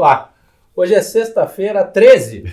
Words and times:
Olá, 0.00 0.32
hoje 0.74 0.94
é 0.94 1.02
sexta-feira, 1.02 1.84
13 1.84 2.44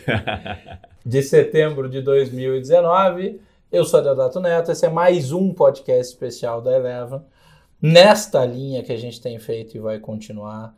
de 1.06 1.24
setembro 1.24 1.88
de 1.88 2.02
2019. 2.02 3.40
Eu 3.72 3.86
sou 3.86 4.02
Deodato 4.02 4.42
Neto, 4.42 4.70
esse 4.70 4.86
é 4.86 4.90
mais 4.90 5.32
um 5.32 5.54
podcast 5.54 6.12
especial 6.12 6.62
da 6.62 6.76
Eleven. 6.76 7.22
Nesta 7.82 8.44
linha 8.44 8.84
que 8.84 8.92
a 8.92 8.98
gente 8.98 9.22
tem 9.22 9.40
feito 9.40 9.78
e 9.78 9.80
vai 9.80 9.98
continuar, 9.98 10.76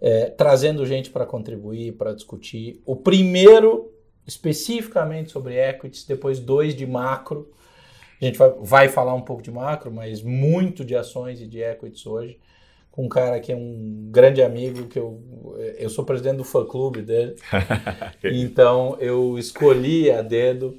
é, 0.00 0.26
trazendo 0.26 0.86
gente 0.86 1.10
para 1.10 1.26
contribuir, 1.26 1.94
para 1.94 2.14
discutir. 2.14 2.80
O 2.86 2.94
primeiro, 2.94 3.92
especificamente 4.24 5.32
sobre 5.32 5.56
equities, 5.58 6.04
depois 6.04 6.38
dois 6.38 6.76
de 6.76 6.86
macro. 6.86 7.50
A 8.20 8.24
gente 8.24 8.38
vai, 8.38 8.54
vai 8.60 8.88
falar 8.88 9.14
um 9.14 9.22
pouco 9.22 9.42
de 9.42 9.50
macro, 9.50 9.90
mas 9.90 10.22
muito 10.22 10.84
de 10.84 10.94
ações 10.94 11.40
e 11.40 11.48
de 11.48 11.60
equities 11.60 12.06
hoje 12.06 12.38
com 12.92 13.06
um 13.06 13.08
cara 13.08 13.40
que 13.40 13.50
é 13.50 13.56
um 13.56 14.08
grande 14.10 14.42
amigo, 14.42 14.86
que 14.86 14.98
eu, 14.98 15.20
eu 15.78 15.88
sou 15.88 16.04
presidente 16.04 16.36
do 16.36 16.44
fã-clube 16.44 17.00
dele, 17.00 17.34
então 18.22 18.96
eu 19.00 19.38
escolhi 19.38 20.10
a 20.10 20.20
dedo, 20.20 20.78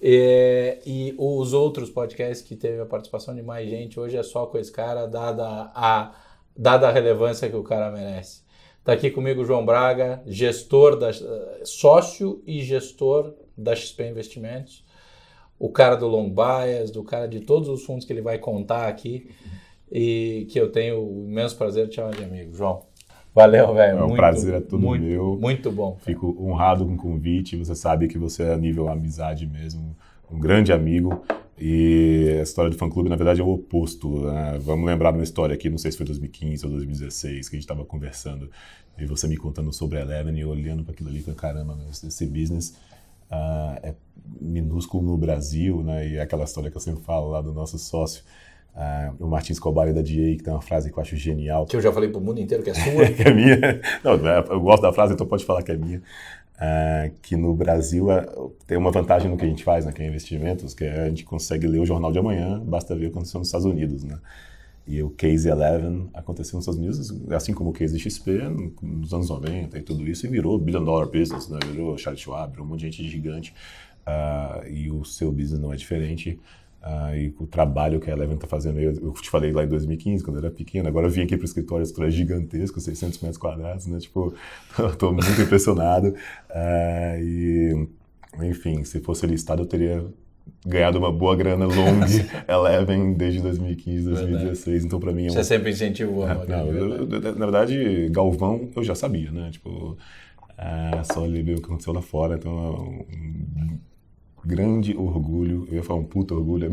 e, 0.00 0.78
e, 0.86 1.14
os 1.18 1.52
outros 1.52 1.90
podcasts 1.90 2.40
que 2.40 2.56
teve 2.56 2.80
a 2.80 2.86
participação 2.86 3.34
de 3.34 3.42
mais 3.42 3.68
gente, 3.68 4.00
hoje 4.00 4.16
é 4.16 4.22
só 4.22 4.46
com 4.46 4.56
esse 4.56 4.72
cara, 4.72 5.04
dada 5.04 5.70
a, 5.74 6.14
dada 6.56 6.88
a 6.88 6.92
relevância 6.92 7.50
que 7.50 7.56
o 7.56 7.62
cara 7.62 7.90
merece. 7.90 8.42
Está 8.78 8.94
aqui 8.94 9.10
comigo 9.10 9.42
o 9.42 9.44
João 9.44 9.66
Braga, 9.66 10.22
gestor, 10.26 10.96
da, 10.96 11.10
sócio 11.64 12.42
e 12.46 12.62
gestor 12.62 13.34
da 13.54 13.76
XP 13.76 14.08
Investimentos, 14.08 14.82
o 15.58 15.68
cara 15.68 15.96
do 15.96 16.06
Long 16.06 16.30
Bias, 16.30 16.90
do 16.90 17.04
cara 17.04 17.26
de 17.26 17.40
todos 17.40 17.68
os 17.68 17.84
fundos 17.84 18.06
que 18.06 18.12
ele 18.12 18.22
vai 18.22 18.38
contar 18.38 18.88
aqui 18.88 19.28
e 19.90 20.46
que 20.50 20.60
eu 20.60 20.70
tenho 20.70 21.00
o 21.00 21.26
imenso 21.28 21.56
prazer 21.56 21.88
de 21.88 21.94
chamar 21.94 22.10
de 22.10 22.24
amigo. 22.24 22.54
João, 22.54 22.82
valeu, 23.34 23.74
velho. 23.74 23.98
É 23.98 24.02
um 24.02 24.08
muito, 24.08 24.16
prazer 24.16 24.54
é 24.54 24.60
tudo 24.60 24.86
muito, 24.86 25.04
meu. 25.04 25.38
Muito 25.40 25.70
bom. 25.72 25.96
Fico 26.00 26.36
honrado 26.40 26.84
com 26.86 26.94
o 26.94 26.96
convite. 26.96 27.56
Você 27.56 27.74
sabe 27.74 28.08
que 28.08 28.18
você 28.18 28.44
é 28.44 28.54
a 28.54 28.58
nível 28.58 28.88
amizade 28.88 29.46
mesmo, 29.46 29.96
um 30.30 30.38
grande 30.38 30.72
amigo. 30.72 31.22
E 31.58 32.36
a 32.38 32.42
história 32.42 32.70
do 32.70 32.78
fã-clube, 32.78 33.10
na 33.10 33.16
verdade, 33.16 33.40
é 33.40 33.44
o 33.44 33.48
oposto. 33.48 34.22
Né? 34.22 34.58
Vamos 34.62 34.86
lembrar 34.86 35.10
de 35.10 35.18
uma 35.18 35.24
história 35.24 35.54
aqui, 35.54 35.68
não 35.68 35.76
sei 35.76 35.90
se 35.90 35.96
foi 35.98 36.06
2015 36.06 36.64
ou 36.64 36.72
2016, 36.72 37.48
que 37.48 37.56
a 37.56 37.58
gente 37.58 37.64
estava 37.64 37.84
conversando 37.84 38.50
e 39.00 39.06
você 39.06 39.26
me 39.26 39.36
contando 39.36 39.72
sobre 39.72 39.98
a 39.98 40.02
Eleven 40.02 40.38
e 40.38 40.44
olhando 40.44 40.84
para 40.84 40.92
aquilo 40.92 41.08
ali 41.08 41.22
com 41.22 41.32
caramba, 41.34 41.76
esse 41.90 42.26
business 42.26 42.76
uh, 43.30 43.78
é 43.82 43.94
minúsculo 44.40 45.02
no 45.02 45.16
Brasil, 45.16 45.82
né? 45.82 46.06
E 46.06 46.16
é 46.16 46.20
aquela 46.20 46.44
história 46.44 46.70
que 46.70 46.76
eu 46.76 46.80
sempre 46.80 47.02
falo 47.02 47.30
lá 47.30 47.40
do 47.40 47.52
nosso 47.52 47.78
sócio, 47.78 48.22
Uh, 48.74 49.24
o 49.24 49.28
Martins 49.28 49.58
Cobari 49.58 49.92
da 49.92 50.00
DA, 50.00 50.36
que 50.36 50.42
tem 50.44 50.52
uma 50.52 50.62
frase 50.62 50.92
que 50.92 50.98
eu 50.98 51.02
acho 51.02 51.16
genial. 51.16 51.66
Que 51.66 51.76
eu 51.76 51.80
já 51.80 51.92
falei 51.92 52.08
para 52.08 52.18
o 52.18 52.24
mundo 52.24 52.40
inteiro 52.40 52.62
que 52.62 52.70
é 52.70 52.74
sua. 52.74 53.06
que 53.10 53.22
é 53.22 53.34
minha. 53.34 53.80
Não, 54.02 54.12
é, 54.28 54.38
eu 54.48 54.60
gosto 54.60 54.82
da 54.82 54.92
frase, 54.92 55.12
então 55.12 55.26
pode 55.26 55.44
falar 55.44 55.62
que 55.62 55.72
é 55.72 55.76
minha. 55.76 55.98
Uh, 55.98 57.10
que 57.22 57.36
no 57.36 57.54
Brasil 57.54 58.08
uh, 58.08 58.52
tem 58.66 58.78
uma 58.78 58.90
vantagem 58.90 59.30
no 59.30 59.36
que 59.36 59.44
a 59.44 59.48
gente 59.48 59.64
faz, 59.64 59.86
né, 59.86 59.92
que 59.92 60.02
é 60.02 60.06
investimentos, 60.06 60.74
que 60.74 60.84
é 60.84 61.02
a 61.02 61.08
gente 61.08 61.24
consegue 61.24 61.66
ler 61.66 61.80
o 61.80 61.86
jornal 61.86 62.12
de 62.12 62.18
amanhã, 62.18 62.60
basta 62.60 62.94
ver 62.94 63.06
o 63.06 63.10
que 63.10 63.16
aconteceu 63.16 63.38
nos 63.38 63.48
Estados 63.48 63.66
Unidos, 63.66 64.04
né? 64.04 64.18
E 64.86 65.02
o 65.02 65.10
Case 65.10 65.50
11 65.50 66.10
aconteceu 66.14 66.56
nos 66.56 66.64
Estados 66.66 66.78
Unidos, 66.78 67.32
assim 67.32 67.54
como 67.54 67.70
o 67.70 67.72
Case 67.72 67.98
XP, 67.98 68.30
nos 68.82 69.14
anos 69.14 69.30
90 69.30 69.78
e 69.78 69.82
tudo 69.82 70.06
isso, 70.06 70.26
e 70.26 70.28
virou 70.28 70.58
billion 70.58 70.84
dollar 70.84 71.06
business, 71.06 71.48
né? 71.48 71.58
virou 71.70 71.96
Charles 71.96 72.20
Schwab, 72.20 72.50
virou 72.50 72.66
um 72.66 72.68
monte 72.68 72.80
de 72.80 72.90
gente 72.90 73.08
gigante, 73.08 73.54
uh, 74.06 74.66
e 74.68 74.90
o 74.90 75.04
seu 75.04 75.30
business 75.30 75.60
não 75.60 75.72
é 75.72 75.76
diferente. 75.76 76.38
Ah, 76.82 77.14
e 77.14 77.34
o 77.38 77.46
trabalho 77.46 78.00
que 78.00 78.10
a 78.10 78.14
Eleven 78.14 78.36
está 78.36 78.46
fazendo, 78.46 78.80
eu, 78.80 78.92
eu, 78.94 79.12
te 79.12 79.28
falei 79.28 79.52
lá 79.52 79.64
em 79.64 79.68
2015, 79.68 80.24
quando 80.24 80.38
eu 80.38 80.44
era 80.44 80.50
pequeno, 80.50 80.88
agora 80.88 81.06
eu 81.06 81.10
vim 81.10 81.22
aqui 81.22 81.36
para 81.36 81.42
o 81.42 81.46
escritório, 81.46 81.86
o 81.86 82.04
é 82.04 82.10
gigantesco, 82.10 82.80
600 82.80 83.20
metros 83.20 83.38
quadrados, 83.38 83.86
né? 83.86 83.98
Tipo, 83.98 84.34
estou 84.90 85.12
muito 85.12 85.40
impressionado. 85.40 86.14
Ah, 86.48 87.16
e, 87.18 87.86
enfim, 88.42 88.82
se 88.84 89.00
fosse 89.00 89.26
listado, 89.26 89.62
eu 89.62 89.66
teria 89.66 90.04
ganhado 90.66 90.98
uma 90.98 91.12
boa 91.12 91.36
grana 91.36 91.66
long 91.66 92.00
Eleven 92.48 93.12
desde 93.12 93.40
2015, 93.40 94.04
2016. 94.04 94.64
Verdade. 94.64 94.86
Então, 94.86 95.00
para 95.00 95.12
mim 95.12 95.26
é 95.26 95.30
um... 95.30 95.34
Você 95.34 95.44
sempre 95.44 95.70
incentivou. 95.70 96.28
É, 96.28 96.46
não, 96.46 96.66
eu, 96.72 97.06
na 97.06 97.46
verdade, 97.46 98.08
Galvão 98.10 98.70
eu 98.74 98.82
já 98.82 98.94
sabia, 98.94 99.30
né? 99.30 99.50
Tipo, 99.50 99.98
é, 100.56 101.02
só 101.04 101.26
ver 101.26 101.54
o 101.54 101.60
que 101.60 101.64
aconteceu 101.64 101.92
lá 101.92 102.02
fora. 102.02 102.36
Então, 102.36 103.04
grande 104.44 104.96
orgulho, 104.96 105.66
eu 105.70 105.76
ia 105.76 105.82
falar 105.82 106.00
um 106.00 106.04
puto 106.04 106.34
orgulho. 106.34 106.70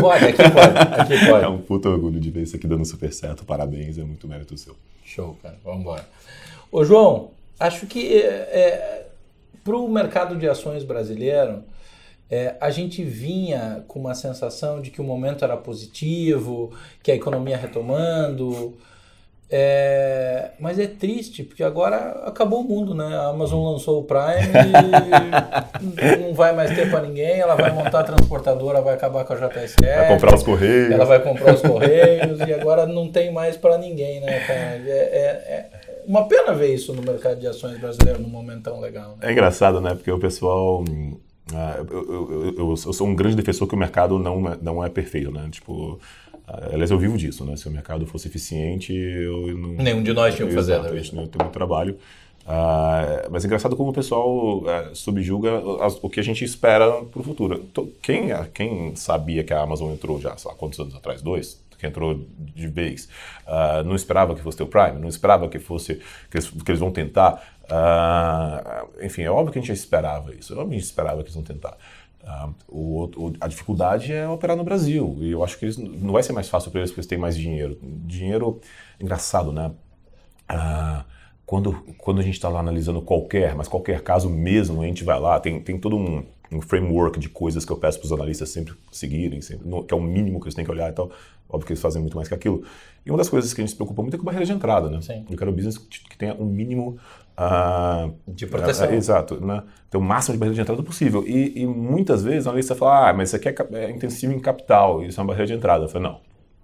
Pode, 0.00 0.24
aqui 0.24 0.50
pode, 0.50 0.78
aqui 0.78 1.26
pode. 1.30 1.44
É 1.44 1.48
um 1.48 1.58
puto 1.58 1.88
orgulho 1.88 2.20
de 2.20 2.30
ver 2.30 2.42
isso 2.42 2.56
aqui 2.56 2.66
dando 2.66 2.84
super 2.84 3.12
certo, 3.12 3.44
parabéns, 3.44 3.98
é 3.98 4.02
muito 4.02 4.28
mérito 4.28 4.56
seu. 4.56 4.76
Show, 5.04 5.36
cara, 5.42 5.58
vamos 5.64 5.80
embora. 5.80 6.08
Ô 6.70 6.84
João, 6.84 7.30
acho 7.58 7.86
que 7.86 8.14
é, 8.14 8.26
é 8.26 9.06
para 9.62 9.76
o 9.76 9.88
mercado 9.88 10.36
de 10.36 10.48
ações 10.48 10.84
brasileiro, 10.84 11.64
é, 12.30 12.56
a 12.60 12.70
gente 12.70 13.02
vinha 13.02 13.84
com 13.86 13.98
uma 14.00 14.14
sensação 14.14 14.80
de 14.80 14.90
que 14.90 15.00
o 15.00 15.04
momento 15.04 15.44
era 15.44 15.56
positivo, 15.56 16.72
que 17.02 17.10
a 17.10 17.14
economia 17.14 17.56
retomando, 17.56 18.76
é, 19.48 20.50
mas 20.58 20.76
é 20.76 20.88
triste, 20.88 21.44
porque 21.44 21.62
agora 21.62 22.24
acabou 22.26 22.62
o 22.62 22.64
mundo, 22.64 22.94
né? 22.94 23.04
A 23.16 23.28
Amazon 23.28 23.72
lançou 23.72 24.00
o 24.00 24.04
Prime 24.04 24.50
e 26.02 26.18
não 26.18 26.34
vai 26.34 26.52
mais 26.52 26.74
ter 26.74 26.90
para 26.90 27.02
ninguém, 27.02 27.38
ela 27.38 27.54
vai 27.54 27.70
montar 27.70 28.00
a 28.00 28.04
transportadora, 28.04 28.80
vai 28.80 28.94
acabar 28.94 29.24
com 29.24 29.32
a 29.34 29.36
JSF. 29.36 29.76
Vai 29.80 30.08
comprar 30.08 30.34
os 30.34 30.42
Correios. 30.42 30.90
Ela 30.90 31.04
vai 31.04 31.22
comprar 31.22 31.54
os 31.54 31.62
Correios 31.62 32.40
e 32.40 32.52
agora 32.52 32.86
não 32.86 33.08
tem 33.08 33.32
mais 33.32 33.56
para 33.56 33.78
ninguém, 33.78 34.20
né, 34.20 34.40
cara? 34.40 34.60
É, 34.60 34.88
é, 34.88 35.26
é, 35.48 36.02
uma 36.08 36.26
pena 36.26 36.52
ver 36.52 36.74
isso 36.74 36.92
no 36.92 37.02
mercado 37.02 37.38
de 37.38 37.46
ações 37.46 37.78
brasileiro 37.78 38.20
num 38.20 38.28
momento 38.28 38.64
tão 38.64 38.80
legal. 38.80 39.10
Né? 39.10 39.28
É 39.28 39.32
engraçado, 39.32 39.80
né? 39.80 39.94
Porque 39.94 40.10
o 40.10 40.18
pessoal... 40.18 40.82
Uh, 40.82 41.86
eu, 41.92 42.12
eu, 42.12 42.54
eu, 42.58 42.68
eu, 42.70 42.76
sou 42.76 43.06
um 43.06 43.14
grande 43.14 43.36
defensor 43.36 43.68
que 43.68 43.74
o 43.76 43.78
mercado 43.78 44.18
não, 44.18 44.48
é, 44.48 44.58
não 44.60 44.84
é 44.84 44.88
perfeito, 44.88 45.30
né? 45.30 45.48
Tipo 45.52 46.00
Aliás, 46.46 46.90
eu 46.90 46.98
vivo 46.98 47.18
disso, 47.18 47.44
né? 47.44 47.56
Se 47.56 47.66
o 47.68 47.70
mercado 47.70 48.06
fosse 48.06 48.28
eficiente, 48.28 48.94
eu 48.94 49.56
não. 49.56 49.70
Nenhum 49.70 50.02
de 50.02 50.12
nós 50.12 50.34
tinha 50.34 50.46
que 50.46 50.54
fazer, 50.54 50.80
né? 50.80 50.90
Eu 50.90 51.02
tenho 51.02 51.16
muito 51.16 51.38
trabalho. 51.50 51.98
Uh, 52.46 53.26
mas 53.28 53.44
é 53.44 53.48
engraçado 53.48 53.74
como 53.74 53.90
o 53.90 53.92
pessoal 53.92 54.58
uh, 54.58 54.94
subjuga 54.94 55.50
as, 55.84 55.98
o 56.00 56.08
que 56.08 56.20
a 56.20 56.22
gente 56.22 56.44
espera 56.44 57.02
para 57.02 57.20
o 57.20 57.24
futuro. 57.24 57.64
Então, 57.68 57.88
quem, 58.00 58.28
quem 58.54 58.94
sabia 58.94 59.42
que 59.42 59.52
a 59.52 59.60
Amazon 59.60 59.92
entrou 59.92 60.20
já, 60.20 60.36
sei 60.36 60.52
lá, 60.52 60.56
quantos 60.56 60.78
anos 60.78 60.94
atrás? 60.94 61.20
Dois? 61.20 61.60
Que 61.76 61.88
entrou 61.88 62.24
de 62.38 62.68
vez. 62.68 63.08
Uh, 63.46 63.82
não 63.84 63.96
esperava 63.96 64.32
que 64.36 64.42
fosse 64.42 64.56
ter 64.56 64.62
o 64.62 64.68
Prime, 64.68 65.00
não 65.00 65.08
esperava 65.08 65.48
que 65.48 65.58
fosse 65.58 65.96
que 66.30 66.36
eles, 66.36 66.48
que 66.48 66.70
eles 66.70 66.80
vão 66.80 66.92
tentar. 66.92 67.42
Uh, 67.64 69.04
enfim, 69.04 69.22
é 69.22 69.30
óbvio 69.30 69.52
que 69.52 69.58
a 69.58 69.62
gente 69.62 69.72
esperava 69.72 70.32
isso, 70.32 70.52
é 70.52 70.56
óbvio 70.56 70.68
que 70.68 70.76
a 70.76 70.78
gente 70.78 70.86
esperava 70.86 71.16
que 71.16 71.28
eles 71.28 71.34
vão 71.34 71.42
tentar. 71.42 71.76
Uh, 72.26 72.54
o, 72.66 73.04
o, 73.04 73.32
a 73.40 73.46
dificuldade 73.46 74.12
é 74.12 74.28
operar 74.28 74.56
no 74.56 74.64
Brasil. 74.64 75.16
E 75.20 75.30
eu 75.30 75.44
acho 75.44 75.56
que 75.58 75.64
eles, 75.64 75.78
não 75.78 76.12
vai 76.12 76.24
ser 76.24 76.32
mais 76.32 76.48
fácil 76.48 76.72
para 76.72 76.80
eles 76.80 76.90
porque 76.90 77.00
eles 77.00 77.08
têm 77.08 77.18
mais 77.18 77.36
dinheiro. 77.36 77.78
Dinheiro, 77.82 78.60
engraçado, 79.00 79.52
né? 79.52 79.70
Uh, 80.50 81.04
quando, 81.46 81.72
quando 81.98 82.18
a 82.18 82.22
gente 82.22 82.34
está 82.34 82.48
lá 82.48 82.58
analisando 82.58 83.00
qualquer, 83.00 83.54
mas 83.54 83.68
qualquer 83.68 84.02
caso 84.02 84.28
mesmo, 84.28 84.82
a 84.82 84.86
gente 84.86 85.04
vai 85.04 85.20
lá, 85.20 85.38
tem, 85.38 85.60
tem 85.60 85.78
todo 85.78 85.96
um, 85.96 86.24
um 86.50 86.60
framework 86.60 87.20
de 87.20 87.28
coisas 87.28 87.64
que 87.64 87.70
eu 87.70 87.76
peço 87.76 88.00
para 88.00 88.06
os 88.06 88.12
analistas 88.12 88.48
sempre 88.48 88.74
seguirem, 88.90 89.40
sempre, 89.40 89.68
no, 89.68 89.84
que 89.84 89.94
é 89.94 89.96
o 89.96 90.00
mínimo 90.00 90.40
que 90.40 90.46
eles 90.46 90.54
têm 90.54 90.64
que 90.64 90.70
olhar 90.70 90.90
e 90.90 90.92
tal. 90.92 91.10
Óbvio 91.48 91.66
que 91.66 91.72
eles 91.74 91.80
fazem 91.80 92.02
muito 92.02 92.16
mais 92.16 92.26
que 92.26 92.34
aquilo. 92.34 92.64
E 93.04 93.10
uma 93.10 93.18
das 93.18 93.28
coisas 93.28 93.54
que 93.54 93.60
a 93.60 93.62
gente 93.62 93.70
se 93.70 93.76
preocupa 93.76 94.02
muito 94.02 94.14
é 94.14 94.18
com 94.18 94.24
a 94.24 94.26
barreira 94.26 94.44
de 94.44 94.52
entrada, 94.52 94.90
né? 94.90 95.00
Sim. 95.00 95.24
Eu 95.30 95.36
quero 95.36 95.52
um 95.52 95.54
business 95.54 95.78
que 95.78 96.18
tenha 96.18 96.34
um 96.34 96.44
mínimo 96.44 96.98
Uh, 97.38 98.14
de 98.26 98.46
proteção. 98.46 98.88
Uh, 98.88 98.94
exato. 98.94 99.44
Né? 99.44 99.62
Ter 99.90 99.98
o 99.98 100.00
máximo 100.00 100.32
de 100.32 100.38
barreira 100.38 100.54
de 100.54 100.60
entrada 100.62 100.82
possível. 100.82 101.22
E, 101.26 101.60
e 101.60 101.66
muitas 101.66 102.24
vezes 102.24 102.46
a 102.46 102.50
analista 102.50 102.74
fala, 102.74 103.10
ah, 103.10 103.12
mas 103.12 103.28
isso 103.28 103.36
aqui 103.36 103.48
é, 103.48 103.54
é, 103.72 103.90
intensivo 103.90 104.32
em 104.32 104.40
capital, 104.40 105.02
isso 105.02 105.20
é 105.20 105.22
uma 105.22 105.28
barreira 105.28 105.46
de 105.46 105.52
entrada. 105.52 105.84
Eu 105.84 105.88
falei, 105.88 106.08
não. 106.08 106.20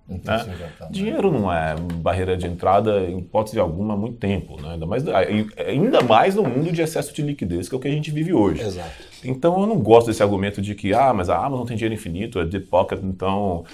Né? 0.08 0.68
Dinheiro 0.90 1.30
não 1.30 1.52
é 1.52 1.76
barreira 1.76 2.36
de 2.36 2.46
entrada, 2.46 3.00
em 3.02 3.18
hipótese 3.18 3.60
alguma, 3.60 3.94
há 3.94 3.96
muito 3.96 4.16
tempo. 4.16 4.60
Né? 4.60 4.72
Ainda, 4.72 4.86
mais, 4.86 5.04
ainda 5.08 6.00
mais 6.02 6.34
no 6.34 6.42
mundo 6.42 6.72
de 6.72 6.80
excesso 6.80 7.14
de 7.14 7.22
liquidez, 7.22 7.68
que 7.68 7.74
é 7.74 7.78
o 7.78 7.80
que 7.80 7.88
a 7.88 7.90
gente 7.90 8.10
vive 8.10 8.32
hoje. 8.32 8.62
Exato. 8.62 8.90
Então 9.22 9.60
eu 9.60 9.66
não 9.66 9.78
gosto 9.78 10.06
desse 10.06 10.22
argumento 10.22 10.60
de 10.60 10.74
que, 10.74 10.92
ah, 10.94 11.12
mas 11.12 11.28
a 11.28 11.36
Amazon 11.36 11.66
tem 11.66 11.76
dinheiro 11.76 11.94
infinito, 11.94 12.40
é 12.40 12.44
deep 12.44 12.66
pocket, 12.66 12.98
então 13.02 13.64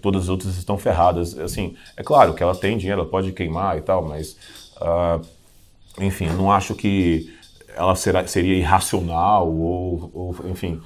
todas 0.00 0.22
as 0.22 0.28
outras 0.28 0.56
estão 0.56 0.78
ferradas. 0.78 1.36
Assim, 1.38 1.74
é 1.96 2.02
claro 2.02 2.32
que 2.32 2.42
ela 2.42 2.54
tem 2.54 2.78
dinheiro, 2.78 3.02
ela 3.02 3.10
pode 3.10 3.32
queimar 3.32 3.76
e 3.76 3.80
tal, 3.80 4.04
mas... 4.04 4.36
Uh, 4.76 5.20
enfim, 6.00 6.26
não 6.26 6.50
acho 6.50 6.74
que 6.74 7.32
ela 7.76 7.94
será, 7.94 8.26
seria 8.26 8.56
irracional 8.56 9.50
ou, 9.50 10.10
ou 10.12 10.36
enfim, 10.48 10.80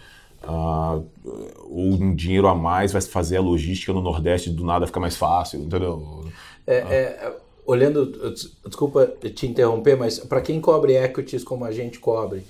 uh, 0.45 1.05
ou 1.25 1.95
um 1.95 2.15
dinheiro 2.15 2.49
a 2.49 2.55
mais 2.55 2.93
vai 2.93 3.03
fazer 3.03 3.37
a 3.37 3.41
logística 3.41 3.93
no 3.93 4.01
Nordeste 4.01 4.51
do 4.51 4.65
nada 4.65 4.87
ficar 4.87 5.01
mais 5.01 5.17
fácil, 5.17 5.61
entendeu? 5.61 6.25
É, 6.67 6.77
é, 6.77 7.37
olhando, 7.67 8.35
desculpa 8.65 9.07
te 9.35 9.47
interromper, 9.47 9.97
mas 9.97 10.19
para 10.19 10.41
quem 10.41 10.61
cobre 10.61 10.97
equities 10.97 11.45
como 11.45 11.65
a 11.65 11.73
gente 11.73 11.99
cobre 11.99 12.45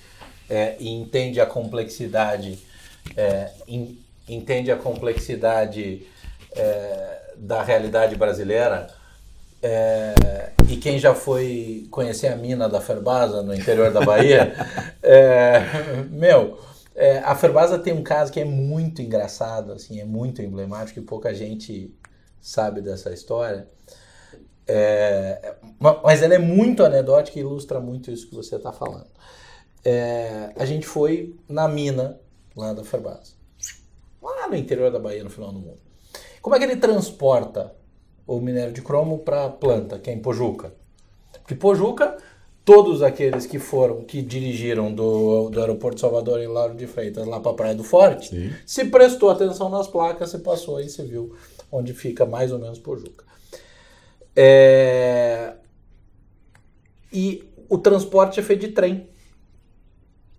é, 0.48 0.76
e 0.78 0.88
entende 0.88 1.40
a 1.40 1.46
complexidade, 1.46 2.58
é, 3.16 3.50
in, 3.66 3.98
entende 4.28 4.70
a 4.70 4.76
complexidade 4.76 6.06
é, 6.52 7.20
da 7.36 7.62
realidade 7.62 8.16
brasileira, 8.16 8.88
É, 9.60 10.52
e 10.68 10.76
quem 10.76 10.98
já 10.98 11.14
foi 11.14 11.88
conhecer 11.90 12.28
a 12.28 12.36
mina 12.36 12.68
da 12.68 12.80
Ferbasa 12.80 13.42
no 13.42 13.54
interior 13.54 13.92
da 13.92 14.00
Bahia, 14.00 14.54
é, 15.02 15.62
meu, 16.10 16.58
é, 16.94 17.18
a 17.18 17.34
Ferbasa 17.34 17.78
tem 17.78 17.92
um 17.92 18.02
caso 18.02 18.32
que 18.32 18.40
é 18.40 18.44
muito 18.44 19.02
engraçado, 19.02 19.72
assim, 19.72 20.00
é 20.00 20.04
muito 20.04 20.42
emblemático 20.42 20.98
e 20.98 21.02
pouca 21.02 21.34
gente 21.34 21.94
sabe 22.40 22.80
dessa 22.80 23.12
história. 23.12 23.68
É, 24.66 25.56
mas 26.02 26.22
ela 26.22 26.34
é 26.34 26.38
muito 26.38 26.84
anedótica 26.84 27.38
e 27.38 27.42
ilustra 27.42 27.80
muito 27.80 28.10
isso 28.10 28.28
que 28.28 28.34
você 28.34 28.56
está 28.56 28.72
falando. 28.72 29.08
É, 29.84 30.52
a 30.56 30.64
gente 30.66 30.86
foi 30.86 31.34
na 31.48 31.66
mina 31.66 32.20
lá 32.54 32.72
da 32.72 32.84
Ferbasa, 32.84 33.32
lá 34.20 34.48
no 34.48 34.56
interior 34.56 34.90
da 34.90 34.98
Bahia, 34.98 35.24
no 35.24 35.30
final 35.30 35.52
do 35.52 35.58
mundo. 35.58 35.80
Como 36.42 36.54
é 36.54 36.58
que 36.58 36.64
ele 36.64 36.76
transporta 36.76 37.77
o 38.28 38.40
minério 38.40 38.74
de 38.74 38.82
cromo 38.82 39.18
para 39.18 39.46
a 39.46 39.50
planta, 39.50 39.98
que 39.98 40.10
é 40.10 40.12
em 40.12 40.20
Pojuca? 40.20 40.70
Porque 41.32 41.54
Pojuca, 41.54 42.18
todos 42.62 43.02
aqueles 43.02 43.46
que 43.46 43.58
foram, 43.58 44.04
que 44.04 44.20
dirigiram 44.20 44.92
do, 44.92 45.48
do 45.48 45.58
aeroporto 45.58 45.94
de 45.94 46.02
Salvador 46.02 46.38
em 46.38 46.46
Lauro 46.46 46.74
de 46.74 46.86
Freitas 46.86 47.26
lá 47.26 47.40
para 47.40 47.52
a 47.52 47.54
Praia 47.54 47.74
do 47.74 47.82
Forte, 47.82 48.28
Sim. 48.28 48.52
se 48.66 48.84
prestou 48.84 49.30
atenção 49.30 49.70
nas 49.70 49.88
placas, 49.88 50.28
você 50.28 50.38
passou 50.38 50.76
aí, 50.76 50.90
você 50.90 51.02
viu 51.02 51.34
onde 51.72 51.94
fica 51.94 52.26
mais 52.26 52.52
ou 52.52 52.58
menos 52.58 52.78
Pojuca. 52.78 53.24
É... 54.36 55.54
E 57.10 57.50
o 57.66 57.78
transporte 57.78 58.38
é 58.38 58.42
feito 58.42 58.60
de 58.60 58.68
trem. 58.68 59.08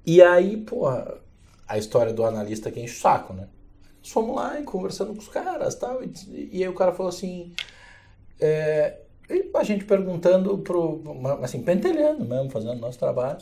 E 0.05 0.21
aí, 0.21 0.57
porra, 0.57 1.17
a 1.67 1.79
história 1.79 2.13
do 2.13 2.23
analista 2.23 2.69
que 2.69 2.79
enche 2.79 2.97
o 2.97 3.01
saco, 3.01 3.33
né? 3.33 3.47
Fomos 4.03 4.35
lá 4.35 4.59
e 4.59 4.63
conversando 4.63 5.13
com 5.13 5.19
os 5.19 5.27
caras 5.27 5.75
tal, 5.75 6.03
e, 6.03 6.11
e 6.51 6.63
aí 6.63 6.69
o 6.69 6.73
cara 6.75 6.93
falou 6.93 7.09
assim. 7.09 7.51
É, 8.39 8.97
a 9.53 9.63
gente 9.63 9.85
perguntando 9.85 10.57
pro. 10.59 11.01
Assim, 11.41 11.61
pentelhando 11.61 12.25
mesmo, 12.25 12.49
fazendo 12.49 12.79
nosso 12.79 12.97
trabalho. 12.97 13.39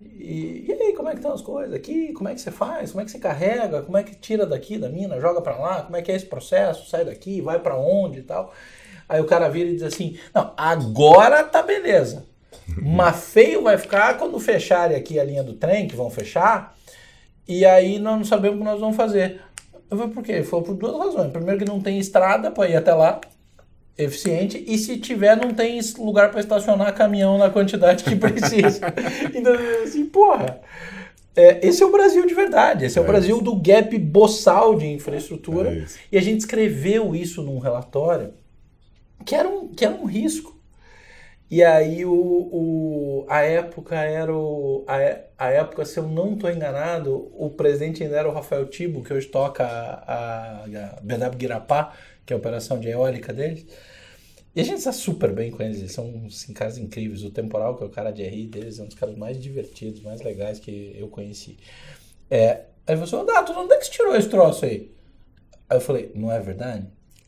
E, 0.00 0.66
e, 0.68 0.72
aí, 0.72 0.92
como 0.94 1.08
é 1.08 1.12
que 1.12 1.18
estão 1.18 1.32
as 1.32 1.40
coisas 1.40 1.74
aqui? 1.74 2.12
Como 2.12 2.28
é 2.28 2.34
que 2.34 2.40
você 2.40 2.50
faz? 2.50 2.90
Como 2.90 3.00
é 3.00 3.04
que 3.04 3.10
você 3.10 3.18
carrega? 3.18 3.82
Como 3.82 3.96
é 3.96 4.02
que 4.02 4.14
tira 4.14 4.44
daqui 4.44 4.76
da 4.76 4.88
mina, 4.88 5.20
joga 5.20 5.40
para 5.40 5.56
lá? 5.56 5.82
Como 5.82 5.96
é 5.96 6.02
que 6.02 6.12
é 6.12 6.14
esse 6.14 6.26
processo? 6.26 6.88
Sai 6.88 7.04
daqui, 7.04 7.40
vai 7.40 7.58
para 7.58 7.76
onde 7.76 8.18
e 8.18 8.22
tal? 8.22 8.52
Aí 9.08 9.20
o 9.20 9.24
cara 9.24 9.48
vira 9.48 9.70
e 9.70 9.74
diz 9.74 9.82
assim: 9.82 10.18
Não, 10.34 10.52
agora 10.56 11.42
tá 11.44 11.62
beleza. 11.62 12.26
Mas 12.80 13.32
feio 13.32 13.62
vai 13.62 13.76
ficar 13.76 14.18
quando 14.18 14.38
fecharem 14.38 14.96
aqui 14.96 15.18
a 15.18 15.24
linha 15.24 15.42
do 15.42 15.54
trem, 15.54 15.86
que 15.86 15.96
vão 15.96 16.10
fechar, 16.10 16.74
e 17.46 17.64
aí 17.64 17.98
nós 17.98 18.16
não 18.16 18.24
sabemos 18.24 18.56
o 18.56 18.58
que 18.60 18.64
nós 18.64 18.80
vamos 18.80 18.96
fazer. 18.96 19.40
Eu 19.90 19.98
falei, 19.98 20.12
por 20.12 20.22
quê? 20.22 20.42
Falou 20.42 20.64
por 20.64 20.74
duas 20.74 20.96
razões. 20.98 21.30
Primeiro, 21.30 21.58
que 21.58 21.70
não 21.70 21.80
tem 21.80 21.98
estrada 21.98 22.50
para 22.50 22.68
ir 22.68 22.76
até 22.76 22.94
lá, 22.94 23.20
eficiente, 23.96 24.62
e 24.66 24.76
se 24.76 24.96
tiver, 24.98 25.36
não 25.36 25.52
tem 25.52 25.80
lugar 25.98 26.30
para 26.30 26.40
estacionar 26.40 26.94
caminhão 26.94 27.38
na 27.38 27.48
quantidade 27.50 28.02
que 28.04 28.16
precisa. 28.16 28.80
então, 29.34 29.54
assim, 29.82 30.04
porra. 30.06 30.60
É, 31.36 31.66
esse 31.66 31.82
é 31.82 31.86
o 31.86 31.90
Brasil 31.90 32.24
de 32.26 32.34
verdade, 32.34 32.84
esse 32.84 32.96
é, 32.96 33.02
é 33.02 33.04
o 33.04 33.06
Brasil 33.06 33.36
isso. 33.36 33.44
do 33.44 33.56
gap 33.56 33.98
boçal 33.98 34.76
de 34.76 34.86
infraestrutura. 34.86 35.72
É 35.72 35.84
e 36.12 36.18
a 36.18 36.22
gente 36.22 36.40
escreveu 36.40 37.14
isso 37.14 37.42
num 37.42 37.58
relatório 37.58 38.32
que 39.24 39.34
era 39.34 39.48
um, 39.48 39.68
que 39.68 39.84
era 39.84 39.94
um 39.94 40.04
risco. 40.04 40.54
E 41.50 41.62
aí 41.62 42.04
o, 42.04 42.12
o, 42.12 43.26
a 43.28 43.40
época 43.40 43.94
era 43.96 44.34
o, 44.34 44.84
a, 44.88 45.46
a 45.46 45.50
época, 45.50 45.84
se 45.84 45.98
eu 45.98 46.04
não 46.04 46.34
estou 46.34 46.50
enganado, 46.50 47.30
o 47.32 47.50
presidente 47.50 48.02
ainda 48.02 48.16
era 48.16 48.28
o 48.28 48.32
Rafael 48.32 48.66
Tibo, 48.66 49.02
que 49.02 49.12
hoje 49.12 49.26
toca 49.26 49.64
a, 49.64 50.64
a, 50.64 51.00
BW 51.02 51.36
Guirapá, 51.36 51.92
que 52.24 52.32
é 52.32 52.36
a 52.36 52.38
operação 52.38 52.78
de 52.78 52.88
eólica 52.88 53.32
deles. 53.32 53.66
E 54.54 54.60
a 54.60 54.64
gente 54.64 54.78
está 54.78 54.92
super 54.92 55.32
bem 55.32 55.50
com 55.50 55.62
eles, 55.62 55.78
eles 55.78 55.92
são 55.92 56.24
assim, 56.26 56.52
caras 56.52 56.78
incríveis. 56.78 57.24
O 57.24 57.30
Temporal, 57.30 57.76
que 57.76 57.82
é 57.82 57.86
o 57.86 57.90
cara 57.90 58.12
de 58.12 58.22
RI 58.22 58.46
deles, 58.46 58.78
é 58.78 58.82
um 58.82 58.86
dos 58.86 58.94
caras 58.94 59.16
mais 59.16 59.40
divertidos, 59.40 60.00
mais 60.02 60.22
legais 60.22 60.60
que 60.60 60.94
eu 60.96 61.08
conheci. 61.08 61.56
É, 62.30 62.60
aí 62.86 62.94
você 62.94 63.10
falou, 63.10 63.26
Dato, 63.26 63.52
onde 63.52 63.74
é 63.74 63.78
que 63.78 63.86
você 63.86 63.90
tirou 63.90 64.14
esse 64.14 64.28
troço 64.28 64.64
aí? 64.64 64.92
Aí 65.68 65.76
eu 65.76 65.80
falei, 65.80 66.12
não 66.14 66.30
é 66.30 66.38
verdade? 66.38 66.86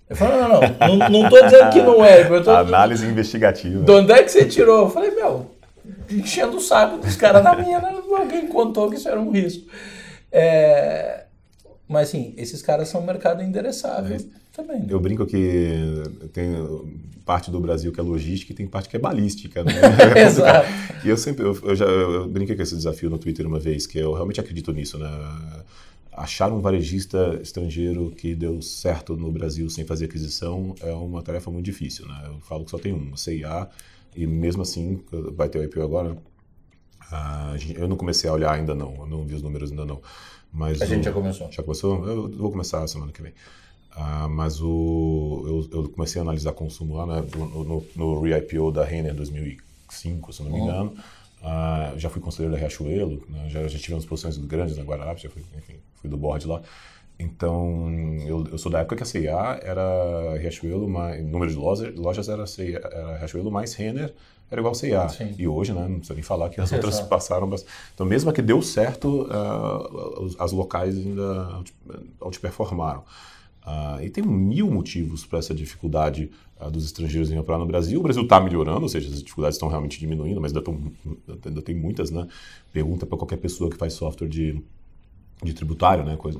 Eu 0.09 0.15
falei, 0.15 0.41
não, 0.41 0.49
não, 0.49 0.97
não, 0.97 1.09
não 1.09 1.29
tô 1.29 1.43
dizendo 1.43 1.71
que 1.71 1.83
não 1.83 2.05
é. 2.05 2.31
Eu 2.31 2.45
tô, 2.45 2.51
Análise 2.55 3.05
investigativa. 3.05 3.83
De 3.83 3.91
onde 3.91 4.13
é 4.13 4.23
que 4.23 4.31
você 4.31 4.45
tirou? 4.47 4.85
Eu 4.85 4.91
falei, 4.91 5.11
meu, 5.11 5.51
enchendo 6.09 6.59
o 6.59 6.61
saco 6.61 6.99
dos 6.99 7.17
caras 7.17 7.43
na 7.43 7.57
minha, 7.57 7.81
né? 7.81 7.93
alguém 8.17 8.47
contou 8.47 8.89
que 8.89 8.97
isso 8.97 9.09
era 9.09 9.21
um 9.21 9.31
risco. 9.31 9.69
É, 10.31 11.25
mas 11.89 12.09
assim, 12.09 12.35
esses 12.37 12.63
caras 12.63 12.89
são 12.89 13.01
um 13.01 13.05
mercado 13.05 13.43
endereçável 13.43 14.17
é. 14.17 14.21
Também. 14.57 14.81
Né? 14.81 14.87
Eu 14.89 14.99
brinco 14.99 15.27
que 15.27 16.03
tem 16.33 16.55
parte 17.25 17.51
do 17.51 17.61
Brasil 17.61 17.93
que 17.93 18.01
é 18.01 18.03
logística 18.03 18.53
e 18.53 18.57
tem 18.57 18.67
parte 18.67 18.89
que 18.89 18.97
é 18.97 18.99
balística. 18.99 19.63
Né? 19.63 19.73
Exato. 20.27 20.69
e 21.05 21.09
eu 21.09 21.17
sempre, 21.17 21.45
eu, 21.45 21.59
eu 21.63 21.77
já 21.77 21.85
eu 21.85 22.29
brinquei 22.29 22.57
com 22.57 22.63
esse 22.63 22.75
desafio 22.75 23.11
no 23.11 23.19
Twitter 23.19 23.47
uma 23.47 23.61
vez, 23.61 23.87
que 23.87 23.99
eu 23.99 24.15
realmente 24.15 24.41
acredito 24.41 24.73
nisso, 24.73 24.99
né? 24.99 25.09
achar 26.17 26.51
um 26.51 26.61
varejista 26.61 27.39
estrangeiro 27.43 28.11
que 28.11 28.35
deu 28.35 28.63
certo 28.63 29.15
no 29.15 29.31
Brasil 29.31 29.69
sem 29.69 29.85
fazer 29.85 30.07
aquisição 30.07 30.75
é 30.81 30.91
uma 30.93 31.23
tarefa 31.23 31.51
muito 31.51 31.67
difícil. 31.67 32.09
Né? 32.09 32.23
Eu 32.27 32.41
falo 32.41 32.65
que 32.65 32.71
só 32.71 32.79
tem 32.79 32.95
um, 32.95 33.15
CIA, 33.15 33.69
e 34.17 34.27
mesmo 34.27 34.63
assim, 34.63 35.05
vai 35.35 35.49
ter 35.49 35.59
o 35.59 35.65
IPO 35.65 35.83
agora, 35.83 36.17
eu 37.77 37.87
não 37.87 37.97
comecei 37.97 38.29
a 38.31 38.33
olhar 38.33 38.53
ainda 38.53 38.75
não, 38.75 38.95
eu 39.01 39.07
não 39.07 39.27
vi 39.27 39.35
os 39.35 39.43
números 39.43 39.71
ainda 39.71 39.85
não. 39.85 40.01
Mas 40.51 40.81
a 40.81 40.87
gente 40.87 41.05
já 41.05 41.13
começou. 41.13 41.53
Já 41.53 41.63
começou? 41.63 42.09
Eu 42.09 42.31
vou 42.31 42.51
começar 42.51 42.87
semana 42.89 43.13
que 43.13 43.21
vem. 43.21 43.35
Uh, 43.97 44.29
mas 44.29 44.61
o, 44.61 45.67
eu, 45.73 45.79
eu, 45.79 45.89
comecei 45.89 46.21
a 46.21 46.23
analisar 46.23 46.53
consumo 46.53 46.97
lá 46.97 47.07
né, 47.07 47.27
no, 47.35 47.83
no, 47.97 48.21
re-IPO 48.21 48.71
da 48.71 48.85
Renner 48.85 49.15
2005, 49.15 50.33
se 50.35 50.43
não 50.43 50.51
me 50.51 50.59
uhum. 50.59 50.65
engano. 50.65 50.95
Uh, 51.41 51.99
já 51.99 52.11
fui 52.11 52.21
conselheiro 52.21 52.53
da 52.53 52.61
Riachuelo, 52.61 53.23
né, 53.29 53.49
já, 53.49 53.67
já 53.67 53.79
tivemos 53.79 54.05
posições 54.05 54.37
grandes 54.37 54.77
na 54.77 54.83
Guararapes, 54.83 55.23
já 55.23 55.31
fui, 55.31 55.43
enfim, 55.57 55.77
fui 55.95 56.11
do 56.11 56.17
board 56.19 56.47
lá. 56.47 56.61
Então, 57.19 57.91
eu, 58.27 58.47
eu, 58.53 58.59
sou 58.59 58.71
da 58.71 58.81
época 58.81 58.97
que 58.97 59.03
a 59.03 59.07
CIA 59.07 59.61
era 59.63 60.37
Riachuelo, 60.39 60.87
mais, 60.87 61.25
número 61.25 61.51
de 61.51 61.57
lojas, 61.57 61.95
lojas 61.95 62.29
era, 62.29 62.47
CIA, 62.47 62.79
era 62.79 63.17
Riachuelo 63.17 63.51
mais 63.51 63.73
Renner, 63.73 64.13
era 64.51 64.61
igual 64.61 64.73
a 64.73 64.75
CIA. 64.75 65.09
Sim. 65.09 65.35
E 65.39 65.49
hoje, 65.49 65.73
né, 65.73 65.83
não 65.89 65.97
precisa 65.97 66.13
nem 66.13 66.23
falar 66.23 66.51
que 66.51 66.61
as 66.61 66.69
Exato. 66.71 66.87
outras 66.87 67.09
passaram. 67.09 67.51
Então, 67.95 68.05
mesmo 68.05 68.31
que 68.33 68.43
deu 68.43 68.61
certo, 68.61 69.23
uh, 69.23 70.37
as 70.39 70.53
locais 70.53 70.95
ainda 70.99 71.63
outperformaram. 72.21 73.03
Uh, 73.67 74.01
e 74.01 74.09
tem 74.09 74.23
mil 74.23 74.71
motivos 74.71 75.27
para 75.27 75.41
essa 75.41 75.53
dificuldade 75.53 76.31
uh, 76.61 76.71
dos 76.71 76.85
estrangeiros 76.85 77.33
em 77.33 77.39
operar 77.39 77.59
no 77.59 77.67
Brasil. 77.67 77.99
O 77.99 78.03
Brasil 78.03 78.23
está 78.23 78.39
melhorando, 78.39 78.83
ou 78.83 78.89
seja, 78.89 79.09
as 79.09 79.21
dificuldades 79.21 79.57
estão 79.57 79.69
realmente 79.69 79.99
diminuindo, 79.99 80.41
mas 80.41 80.53
ainda, 80.53 80.63
tão, 80.63 80.81
ainda 81.45 81.61
tem 81.61 81.75
muitas, 81.75 82.11
né? 82.13 82.29
Pergunta 82.73 83.05
para 83.05 83.19
qualquer 83.19 83.39
pessoa 83.39 83.69
que 83.69 83.77
faz 83.77 83.95
software 83.95 84.29
de 84.29 84.63
de 85.43 85.53
tributário, 85.53 86.03
né? 86.03 86.17
Coisa, 86.17 86.39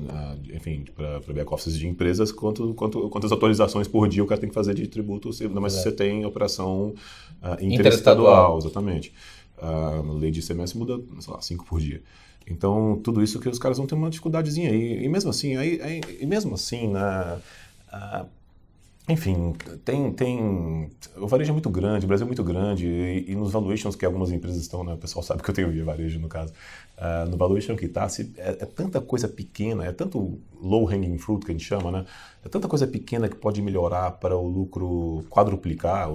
enfim, 0.51 0.85
para 0.95 1.19
back-office 1.33 1.77
de 1.77 1.87
empresas, 1.87 2.31
quanto, 2.31 2.73
quanto, 2.73 3.09
quantas 3.09 3.31
atualizações 3.31 3.87
por 3.87 4.07
dia 4.07 4.23
o 4.23 4.27
cara 4.27 4.41
tem 4.41 4.49
que 4.49 4.55
fazer 4.55 4.73
de 4.73 4.87
tributo, 4.87 5.29
ainda 5.39 5.61
mais 5.61 5.73
se 5.73 5.83
você 5.83 5.91
tem 5.91 6.25
operação 6.25 6.95
uh, 7.43 7.63
interestadual, 7.63 8.57
exatamente. 8.57 9.13
A 9.61 10.01
uh, 10.01 10.17
lei 10.17 10.31
de 10.31 10.39
ICMS 10.39 10.75
muda, 10.75 10.99
sei 11.19 11.33
lá, 11.33 11.41
cinco 11.41 11.65
por 11.65 11.79
dia. 11.79 12.01
Então, 12.49 12.99
tudo 13.03 13.21
isso 13.21 13.39
que 13.39 13.49
os 13.49 13.59
caras 13.59 13.77
vão 13.77 13.87
ter 13.87 13.95
uma 13.95 14.09
dificuldadezinha. 14.09 14.71
E, 14.71 15.03
e 15.03 15.09
mesmo 15.09 15.29
assim, 15.29 15.57
aí, 15.57 15.81
aí, 15.81 16.01
e 16.19 16.25
mesmo 16.25 16.55
assim, 16.55 16.87
né, 16.87 17.41
enfim, 19.09 19.53
tem, 19.85 20.11
tem. 20.11 20.89
O 21.15 21.27
varejo 21.27 21.51
é 21.51 21.53
muito 21.53 21.69
grande, 21.69 22.03
o 22.03 22.07
Brasil 22.09 22.25
é 22.25 22.27
muito 22.27 22.43
grande, 22.43 22.85
e, 22.85 23.31
e 23.31 23.35
nos 23.35 23.53
valuations 23.53 23.95
que 23.95 24.05
algumas 24.05 24.31
empresas 24.31 24.61
estão, 24.61 24.83
né, 24.83 24.93
o 24.95 24.97
pessoal 24.97 25.23
sabe 25.23 25.41
que 25.41 25.49
eu 25.49 25.55
tenho 25.55 25.71
via 25.71 25.85
varejo 25.85 26.19
no 26.19 26.27
caso, 26.27 26.51
uh, 26.97 27.29
no 27.29 27.37
valuation 27.37 27.77
que 27.77 27.85
está, 27.85 28.05
é, 28.37 28.49
é, 28.49 28.65
tanta 28.65 28.99
coisa 28.99 29.25
pequena, 29.29 29.85
é 29.85 29.93
tanto 29.93 30.37
low 30.61 30.85
hanging 30.89 31.17
fruit 31.17 31.45
que 31.45 31.51
a 31.51 31.55
gente 31.55 31.63
chama, 31.63 31.89
né? 31.89 32.05
É 32.43 32.49
tanta 32.49 32.67
coisa 32.67 32.85
pequena 32.85 33.29
que 33.29 33.37
pode 33.37 33.61
melhorar 33.61 34.11
para 34.11 34.35
o 34.35 34.45
lucro 34.45 35.23
quadruplicar, 35.29 36.09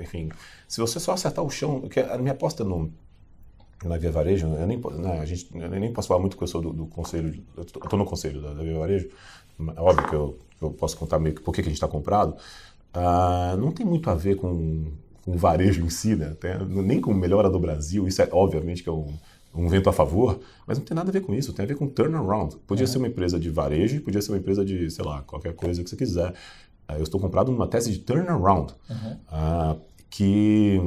enfim. 0.00 0.28
Se 0.68 0.80
você 0.80 1.00
só 1.00 1.12
acertar 1.14 1.44
o 1.44 1.50
chão, 1.50 1.80
que 1.88 1.98
a 1.98 2.16
minha 2.16 2.32
aposta 2.32 2.62
no, 2.62 2.92
na 3.84 3.96
Via 3.96 4.12
Varejo, 4.12 4.46
eu 4.46 4.66
nem, 4.66 4.78
né, 4.78 5.20
a 5.20 5.24
gente, 5.24 5.48
eu 5.54 5.68
nem 5.70 5.92
posso 5.92 6.08
falar 6.08 6.20
muito 6.20 6.36
que 6.36 6.42
eu 6.42 6.48
sou 6.48 6.60
do, 6.60 6.72
do 6.72 6.86
conselho, 6.86 7.42
eu 7.56 7.62
estou 7.62 7.98
no 7.98 8.04
conselho 8.04 8.40
da, 8.42 8.52
da 8.52 8.62
Via 8.62 8.78
Varejo, 8.78 9.08
é 9.76 9.80
óbvio 9.80 10.08
que 10.08 10.14
eu 10.14 10.38
eu 10.60 10.70
posso 10.70 10.96
contar 10.96 11.18
meio 11.18 11.34
que 11.34 11.42
por 11.42 11.54
que, 11.54 11.60
a 11.60 11.64
gente 11.64 11.74
está 11.74 11.88
comprado, 11.88 12.36
uh, 12.94 13.56
não 13.56 13.72
tem 13.72 13.84
muito 13.86 14.10
a 14.10 14.14
ver 14.14 14.36
com, 14.36 14.92
com 15.24 15.32
o 15.32 15.38
varejo 15.38 15.84
em 15.84 15.90
si, 15.90 16.14
né? 16.14 16.36
Tem, 16.38 16.58
nem 16.66 17.00
com 17.00 17.12
melhora 17.14 17.48
do 17.48 17.58
Brasil, 17.58 18.06
isso 18.06 18.20
é 18.20 18.28
obviamente 18.30 18.82
que 18.82 18.88
é 18.88 18.92
um, 18.92 19.12
um 19.54 19.68
vento 19.68 19.88
a 19.88 19.92
favor, 19.92 20.38
mas 20.66 20.78
não 20.78 20.84
tem 20.84 20.94
nada 20.94 21.08
a 21.08 21.12
ver 21.12 21.22
com 21.22 21.34
isso, 21.34 21.52
tem 21.52 21.64
a 21.64 21.68
ver 21.68 21.76
com 21.76 21.88
turnaround. 21.88 22.56
Podia 22.66 22.84
uhum. 22.84 22.92
ser 22.92 22.98
uma 22.98 23.08
empresa 23.08 23.40
de 23.40 23.50
varejo, 23.50 24.00
podia 24.02 24.20
ser 24.20 24.32
uma 24.32 24.38
empresa 24.38 24.64
de, 24.64 24.90
sei 24.90 25.04
lá, 25.04 25.22
qualquer 25.22 25.54
coisa 25.54 25.82
que 25.82 25.88
você 25.88 25.96
quiser. 25.96 26.30
Uh, 26.88 26.96
eu 26.96 27.02
estou 27.02 27.20
comprado 27.20 27.50
numa 27.50 27.66
tese 27.66 27.90
de 27.90 28.00
turnaround, 28.00 28.74
uhum. 28.88 29.12
uh, 29.32 29.80
que 30.10 30.78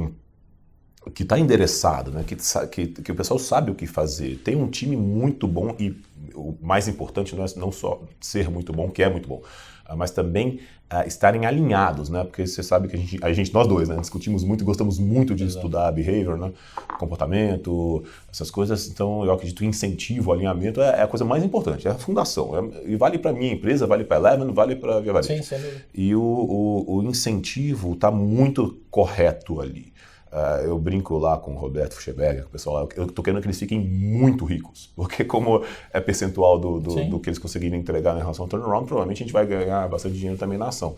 que 1.10 1.22
está 1.22 1.38
endereçado, 1.38 2.10
né? 2.10 2.24
que, 2.26 2.36
que, 2.70 2.86
que, 3.02 3.12
o 3.12 3.14
pessoal 3.14 3.38
sabe 3.38 3.70
o 3.70 3.74
que 3.74 3.86
fazer. 3.86 4.38
Tem 4.38 4.56
um 4.56 4.68
time 4.68 4.96
muito 4.96 5.46
bom 5.46 5.74
e 5.78 5.94
o 6.34 6.54
mais 6.60 6.88
importante 6.88 7.34
não 7.36 7.44
é 7.44 7.48
não 7.56 7.70
só 7.70 8.02
ser 8.20 8.48
muito 8.50 8.72
bom, 8.72 8.90
que 8.90 9.02
é 9.02 9.10
muito 9.10 9.28
bom, 9.28 9.42
uh, 9.88 9.96
mas 9.96 10.10
também 10.10 10.60
uh, 10.92 11.06
estarem 11.06 11.44
alinhados, 11.46 12.08
né? 12.08 12.24
Porque 12.24 12.46
você 12.46 12.62
sabe 12.62 12.88
que 12.88 12.96
a 12.96 12.98
gente, 12.98 13.18
a 13.22 13.32
gente 13.32 13.52
nós 13.52 13.66
dois, 13.66 13.88
né, 13.88 13.96
discutimos 13.96 14.42
muito, 14.42 14.64
gostamos 14.64 14.98
muito 14.98 15.34
de 15.34 15.44
Exato. 15.44 15.58
estudar 15.58 15.92
behavior, 15.92 16.38
né? 16.38 16.52
Comportamento, 16.98 18.02
essas 18.32 18.50
coisas. 18.50 18.88
Então, 18.88 19.24
eu 19.24 19.32
acredito 19.32 19.58
que 19.58 19.66
incentivo, 19.66 20.32
alinhamento 20.32 20.80
é, 20.80 21.00
é 21.00 21.02
a 21.02 21.06
coisa 21.06 21.24
mais 21.24 21.44
importante, 21.44 21.86
é 21.86 21.90
a 21.90 21.94
fundação. 21.94 22.56
É, 22.56 22.90
e 22.92 22.96
vale 22.96 23.18
para 23.18 23.32
minha 23.32 23.52
empresa, 23.52 23.86
vale 23.86 24.04
para 24.04 24.16
Eleven, 24.16 24.52
vale 24.52 24.76
para 24.76 24.96
a 24.96 25.00
Via 25.00 25.12
Varejo. 25.12 25.34
Sim, 25.34 25.42
sem 25.42 25.60
E 25.94 26.14
o, 26.14 26.20
o, 26.20 26.96
o 26.96 27.02
incentivo 27.02 27.92
está 27.92 28.10
muito 28.10 28.80
correto 28.90 29.60
ali. 29.60 29.92
Uh, 30.34 30.66
eu 30.66 30.76
brinco 30.76 31.16
lá 31.16 31.38
com 31.38 31.52
o 31.52 31.56
Roberto 31.56 31.94
Fucheberger, 31.94 32.42
com 32.42 32.48
o 32.48 32.50
pessoal 32.50 32.88
eu 32.96 33.04
estou 33.04 33.24
querendo 33.24 33.40
que 33.40 33.46
eles 33.46 33.56
fiquem 33.56 33.78
muito 33.78 34.44
ricos, 34.44 34.90
porque 34.96 35.22
como 35.22 35.64
é 35.92 36.00
percentual 36.00 36.58
do, 36.58 36.80
do, 36.80 37.04
do, 37.04 37.20
que 37.20 37.28
eles 37.28 37.38
conseguirem 37.38 37.78
entregar 37.78 38.16
em 38.16 38.18
relação 38.18 38.44
ao 38.44 38.48
turnaround, 38.48 38.84
provavelmente 38.84 39.22
a 39.22 39.26
gente 39.26 39.32
vai 39.32 39.46
ganhar 39.46 39.88
bastante 39.88 40.16
dinheiro 40.16 40.36
também 40.36 40.58
na 40.58 40.66
ação. 40.66 40.96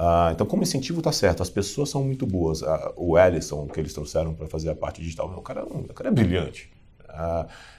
Uh, 0.00 0.32
então, 0.32 0.46
como 0.46 0.62
incentivo 0.62 1.00
está 1.00 1.12
certo, 1.12 1.42
as 1.42 1.50
pessoas 1.50 1.90
são 1.90 2.02
muito 2.02 2.24
boas. 2.24 2.62
Uh, 2.62 2.66
o 2.96 3.18
Ellison, 3.18 3.66
que 3.66 3.78
eles 3.78 3.92
trouxeram 3.92 4.32
para 4.32 4.48
fazer 4.48 4.70
a 4.70 4.74
parte 4.74 5.02
digital, 5.02 5.30
o 5.36 5.42
cara, 5.42 5.66
o 5.66 5.92
cara 5.92 6.08
é 6.08 6.12
brilhante. 6.12 6.72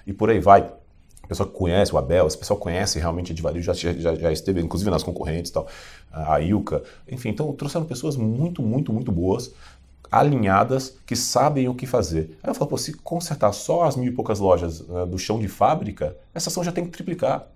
e 0.06 0.14
por 0.14 0.30
aí 0.30 0.40
vai. 0.40 0.72
O 1.24 1.28
pessoal 1.28 1.50
que 1.50 1.56
conhece 1.56 1.92
o 1.92 1.98
Abel, 1.98 2.28
esse 2.28 2.38
pessoal 2.38 2.60
conhece 2.60 3.00
realmente 3.00 3.34
de 3.34 3.42
varejo, 3.42 3.74
já, 3.74 3.94
já, 3.94 4.14
já, 4.14 4.32
esteve 4.32 4.62
inclusive 4.62 4.92
nas 4.92 5.02
concorrentes 5.02 5.50
e 5.50 5.54
tal, 5.54 5.66
a 6.12 6.40
Ilka, 6.42 6.84
enfim, 7.10 7.30
então 7.30 7.52
trouxeram 7.54 7.86
pessoas 7.86 8.18
muito, 8.18 8.62
muito, 8.62 8.92
muito 8.92 9.10
boas 9.10 9.54
alinhadas, 10.14 10.98
que 11.06 11.16
sabem 11.16 11.68
o 11.68 11.76
que 11.76 11.86
fazer. 11.86 12.38
Aí 12.44 12.50
eu 12.50 12.56
falo, 12.56 12.70
pô, 12.70 12.78
se 12.78 12.94
consertar 12.94 13.52
só 13.52 13.84
as 13.84 13.96
mil 13.96 14.12
e 14.12 14.16
poucas 14.16 14.40
lojas 14.40 14.82
uh, 14.82 15.06
do 15.06 15.18
chão 15.18 15.40
de 15.40 15.48
fábrica, 15.48 16.16
essa 16.34 16.50
ação 16.50 16.64
já 16.64 16.72
tem 16.72 16.86
que 16.86 16.92
triplicar. 16.92 17.48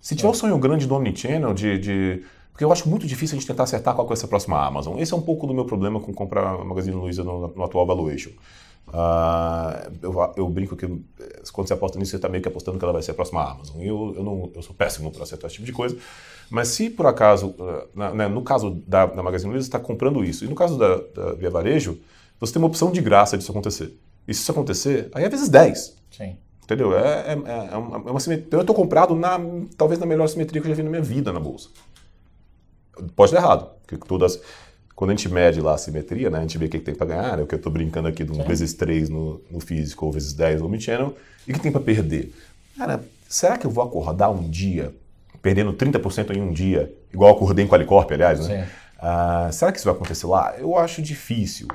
Se 0.00 0.14
tiver 0.14 0.28
é. 0.28 0.30
um 0.30 0.34
sonho 0.34 0.58
grande 0.58 0.86
do 0.86 0.94
Omnichannel, 0.94 1.52
de, 1.52 1.78
de, 1.78 2.22
Porque 2.52 2.64
eu 2.64 2.72
acho 2.72 2.88
muito 2.88 3.06
difícil 3.06 3.36
a 3.36 3.38
gente 3.40 3.48
tentar 3.48 3.64
acertar 3.64 3.94
qual 3.94 4.06
vai 4.06 4.16
ser 4.16 4.26
a 4.26 4.28
próxima 4.28 4.64
Amazon. 4.64 4.98
Esse 4.98 5.12
é 5.12 5.16
um 5.16 5.22
pouco 5.22 5.46
do 5.46 5.54
meu 5.54 5.64
problema 5.64 6.00
com 6.00 6.12
comprar 6.12 6.46
a 6.46 6.64
Magazine 6.64 6.96
Luiza 6.96 7.24
no, 7.24 7.48
no 7.48 7.64
atual 7.64 7.86
valuation. 7.86 8.30
Uh, 8.88 9.92
eu, 10.00 10.32
eu, 10.36 10.48
brinco 10.48 10.76
que 10.76 10.86
quando 11.52 11.66
você 11.66 11.74
aposta 11.74 11.98
nisso, 11.98 12.12
você 12.12 12.16
está 12.16 12.28
meio 12.28 12.42
que 12.42 12.48
apostando 12.48 12.78
que 12.78 12.84
ela 12.84 12.92
vai 12.92 13.02
ser 13.02 13.10
a 13.10 13.14
próxima 13.14 13.42
Amazon. 13.42 13.80
E 13.80 13.88
eu, 13.88 14.14
eu, 14.16 14.22
não, 14.22 14.50
eu 14.54 14.62
sou 14.62 14.74
péssimo 14.74 15.10
para 15.10 15.24
acertar 15.24 15.48
esse 15.48 15.56
tipo 15.56 15.66
de 15.66 15.72
coisa. 15.72 15.96
Mas 16.48 16.68
se 16.68 16.88
por 16.88 17.06
acaso, 17.06 17.48
uh, 17.58 17.88
na, 17.94 18.14
né, 18.14 18.28
no 18.28 18.42
caso 18.42 18.82
da, 18.86 19.06
da 19.06 19.22
Magazine 19.22 19.50
Luiza, 19.50 19.66
está 19.66 19.80
comprando 19.80 20.24
isso, 20.24 20.44
e 20.44 20.48
no 20.48 20.54
caso 20.54 20.78
da, 20.78 20.96
da, 20.96 21.32
Via 21.34 21.50
Varejo, 21.50 21.98
você 22.38 22.52
tem 22.52 22.62
uma 22.62 22.68
opção 22.68 22.92
de 22.92 23.00
graça 23.00 23.36
disso 23.36 23.50
acontecer. 23.50 23.98
E 24.26 24.32
se 24.32 24.42
isso 24.42 24.52
acontecer, 24.52 25.10
aí 25.12 25.24
é 25.24 25.28
vezes 25.28 25.48
10. 25.48 25.96
Sim. 26.10 26.36
Entendeu? 26.62 26.96
É, 26.96 27.32
é, 27.32 27.72
é 27.72 27.76
uma, 27.76 27.96
é 27.96 28.10
uma 28.10 28.20
simetria. 28.20 28.48
Eu 28.52 28.60
estou 28.60 28.74
comprado 28.74 29.14
na, 29.14 29.38
talvez 29.76 30.00
na 30.00 30.06
melhor 30.06 30.28
simetria 30.28 30.60
que 30.60 30.66
eu 30.66 30.70
já 30.70 30.76
vi 30.76 30.82
na 30.82 30.90
minha 30.90 31.02
vida 31.02 31.32
na 31.32 31.40
bolsa. 31.40 31.68
Pode 33.14 33.32
dar 33.32 33.38
errado, 33.38 33.70
porque 33.82 33.96
todas 34.06 34.40
quando 34.96 35.10
a 35.10 35.14
gente 35.14 35.28
mede 35.28 35.60
lá 35.60 35.74
a 35.74 35.78
simetria, 35.78 36.30
né, 36.30 36.38
a 36.38 36.40
gente 36.40 36.56
vê 36.56 36.64
o 36.64 36.68
que, 36.70 36.78
tem 36.78 36.94
para 36.94 37.06
ganhar, 37.06 37.36
né, 37.36 37.42
o 37.42 37.46
que 37.46 37.54
eu 37.54 37.58
estou 37.58 37.70
brincando 37.70 38.08
aqui 38.08 38.24
de 38.24 38.32
um 38.32 38.42
vezes 38.42 38.72
3 38.72 39.10
no, 39.10 39.42
no 39.50 39.60
físico 39.60 40.06
ou 40.06 40.10
vezes 40.10 40.32
10 40.32 40.60
no 40.60 40.66
omnichannel, 40.66 41.14
e 41.46 41.50
o 41.52 41.54
que 41.54 41.60
tem 41.60 41.70
para 41.70 41.82
perder? 41.82 42.32
Cara, 42.78 43.04
será 43.28 43.58
que 43.58 43.66
eu 43.66 43.70
vou 43.70 43.84
acordar 43.84 44.30
um 44.30 44.48
dia 44.48 44.94
perdendo 45.42 45.74
30% 45.74 46.34
em 46.34 46.40
um 46.40 46.50
dia, 46.50 46.92
igual 47.12 47.34
acordei 47.34 47.62
em 47.64 47.68
Qualicorp, 47.68 48.10
aliás, 48.10 48.48
né? 48.48 48.68
Ah, 48.98 49.50
será 49.52 49.70
que 49.70 49.78
isso 49.78 49.84
vai 49.84 49.94
acontecer 49.94 50.26
lá? 50.26 50.54
Eu 50.58 50.76
acho 50.76 51.02
difícil. 51.02 51.68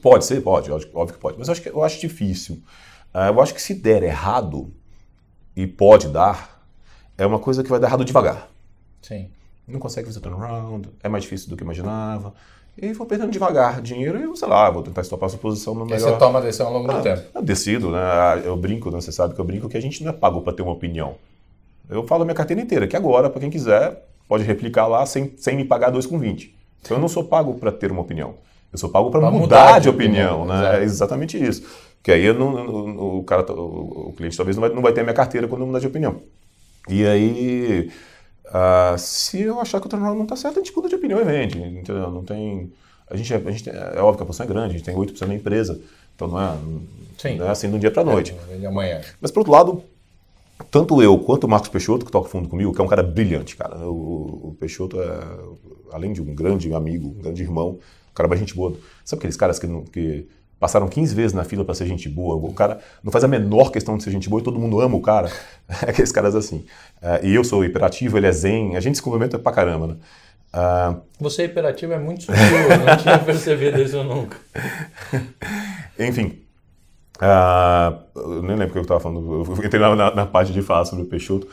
Pode 0.00 0.24
ser, 0.24 0.40
pode, 0.40 0.70
óbvio 0.70 1.14
que 1.14 1.18
pode, 1.18 1.36
mas 1.36 1.48
eu 1.48 1.52
acho, 1.52 1.62
que, 1.62 1.68
eu 1.68 1.82
acho 1.82 2.00
difícil. 2.00 2.62
Ah, 3.12 3.26
eu 3.26 3.40
acho 3.40 3.52
que 3.52 3.60
se 3.60 3.74
der 3.74 4.04
errado, 4.04 4.72
e 5.56 5.66
pode 5.66 6.08
dar, 6.08 6.64
é 7.18 7.26
uma 7.26 7.40
coisa 7.40 7.64
que 7.64 7.68
vai 7.68 7.80
dar 7.80 7.88
errado 7.88 8.04
devagar. 8.04 8.48
Sim 9.02 9.28
não 9.66 9.80
consegue 9.80 10.06
fazer 10.06 10.20
turnaround, 10.20 10.88
é 11.02 11.08
mais 11.08 11.24
difícil 11.24 11.48
do 11.48 11.56
que 11.56 11.62
imaginava. 11.62 12.34
E 12.76 12.92
vou 12.92 13.06
perdendo 13.06 13.30
devagar 13.30 13.80
dinheiro 13.80 14.18
e, 14.18 14.36
sei 14.36 14.48
lá, 14.48 14.68
vou 14.68 14.82
tentar 14.82 15.02
estopar 15.02 15.28
essa 15.28 15.38
posição 15.38 15.74
no 15.74 15.84
melhor... 15.84 15.96
E 15.96 16.00
você 16.00 16.18
toma 16.18 16.40
a 16.40 16.42
decisão 16.42 16.66
ao 16.66 16.72
longo 16.72 16.90
ah, 16.90 16.96
do 16.96 17.02
tempo. 17.02 17.22
Eu 17.32 17.42
decido, 17.42 17.90
né? 17.90 18.00
Ah, 18.00 18.42
eu 18.44 18.56
brinco, 18.56 18.90
né? 18.90 19.00
Você 19.00 19.12
sabe 19.12 19.32
que 19.32 19.40
eu 19.40 19.44
brinco 19.44 19.68
que 19.68 19.76
a 19.76 19.80
gente 19.80 20.02
não 20.02 20.10
é 20.10 20.12
pago 20.12 20.40
para 20.40 20.52
ter 20.52 20.62
uma 20.62 20.72
opinião. 20.72 21.14
Eu 21.88 22.04
falo 22.06 22.22
a 22.22 22.24
minha 22.24 22.34
carteira 22.34 22.60
inteira, 22.60 22.88
que 22.88 22.96
agora, 22.96 23.30
para 23.30 23.40
quem 23.40 23.50
quiser, 23.50 24.04
pode 24.28 24.42
replicar 24.42 24.88
lá 24.88 25.06
sem, 25.06 25.32
sem 25.36 25.56
me 25.56 25.64
pagar 25.64 25.92
2,20. 25.92 26.50
Então 26.82 26.96
eu 26.96 27.00
não 27.00 27.08
sou 27.08 27.22
pago 27.22 27.54
para 27.54 27.70
ter 27.70 27.92
uma 27.92 28.02
opinião. 28.02 28.34
Eu 28.72 28.78
sou 28.78 28.90
pago 28.90 29.08
para 29.08 29.20
mudar, 29.20 29.38
mudar, 29.38 29.78
de 29.78 29.88
opinião, 29.88 30.42
opinião 30.42 30.60
né? 30.60 30.80
É 30.80 30.82
exatamente 30.82 31.42
isso. 31.42 31.62
Que 32.02 32.10
aí 32.10 32.24
eu 32.24 32.34
não, 32.34 33.18
o, 33.18 33.22
cara, 33.22 33.50
o, 33.52 34.08
o 34.08 34.12
cliente 34.16 34.36
talvez 34.36 34.56
não 34.56 34.62
vai, 34.62 34.70
não 34.70 34.82
vai 34.82 34.92
ter 34.92 35.02
a 35.02 35.04
minha 35.04 35.14
carteira 35.14 35.46
quando 35.46 35.60
eu 35.60 35.66
mudar 35.68 35.78
de 35.78 35.86
opinião. 35.86 36.20
E 36.88 37.06
aí 37.06 37.90
Uh, 38.46 38.98
se 38.98 39.40
eu 39.42 39.60
achar 39.60 39.80
que 39.80 39.86
o 39.86 39.90
turnaround 39.90 40.16
não 40.16 40.24
está 40.24 40.36
certo, 40.36 40.60
a 40.60 40.62
gente 40.62 40.74
muda 40.74 40.88
de 40.88 40.94
opinião 40.94 41.20
e 41.20 41.24
vende. 41.24 41.58
Entendeu? 41.58 42.10
Não 42.10 42.24
tem. 42.24 42.72
A 43.08 43.16
gente, 43.16 43.34
a 43.34 43.50
gente 43.50 43.68
é 43.68 44.00
óbvio 44.00 44.16
que 44.16 44.22
a 44.22 44.26
posição 44.26 44.46
é 44.46 44.48
grande, 44.48 44.74
a 44.74 44.78
gente 44.78 44.84
tem 44.84 44.94
8% 44.94 45.26
da 45.26 45.34
empresa. 45.34 45.80
Então 46.14 46.28
não 46.28 46.40
é, 46.40 46.56
Sim. 47.18 47.36
não 47.36 47.46
é 47.46 47.50
assim 47.50 47.68
de 47.68 47.76
um 47.76 47.78
dia 47.78 47.90
para 47.90 48.02
a 48.02 48.04
noite. 48.04 48.34
É, 48.50 48.66
amanhã. 48.66 49.00
Mas 49.20 49.30
por 49.30 49.40
outro 49.40 49.52
lado, 49.52 49.82
tanto 50.70 51.02
eu 51.02 51.18
quanto 51.18 51.44
o 51.44 51.48
Marcos 51.48 51.68
Peixoto, 51.68 52.06
que 52.06 52.12
toca 52.12 52.28
fundo 52.28 52.48
comigo, 52.48 52.72
que 52.72 52.80
é 52.80 52.84
um 52.84 52.88
cara 52.88 53.02
brilhante, 53.02 53.56
cara. 53.56 53.76
O, 53.78 54.48
o 54.48 54.56
Peixoto 54.58 55.00
é, 55.00 55.20
além 55.92 56.12
de 56.12 56.22
um 56.22 56.34
grande 56.34 56.72
amigo, 56.72 57.08
um 57.08 57.22
grande 57.22 57.42
irmão, 57.42 57.78
um 58.10 58.14
cara 58.14 58.28
mais 58.28 58.40
gente 58.40 58.54
boa. 58.54 58.76
Sabe 59.04 59.20
aqueles 59.20 59.36
caras 59.36 59.58
que, 59.58 59.66
que 59.92 60.28
passaram 60.64 60.88
15 60.88 61.14
vezes 61.14 61.32
na 61.34 61.44
fila 61.44 61.62
para 61.62 61.74
ser 61.74 61.84
gente 61.84 62.08
boa. 62.08 62.36
O 62.36 62.54
cara 62.54 62.78
não 63.02 63.12
faz 63.12 63.22
a 63.22 63.28
menor 63.28 63.70
questão 63.70 63.98
de 63.98 64.02
ser 64.02 64.10
gente 64.10 64.30
boa 64.30 64.40
e 64.40 64.42
todo 64.42 64.58
mundo 64.58 64.80
ama 64.80 64.96
o 64.96 65.02
cara. 65.02 65.30
Aqueles 65.86 66.10
caras 66.10 66.34
assim. 66.34 66.64
Uh, 67.02 67.22
e 67.22 67.34
eu 67.34 67.44
sou 67.44 67.62
hiperativo, 67.62 68.16
ele 68.16 68.26
é 68.26 68.32
zen. 68.32 68.74
A 68.74 68.80
gente 68.80 68.96
se 68.96 69.02
complementa 69.02 69.38
pra 69.38 69.52
caramba, 69.52 69.88
né? 69.88 69.96
Uh... 70.54 71.02
Você 71.20 71.42
é 71.42 71.44
hiperativo 71.44 71.92
é 71.92 71.98
muito 71.98 72.22
sutil, 72.22 72.38
não 72.86 72.96
tinha 72.96 73.18
percebido 73.18 73.82
isso 73.82 74.02
nunca. 74.04 74.38
Enfim. 76.00 76.38
Uh, 77.18 78.00
eu 78.16 78.42
nem 78.42 78.56
lembro 78.56 78.68
o 78.68 78.72
que 78.72 78.78
eu 78.78 78.82
estava 78.82 79.00
falando. 79.00 79.44
Eu 79.46 79.66
entrei 79.66 79.82
na, 79.82 79.94
na, 79.94 80.14
na 80.14 80.24
parte 80.24 80.50
de 80.50 80.62
falar 80.62 80.86
sobre 80.86 81.04
o 81.04 81.08
Peixoto. 81.08 81.46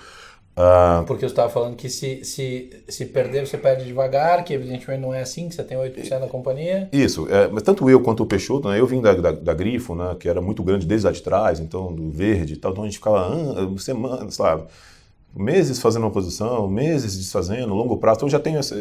Uh, 0.51 1.05
Porque 1.05 1.23
eu 1.23 1.29
estava 1.29 1.49
falando 1.49 1.75
que 1.75 1.89
se, 1.89 2.25
se, 2.25 2.69
se 2.87 3.05
perder, 3.05 3.47
você 3.47 3.57
perde 3.57 3.85
devagar, 3.85 4.43
que 4.43 4.53
evidentemente 4.53 5.01
não 5.01 5.13
é 5.13 5.21
assim, 5.21 5.47
que 5.47 5.55
você 5.55 5.63
tem 5.63 5.77
8% 5.77 6.19
da 6.19 6.27
companhia. 6.27 6.89
Isso, 6.91 7.27
é, 7.29 7.47
mas 7.47 7.63
tanto 7.63 7.89
eu 7.89 8.01
quanto 8.01 8.23
o 8.23 8.25
Peixoto, 8.25 8.67
né, 8.67 8.79
eu 8.79 8.85
vim 8.85 9.01
da, 9.01 9.13
da, 9.13 9.31
da, 9.31 9.53
Grifo, 9.53 9.95
né, 9.95 10.15
que 10.19 10.27
era 10.27 10.41
muito 10.41 10.61
grande 10.61 10.85
desde 10.85 11.07
lá 11.07 11.13
de 11.13 11.21
trás, 11.21 11.59
então 11.59 11.93
do 11.93 12.09
verde 12.09 12.53
e 12.53 12.57
tal, 12.57 12.71
então 12.71 12.83
a 12.83 12.87
gente 12.87 12.97
ficava 12.97 13.29
semanas, 13.77 14.35
sabe, 14.35 14.63
meses 15.33 15.79
fazendo 15.79 16.03
uma 16.03 16.11
posição, 16.11 16.67
meses 16.67 17.17
desfazendo, 17.17 17.73
longo 17.73 17.97
prazo, 17.97 18.17
então 18.17 18.27
eu 18.27 18.31
já 18.31 18.39
tenho, 18.39 18.59
esse, 18.59 18.73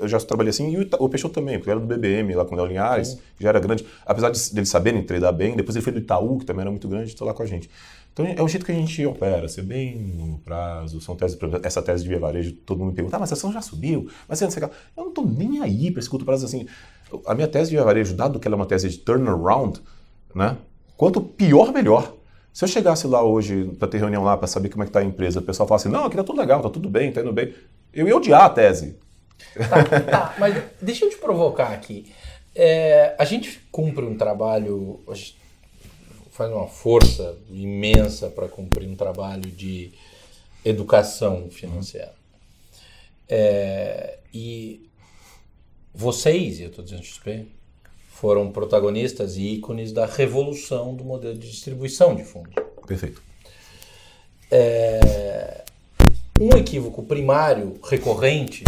eu 0.00 0.08
já 0.08 0.18
trabalhei 0.18 0.50
assim, 0.50 0.70
e 0.70 0.88
o, 0.98 1.08
Peixoto 1.08 1.34
também, 1.34 1.58
porque 1.58 1.70
era 1.70 1.78
do 1.78 1.86
BBM 1.86 2.34
lá 2.34 2.44
com 2.44 2.54
o 2.54 2.58
Léo 2.58 2.66
Linhares, 2.66 3.18
já 3.38 3.48
era 3.48 3.60
grande, 3.60 3.86
apesar 4.04 4.30
de, 4.30 4.40
eles 4.56 4.68
saberem 4.68 5.02
tradar 5.02 5.32
bem, 5.32 5.54
depois 5.54 5.76
ele 5.76 5.84
foi 5.84 5.92
do 5.92 6.00
Itaú, 6.00 6.38
que 6.38 6.44
também 6.44 6.62
era 6.62 6.70
muito 6.70 6.88
grande, 6.88 7.08
estou 7.10 7.26
lá 7.26 7.32
com 7.32 7.42
a 7.42 7.46
gente. 7.46 7.70
Então 8.12 8.26
é 8.26 8.42
o 8.42 8.48
jeito 8.48 8.66
que 8.66 8.72
a 8.72 8.74
gente 8.74 9.06
opera, 9.06 9.48
ser 9.48 9.62
bem 9.62 10.16
longo 10.18 10.38
prazo, 10.38 11.00
são 11.00 11.14
teses, 11.14 11.38
essa 11.62 11.80
tese 11.80 12.02
de 12.02 12.08
via 12.08 12.18
varejo, 12.18 12.52
todo 12.66 12.78
mundo 12.78 12.88
me 12.88 12.94
pergunta, 12.94 13.16
ah, 13.16 13.20
mas 13.20 13.30
a 13.30 13.34
ação 13.34 13.52
já 13.52 13.60
subiu, 13.60 14.10
mas 14.28 14.40
você 14.40 14.64
Eu 14.64 14.70
não 14.96 15.08
estou 15.10 15.24
nem 15.24 15.62
aí 15.62 15.92
para 15.92 16.00
esse 16.00 16.10
curto 16.10 16.24
prazo 16.24 16.44
assim. 16.44 16.66
A 17.24 17.34
minha 17.34 17.46
tese 17.46 17.70
de 17.70 17.76
via 17.76 17.84
varejo, 17.84 18.16
dado 18.16 18.40
que 18.40 18.48
ela 18.48 18.56
é 18.56 18.58
uma 18.58 18.66
tese 18.66 18.88
de 18.88 18.98
turnaround, 18.98 19.80
né? 20.34 20.56
Quanto 20.96 21.20
pior, 21.20 21.72
melhor. 21.72 22.17
Se 22.58 22.64
eu 22.64 22.68
chegasse 22.68 23.06
lá 23.06 23.22
hoje 23.22 23.66
para 23.78 23.86
ter 23.86 23.98
reunião 23.98 24.24
lá 24.24 24.36
para 24.36 24.48
saber 24.48 24.68
como 24.68 24.82
é 24.82 24.86
que 24.86 24.90
está 24.90 24.98
a 24.98 25.04
empresa, 25.04 25.38
o 25.38 25.42
pessoal 25.44 25.68
falasse, 25.68 25.88
não, 25.88 26.06
aqui 26.06 26.16
tá 26.16 26.24
tudo 26.24 26.40
legal, 26.40 26.60
tá 26.60 26.68
tudo 26.68 26.90
bem, 26.90 27.12
tá 27.12 27.20
indo 27.20 27.32
bem, 27.32 27.54
eu 27.92 28.08
ia 28.08 28.16
odiar 28.16 28.46
a 28.46 28.50
tese. 28.50 28.98
Tá, 29.56 29.84
tá 29.84 30.34
mas 30.40 30.60
deixa 30.82 31.04
eu 31.04 31.08
te 31.08 31.18
provocar 31.18 31.68
aqui. 31.68 32.12
É, 32.56 33.14
a 33.16 33.24
gente 33.24 33.60
cumpre 33.70 34.04
um 34.04 34.16
trabalho, 34.16 34.98
faz 36.32 36.50
uma 36.50 36.66
força 36.66 37.38
imensa 37.48 38.28
para 38.28 38.48
cumprir 38.48 38.88
um 38.88 38.96
trabalho 38.96 39.48
de 39.48 39.92
educação 40.64 41.48
financeira. 41.50 42.12
É, 43.28 44.18
e 44.34 44.90
vocês, 45.94 46.58
e 46.58 46.64
eu 46.64 46.70
estou 46.70 46.84
dizendo 46.84 47.04
XP, 47.04 47.46
foram 48.20 48.50
protagonistas 48.50 49.36
e 49.36 49.54
ícones 49.54 49.92
da 49.92 50.04
revolução 50.04 50.92
do 50.92 51.04
modelo 51.04 51.34
de 51.38 51.48
distribuição 51.48 52.16
de 52.16 52.24
fundos. 52.24 52.52
Perfeito. 52.84 53.22
É, 54.50 55.62
um 56.40 56.56
equívoco 56.56 57.04
primário, 57.04 57.78
recorrente, 57.84 58.64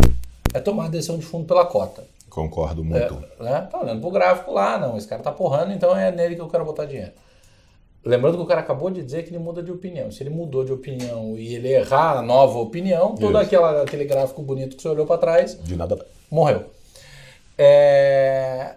é 0.55 0.61
tomar 0.61 0.89
decisão 0.89 1.19
de 1.19 1.25
fundo 1.27 1.47
pela 1.47 1.67
cota. 1.67 2.05
Concordo 2.29 2.85
muito. 2.85 3.25
É, 3.41 3.43
né? 3.43 3.69
Tá 3.69 3.81
olhando 3.81 4.01
pro 4.01 4.11
gráfico 4.13 4.53
lá, 4.53 4.79
não, 4.79 4.97
esse 4.97 5.09
cara 5.09 5.21
tá 5.21 5.33
porrando, 5.33 5.73
então 5.73 5.97
é 5.97 6.13
nele 6.13 6.37
que 6.37 6.41
eu 6.41 6.49
quero 6.49 6.65
botar 6.65 6.85
dinheiro. 6.85 7.13
Lembrando 8.05 8.37
que 8.37 8.45
o 8.45 8.47
cara 8.47 8.61
acabou 8.61 8.89
de 8.89 9.03
dizer 9.03 9.25
que 9.25 9.31
ele 9.31 9.39
muda 9.39 9.63
de 9.63 9.73
opinião. 9.73 10.13
Se 10.13 10.23
ele 10.23 10.31
mudou 10.31 10.65
de 10.65 10.73
opinião 10.73 11.37
e 11.37 11.57
ele 11.57 11.73
errar 11.73 12.19
a 12.19 12.23
nova 12.23 12.59
opinião, 12.59 13.17
todo 13.17 13.37
aquela, 13.37 13.83
aquele 13.83 14.05
gráfico 14.05 14.43
bonito 14.43 14.77
que 14.77 14.83
você 14.83 14.89
olhou 14.89 15.07
para 15.07 15.19
trás. 15.19 15.59
De 15.63 15.77
nada. 15.77 16.07
Morreu. 16.31 16.65
É, 17.59 18.77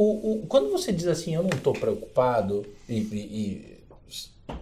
o, 0.00 0.44
o, 0.44 0.46
quando 0.46 0.70
você 0.70 0.92
diz 0.92 1.08
assim, 1.08 1.34
eu 1.34 1.42
não 1.42 1.50
estou 1.50 1.72
preocupado, 1.72 2.64
e, 2.88 2.98
e, 2.98 3.16
e, 3.16 3.78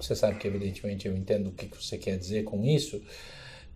você 0.01 0.17
sabe 0.17 0.39
que 0.39 0.49
evidentemente 0.49 1.07
eu 1.07 1.15
entendo 1.15 1.49
o 1.49 1.53
que 1.53 1.67
você 1.67 1.99
quer 1.99 2.17
dizer 2.17 2.45
com 2.45 2.65
isso, 2.65 3.03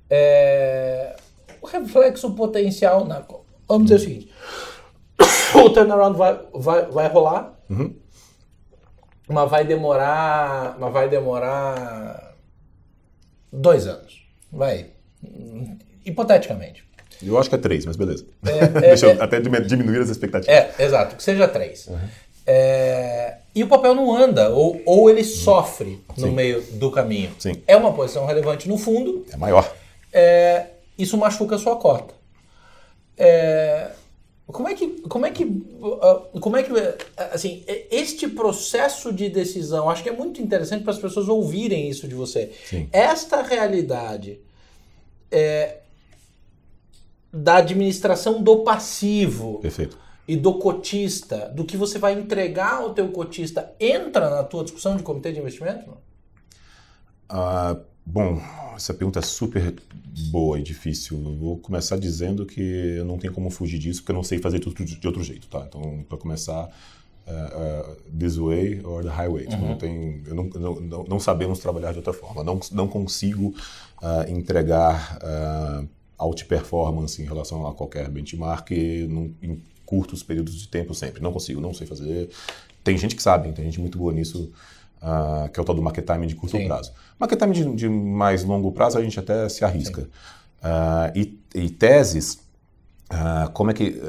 é, 0.09 1.15
o 1.61 1.67
reflexo 1.67 2.35
potencial 2.35 3.05
na. 3.05 3.23
Vamos 3.69 3.91
dizer 3.91 3.97
o 3.97 3.99
seguinte: 3.99 4.33
o 5.63 5.69
turnaround 5.69 6.17
vai, 6.17 6.41
vai, 6.55 6.87
vai 6.87 7.09
rolar, 7.09 7.61
Uhum. 7.69 7.95
mas 9.29 9.51
vai 9.51 9.63
demorar. 9.63 10.79
Mas 10.81 10.93
vai 10.95 11.11
demorar 11.11 12.35
dois 13.53 13.87
anos. 13.87 14.27
Vai. 14.51 14.93
Hipoteticamente. 16.07 16.89
Eu 17.23 17.39
acho 17.39 17.49
que 17.49 17.55
é 17.55 17.59
três, 17.59 17.85
mas 17.87 17.97
beleza. 17.97 18.25
É, 18.45 18.67
Deixa 18.81 19.07
é, 19.09 19.15
eu 19.17 19.23
até 19.23 19.41
dimi- 19.41 19.61
diminuir 19.65 20.01
as 20.01 20.09
expectativas. 20.09 20.55
É, 20.55 20.75
exato, 20.85 21.17
que 21.17 21.23
seja 21.23 21.47
três. 21.49 21.89
É, 22.47 23.37
e 23.55 23.63
o 23.63 23.69
papel 23.69 23.95
não 23.95 24.15
anda, 24.17 24.49
ou, 24.51 24.81
ou 24.87 25.11
ele 25.11 25.23
sofre 25.25 26.03
no 26.17 26.29
Sim. 26.29 26.33
meio 26.33 26.63
do 26.73 26.91
caminho. 26.91 27.31
Sim. 27.39 27.63
É 27.67 27.77
uma 27.77 27.93
posição 27.93 28.27
relevante 28.27 28.69
no 28.69 28.79
fundo, 28.79 29.25
É 29.33 29.37
maior. 29.37 29.71
é, 30.13 30.67
isso 30.99 31.17
machuca 31.17 31.57
a 31.57 31.59
sua 31.59 31.77
cota. 31.77 32.15
É, 33.17 33.91
como 34.47 34.69
é 34.69 34.75
que, 34.75 34.89
como 35.09 35.27
é 35.27 35.31
que, 35.31 35.45
uh, 35.45 36.41
como 36.41 36.57
é 36.57 36.63
que, 36.63 36.73
uh, 36.73 36.95
assim, 37.33 37.63
este 37.91 38.27
processo 38.29 39.13
de 39.13 39.29
decisão, 39.29 39.89
acho 39.89 40.03
que 40.03 40.09
é 40.09 40.13
muito 40.13 40.41
interessante 40.43 40.83
para 40.83 40.93
as 40.93 40.99
pessoas 40.99 41.29
ouvirem 41.29 41.89
isso 41.89 42.09
de 42.09 42.15
você. 42.15 42.51
Sim. 42.69 42.89
Esta 42.93 43.43
realidade 43.43 44.41
é, 45.31 45.77
da 47.33 47.57
administração 47.57 48.43
do 48.43 48.59
passivo 48.59 49.59
Perfeito. 49.61 49.99
e 50.27 50.37
do 50.37 50.55
cotista, 50.55 51.49
do 51.49 51.65
que 51.65 51.77
você 51.77 51.99
vai 51.99 52.15
entregar 52.15 52.75
ao 52.75 52.93
teu 52.93 53.09
cotista, 53.11 53.73
entra 53.79 54.31
na 54.31 54.43
tua 54.43 54.65
discussão 54.65 54.97
de 54.97 55.03
comitê 55.03 55.33
de 55.33 55.39
investimento? 55.39 55.97
Ah, 57.29 57.77
bom, 58.05 58.41
essa 58.75 58.93
pergunta 58.93 59.21
é 59.21 59.23
super 59.23 59.75
boa 60.31 60.59
e 60.59 60.63
difícil. 60.63 61.23
Eu 61.25 61.37
vou 61.37 61.59
começar 61.59 61.97
dizendo 61.97 62.45
que 62.45 62.61
eu 62.61 63.05
não 63.05 63.19
tenho 63.19 63.33
como 63.33 63.51
fugir 63.51 63.79
disso, 63.79 64.01
porque 64.01 64.13
eu 64.13 64.17
não 64.17 64.25
sei 64.25 64.39
fazer 64.39 64.59
tudo 64.59 64.85
de 64.85 65.07
outro 65.07 65.23
jeito, 65.23 65.47
tá? 65.47 65.65
Então, 65.69 66.05
para 66.09 66.19
começar, 66.19 66.69
eh, 67.27 67.53
eh, 67.53 67.97
this 68.19 68.37
way 68.37 68.81
or 68.85 69.05
the 69.05 69.11
highway. 69.11 69.47
Tipo, 69.47 69.65
não, 69.65 69.77
tem, 69.77 70.23
eu 70.27 70.35
não, 70.35 70.45
não, 70.45 71.05
não, 71.05 71.21
sabemos 71.21 71.61
trabalhar 71.61 71.93
de 71.93 71.99
outra 71.99 72.13
forma. 72.13 72.43
Não, 72.43 72.59
não 72.73 72.89
consigo 72.89 73.55
ah, 74.03 74.27
entregar 74.29 75.19
ah, 76.21 76.25
out 76.25 76.45
performance 76.45 77.21
em 77.21 77.25
relação 77.25 77.67
a 77.67 77.75
qualquer 77.75 78.09
benchmark 78.09 78.71
num- 79.09 79.35
em 79.43 79.63
curtos 79.87 80.23
períodos 80.23 80.55
de 80.55 80.69
tempo 80.69 80.95
sempre. 80.95 81.23
Não 81.23 81.33
consigo, 81.33 81.61
não 81.61 81.75
sei 81.75 81.87
fazer. 81.87 82.29
Tem 82.85 82.97
gente 82.97 83.17
que 83.17 83.23
sabe, 83.23 83.51
tem 83.53 83.65
gente 83.65 83.81
muito 83.81 83.99
boa 83.99 84.13
nisso, 84.13 84.51
ah, 85.03 85.49
que 85.53 85.59
é 85.59 85.63
o 85.63 85.67
tal 85.67 85.75
do 85.75 85.83
market 85.83 86.05
timing 86.05 86.27
de 86.27 86.35
curto 86.35 86.57
Sim. 86.57 86.67
prazo. 86.67 86.93
Market 87.19 87.39
timing 87.39 87.53
de, 87.53 87.75
de 87.77 87.89
mais 87.89 88.45
longo 88.45 88.71
prazo 88.73 88.99
a 88.99 89.03
gente 89.03 89.19
até 89.19 89.49
se 89.49 89.65
arrisca. 89.65 90.09
Ah, 90.63 91.13
e, 91.15 91.39
e 91.55 91.69
teses, 91.71 92.39
ah, 93.09 93.51
como, 93.53 93.71
é 93.71 93.75
que, 93.75 94.01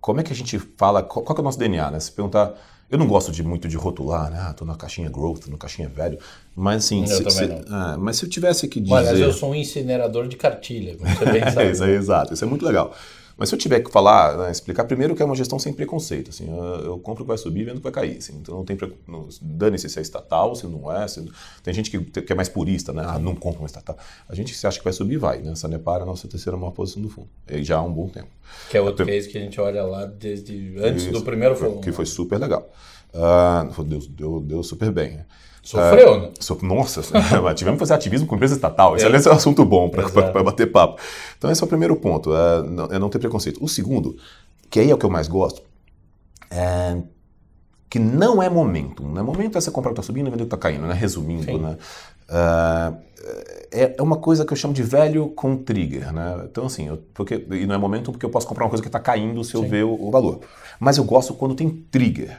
como 0.00 0.20
é 0.20 0.22
que 0.22 0.32
a 0.32 0.36
gente 0.36 0.58
fala, 0.76 1.02
qual, 1.02 1.24
qual 1.24 1.34
que 1.34 1.40
é 1.40 1.42
o 1.42 1.44
nosso 1.44 1.58
DNA? 1.58 1.90
Né? 1.90 2.00
Se 2.00 2.12
perguntar, 2.12 2.54
eu 2.90 2.98
não 2.98 3.06
gosto 3.06 3.30
de 3.32 3.42
muito 3.42 3.68
de 3.68 3.76
rotular, 3.76 4.30
né? 4.30 4.38
Ah, 4.40 4.52
tô 4.52 4.64
na 4.64 4.74
caixinha 4.74 5.08
growth, 5.08 5.46
na 5.48 5.56
caixinha 5.56 5.88
velho, 5.88 6.18
mas 6.56 6.84
assim, 6.84 7.02
Eu 7.02 7.06
se, 7.06 7.22
também 7.22 7.32
se- 7.32 7.46
não. 7.70 7.76
ah, 7.76 7.96
mas 7.98 8.16
se 8.16 8.24
eu 8.24 8.28
tivesse 8.28 8.66
que 8.68 8.80
dizer... 8.80 8.94
Mas 8.94 9.18
eu 9.20 9.32
sou 9.32 9.50
um 9.50 9.54
incinerador 9.54 10.26
de 10.28 10.36
cartilha, 10.36 10.96
como 10.96 11.08
você 11.16 11.24
bem 11.26 11.42
É, 11.44 11.50
sabe. 11.50 11.70
isso 11.70 11.84
aí, 11.84 11.92
exato, 11.92 12.34
isso 12.34 12.44
é 12.44 12.46
muito 12.48 12.64
legal. 12.66 12.94
Mas 13.40 13.48
se 13.48 13.54
eu 13.54 13.58
tiver 13.58 13.80
que 13.80 13.90
falar, 13.90 14.36
né, 14.36 14.50
explicar 14.50 14.84
primeiro 14.84 15.16
que 15.16 15.22
é 15.22 15.24
uma 15.24 15.34
gestão 15.34 15.58
sem 15.58 15.72
preconceito, 15.72 16.28
assim, 16.28 16.46
eu, 16.84 16.98
compro 16.98 17.22
o 17.22 17.24
que 17.24 17.28
vai 17.28 17.38
subir 17.38 17.64
vendo 17.64 17.78
que 17.78 17.82
vai 17.82 17.90
cair, 17.90 18.18
assim, 18.18 18.36
então 18.36 18.54
não 18.54 18.66
tem, 18.66 18.76
dane-se 19.40 19.88
se 19.88 19.98
é 19.98 20.02
estatal, 20.02 20.54
se 20.54 20.66
não 20.66 20.92
é, 20.92 21.08
se- 21.08 21.26
tem 21.62 21.72
gente 21.72 21.90
que, 21.90 22.20
que 22.20 22.30
é 22.30 22.36
mais 22.36 22.50
purista, 22.50 22.92
né, 22.92 23.02
ah, 23.06 23.18
não 23.18 23.34
compra 23.34 23.60
uma 23.62 23.66
estatal, 23.66 23.96
a 24.28 24.34
gente 24.34 24.54
se 24.54 24.66
acha 24.66 24.76
que 24.76 24.84
vai 24.84 24.92
subir, 24.92 25.16
vai, 25.16 25.38
né, 25.40 25.54
Sanepar 25.54 26.00
é 26.00 26.02
a 26.02 26.04
nossa 26.04 26.28
terceira 26.28 26.54
maior 26.58 26.72
posição 26.72 27.00
do 27.00 27.08
fundo, 27.08 27.30
e 27.48 27.64
já 27.64 27.78
há 27.78 27.82
um 27.82 27.90
bom 27.90 28.08
tempo. 28.10 28.28
Que 28.68 28.76
é 28.76 28.80
outro 28.82 29.06
case 29.06 29.26
que 29.30 29.38
a 29.38 29.40
gente 29.40 29.58
olha 29.58 29.84
lá 29.84 30.04
desde 30.04 30.74
antes 30.76 31.06
do 31.06 31.12
Isso, 31.16 31.24
primeiro 31.24 31.56
foi- 31.56 31.68
flow. 31.70 31.80
Que 31.80 31.92
foi 31.92 32.04
super 32.04 32.38
legal. 32.38 32.68
Ah, 33.14 33.66
deu, 33.86 34.00
deu, 34.00 34.40
deu 34.42 34.62
super 34.62 34.92
bem, 34.92 35.12
né. 35.16 35.26
Sofreu, 35.62 36.20
né? 36.22 36.30
So- 36.40 36.58
Nossa, 36.62 37.02
tivemos 37.54 37.76
que 37.76 37.80
fazer 37.80 37.94
ativismo 37.94 38.26
com 38.26 38.34
empresa 38.36 38.54
estatal. 38.54 38.96
Isso 38.96 39.04
É. 39.04 39.08
aliás, 39.08 39.26
é 39.26 39.30
um 39.30 39.34
assunto 39.34 39.64
bom 39.64 39.88
para 39.90 40.42
bater 40.42 40.70
papo. 40.72 41.00
Então, 41.36 41.50
esse 41.50 41.62
é 41.62 41.64
o 41.64 41.68
primeiro 41.68 41.94
ponto, 41.96 42.34
é 42.34 42.62
não, 42.62 42.84
é 42.86 42.98
não 42.98 43.08
ter 43.08 43.18
preconceito. 43.18 43.62
O 43.62 43.68
segundo, 43.68 44.16
que 44.70 44.80
aí 44.80 44.90
é 44.90 44.94
o 44.94 44.98
que 44.98 45.04
eu 45.06 45.10
mais 45.10 45.28
gosto, 45.28 45.62
é 46.50 46.96
que 47.90 47.98
não 47.98 48.40
é 48.42 48.48
momento. 48.48 49.02
Momento 49.02 49.58
é 49.58 49.60
você 49.60 49.70
comprar 49.70 49.90
o 49.90 49.94
que 49.94 50.00
está 50.00 50.06
subindo 50.06 50.28
e 50.28 50.30
vender 50.30 50.44
o 50.44 50.46
que 50.46 50.54
está 50.54 50.56
caindo, 50.56 50.86
né? 50.86 50.94
resumindo. 50.94 51.42
Sim. 51.44 51.58
Né? 51.58 51.76
É, 53.72 53.94
é 53.98 54.02
uma 54.02 54.16
coisa 54.16 54.44
que 54.44 54.52
eu 54.52 54.56
chamo 54.56 54.72
de 54.72 54.82
velho 54.82 55.28
com 55.30 55.56
trigger. 55.56 56.12
Né? 56.12 56.42
Então, 56.50 56.66
assim, 56.66 56.86
eu- 56.88 56.98
porque, 57.12 57.44
e 57.50 57.66
não 57.66 57.74
é 57.74 57.78
momento 57.78 58.10
porque 58.12 58.24
eu 58.24 58.30
posso 58.30 58.46
comprar 58.46 58.64
uma 58.64 58.70
coisa 58.70 58.82
que 58.82 58.88
está 58.88 59.00
caindo 59.00 59.42
se 59.44 59.54
eu 59.54 59.62
Sim. 59.62 59.68
ver 59.68 59.84
o, 59.84 60.06
o 60.06 60.10
valor. 60.10 60.40
Mas 60.78 60.98
eu 60.98 61.04
gosto 61.04 61.34
quando 61.34 61.54
tem 61.54 61.68
trigger. 61.68 62.38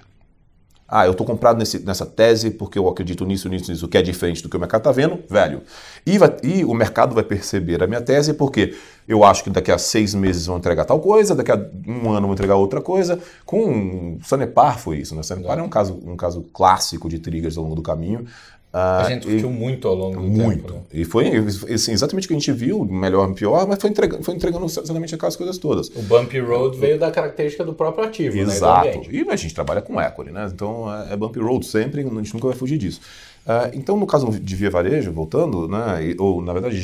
Ah, 0.93 1.05
eu 1.05 1.11
estou 1.11 1.25
comprado 1.25 1.57
nesse- 1.57 1.79
nessa 1.85 2.05
tese 2.05 2.51
porque 2.51 2.77
eu 2.77 2.85
acredito 2.89 3.25
nisso, 3.25 3.47
nisso, 3.47 3.71
nisso, 3.71 3.87
que 3.87 3.97
é 3.97 4.01
diferente 4.01 4.43
do 4.43 4.49
que 4.49 4.57
o 4.57 4.59
mercado 4.59 4.81
está 4.81 4.91
vendo, 4.91 5.19
velho. 5.29 5.61
E, 6.05 6.17
vai- 6.17 6.35
e 6.43 6.65
o 6.65 6.73
mercado 6.73 7.15
vai 7.15 7.23
perceber 7.23 7.81
a 7.81 7.87
minha 7.87 8.01
tese 8.01 8.33
porque 8.33 8.75
eu 9.07 9.23
acho 9.23 9.41
que 9.43 9.49
daqui 9.49 9.71
a 9.71 9.77
seis 9.77 10.13
meses 10.13 10.45
vão 10.47 10.57
entregar 10.57 10.83
tal 10.83 10.99
coisa, 10.99 11.33
daqui 11.33 11.51
a 11.51 11.55
um 11.87 12.11
ano 12.11 12.27
vão 12.27 12.33
entregar 12.33 12.55
outra 12.57 12.81
coisa. 12.81 13.17
Com 13.45 14.17
Sanepar 14.21 14.77
foi 14.79 14.97
isso, 14.97 15.15
né? 15.15 15.23
Sanepar 15.23 15.57
é 15.57 15.61
um 15.61 15.69
caso, 15.69 15.97
um 16.05 16.17
caso 16.17 16.41
clássico 16.53 17.07
de 17.07 17.19
triggers 17.19 17.55
ao 17.57 17.63
longo 17.63 17.75
do 17.75 17.81
caminho. 17.81 18.25
A 18.73 19.01
Ah, 19.01 19.03
gente 19.09 19.23
e- 19.23 19.25
discutiu 19.25 19.49
muito 19.51 19.85
ao 19.85 19.93
longo 19.95 20.15
do 20.21 20.27
muito. 20.27 20.61
tempo. 20.63 20.73
né? 20.75 20.81
E 20.93 21.03
foi 21.03 21.27
assim, 21.73 21.91
exatamente 21.91 22.23
o 22.23 22.27
que 22.29 22.33
a 22.33 22.39
gente 22.39 22.51
viu, 22.53 22.85
melhor 22.85 23.29
e 23.29 23.33
pior, 23.33 23.67
mas 23.67 23.77
foi 23.81 23.89
entregando, 23.89 24.23
foi 24.23 24.33
entregando 24.33 24.65
exatamente 24.65 25.13
aquelas 25.13 25.35
coisas 25.35 25.57
todas. 25.57 25.89
O 25.89 26.01
bumpy 26.03 26.39
road 26.39 26.77
veio 26.77 26.97
da 26.97 27.11
característica 27.11 27.65
do 27.65 27.73
próprio 27.73 28.05
ativo, 28.05 28.33
né? 28.35 28.41
Exato. 28.43 28.87
ambiente. 28.87 29.09
E 29.13 29.29
a 29.29 29.35
gente 29.35 29.53
trabalha 29.53 29.81
com 29.81 29.99
equity, 29.99 30.31
né? 30.31 30.49
Então 30.53 30.89
é 30.93 31.13
é 31.13 31.17
bumpy 31.17 31.39
road 31.41 31.65
sempre, 31.65 31.99
a 31.99 32.03
gente 32.03 32.33
nunca 32.33 32.47
vai 32.47 32.55
fugir 32.55 32.77
disso. 32.77 33.01
Ah, 33.45 33.71
então, 33.73 33.97
no 33.97 34.05
caso 34.05 34.29
de 34.39 34.55
via 34.55 34.69
varejo, 34.69 35.11
voltando, 35.11 35.67
né, 35.67 36.13
ou 36.19 36.43
na 36.43 36.53
verdade 36.53 36.77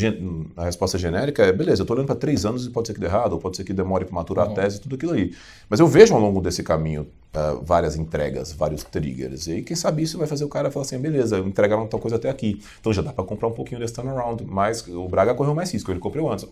a 0.57 0.65
resposta 0.65 0.97
genérica 0.97 1.43
é: 1.43 1.51
beleza, 1.51 1.81
eu 1.81 1.83
estou 1.83 1.95
olhando 1.95 2.07
para 2.07 2.15
três 2.15 2.45
anos 2.45 2.65
e 2.65 2.71
pode 2.71 2.87
ser 2.87 2.95
que 2.95 2.99
dê 2.99 3.05
errado, 3.05 3.33
ou 3.33 3.39
pode 3.39 3.57
ser 3.57 3.63
que 3.63 3.73
demore 3.73 4.05
para 4.05 4.15
maturar 4.15 4.47
Uhum. 4.47 4.53
a 4.53 4.55
tese, 4.55 4.81
tudo 4.81 4.95
aquilo 4.95 5.11
aí. 5.13 5.33
Mas 5.69 5.79
eu 5.79 5.87
vejo 5.87 6.15
ao 6.15 6.19
longo 6.19 6.41
desse 6.41 6.63
caminho 6.63 7.05
ah, 7.33 7.57
várias 7.61 7.95
entregas, 7.95 8.51
vários 8.53 8.83
triggers. 8.83 9.45
E 9.45 9.51
aí, 9.51 9.61
quem 9.61 9.75
sabe 9.75 10.01
isso 10.01 10.17
vai 10.17 10.25
fazer 10.25 10.45
o 10.45 10.49
cara 10.49 10.71
falar 10.71 10.83
assim: 10.85 10.97
beleza, 10.97 11.37
entregaram 11.39 11.85
tal 11.85 11.99
coisa 11.99 12.15
até 12.15 12.27
aqui. 12.27 12.59
Então 12.79 12.91
já 12.91 13.03
dá 13.03 13.13
para 13.13 13.23
comprar 13.23 13.47
um 13.49 13.53
pouquinho 13.53 13.79
desse 13.79 13.93
turnaround. 13.93 14.43
Mas 14.43 14.87
o 14.87 15.07
Braga 15.07 15.35
correu 15.35 15.53
mais 15.53 15.71
risco, 15.71 15.91
ele 15.91 15.99
comprou 15.99 16.31
antes. 16.31 16.47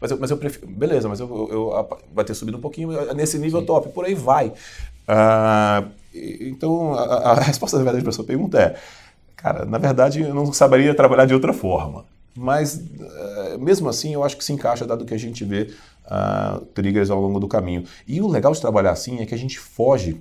Mas 0.00 0.10
eu, 0.10 0.18
mas 0.18 0.30
eu 0.30 0.38
prefiro. 0.38 0.66
Beleza, 0.66 1.10
mas 1.10 1.20
eu, 1.20 1.28
eu- 1.28 1.50
eu- 1.52 1.98
vai 2.14 2.24
ter 2.24 2.32
subido 2.32 2.56
um 2.56 2.60
pouquinho 2.60 2.88
nesse 3.14 3.38
nível 3.38 3.66
top, 3.66 3.90
por 3.90 4.06
aí 4.06 4.14
vai. 4.14 4.50
E- 6.14 6.48
então, 6.48 6.94
a, 6.94 7.32
a 7.32 7.34
resposta 7.40 7.76
da 7.78 7.84
verdade 7.84 8.02
para 8.02 8.12
sua 8.12 8.24
pergunta 8.24 8.58
é: 8.58 8.76
cara, 9.42 9.64
na 9.64 9.78
verdade 9.78 10.22
eu 10.22 10.34
não 10.34 10.52
saberia 10.52 10.94
trabalhar 10.94 11.26
de 11.26 11.34
outra 11.34 11.52
forma. 11.52 12.04
Mas, 12.34 12.78
eh, 12.78 13.58
mesmo 13.58 13.88
assim, 13.88 14.14
eu 14.14 14.24
acho 14.24 14.36
que 14.36 14.44
se 14.44 14.52
encaixa, 14.52 14.86
dado 14.86 15.04
que 15.04 15.12
a 15.12 15.18
gente 15.18 15.44
vê 15.44 15.70
ah, 16.06 16.60
triggers 16.74 17.10
ao 17.10 17.20
longo 17.20 17.38
do 17.38 17.46
caminho. 17.46 17.84
E 18.06 18.20
o 18.20 18.28
legal 18.28 18.52
de 18.52 18.60
trabalhar 18.60 18.92
assim 18.92 19.20
é 19.20 19.26
que 19.26 19.34
a 19.34 19.38
gente 19.38 19.58
foge 19.58 20.20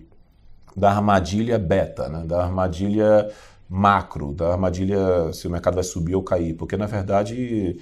da 0.75 0.91
armadilha 0.91 1.57
beta, 1.57 2.09
né? 2.09 2.23
da 2.25 2.43
armadilha 2.43 3.29
macro, 3.69 4.33
da 4.33 4.51
armadilha 4.51 5.31
se 5.31 5.47
o 5.47 5.49
mercado 5.49 5.75
vai 5.75 5.83
subir 5.83 6.15
ou 6.15 6.23
cair. 6.23 6.53
Porque, 6.53 6.75
na 6.75 6.85
verdade, 6.85 7.79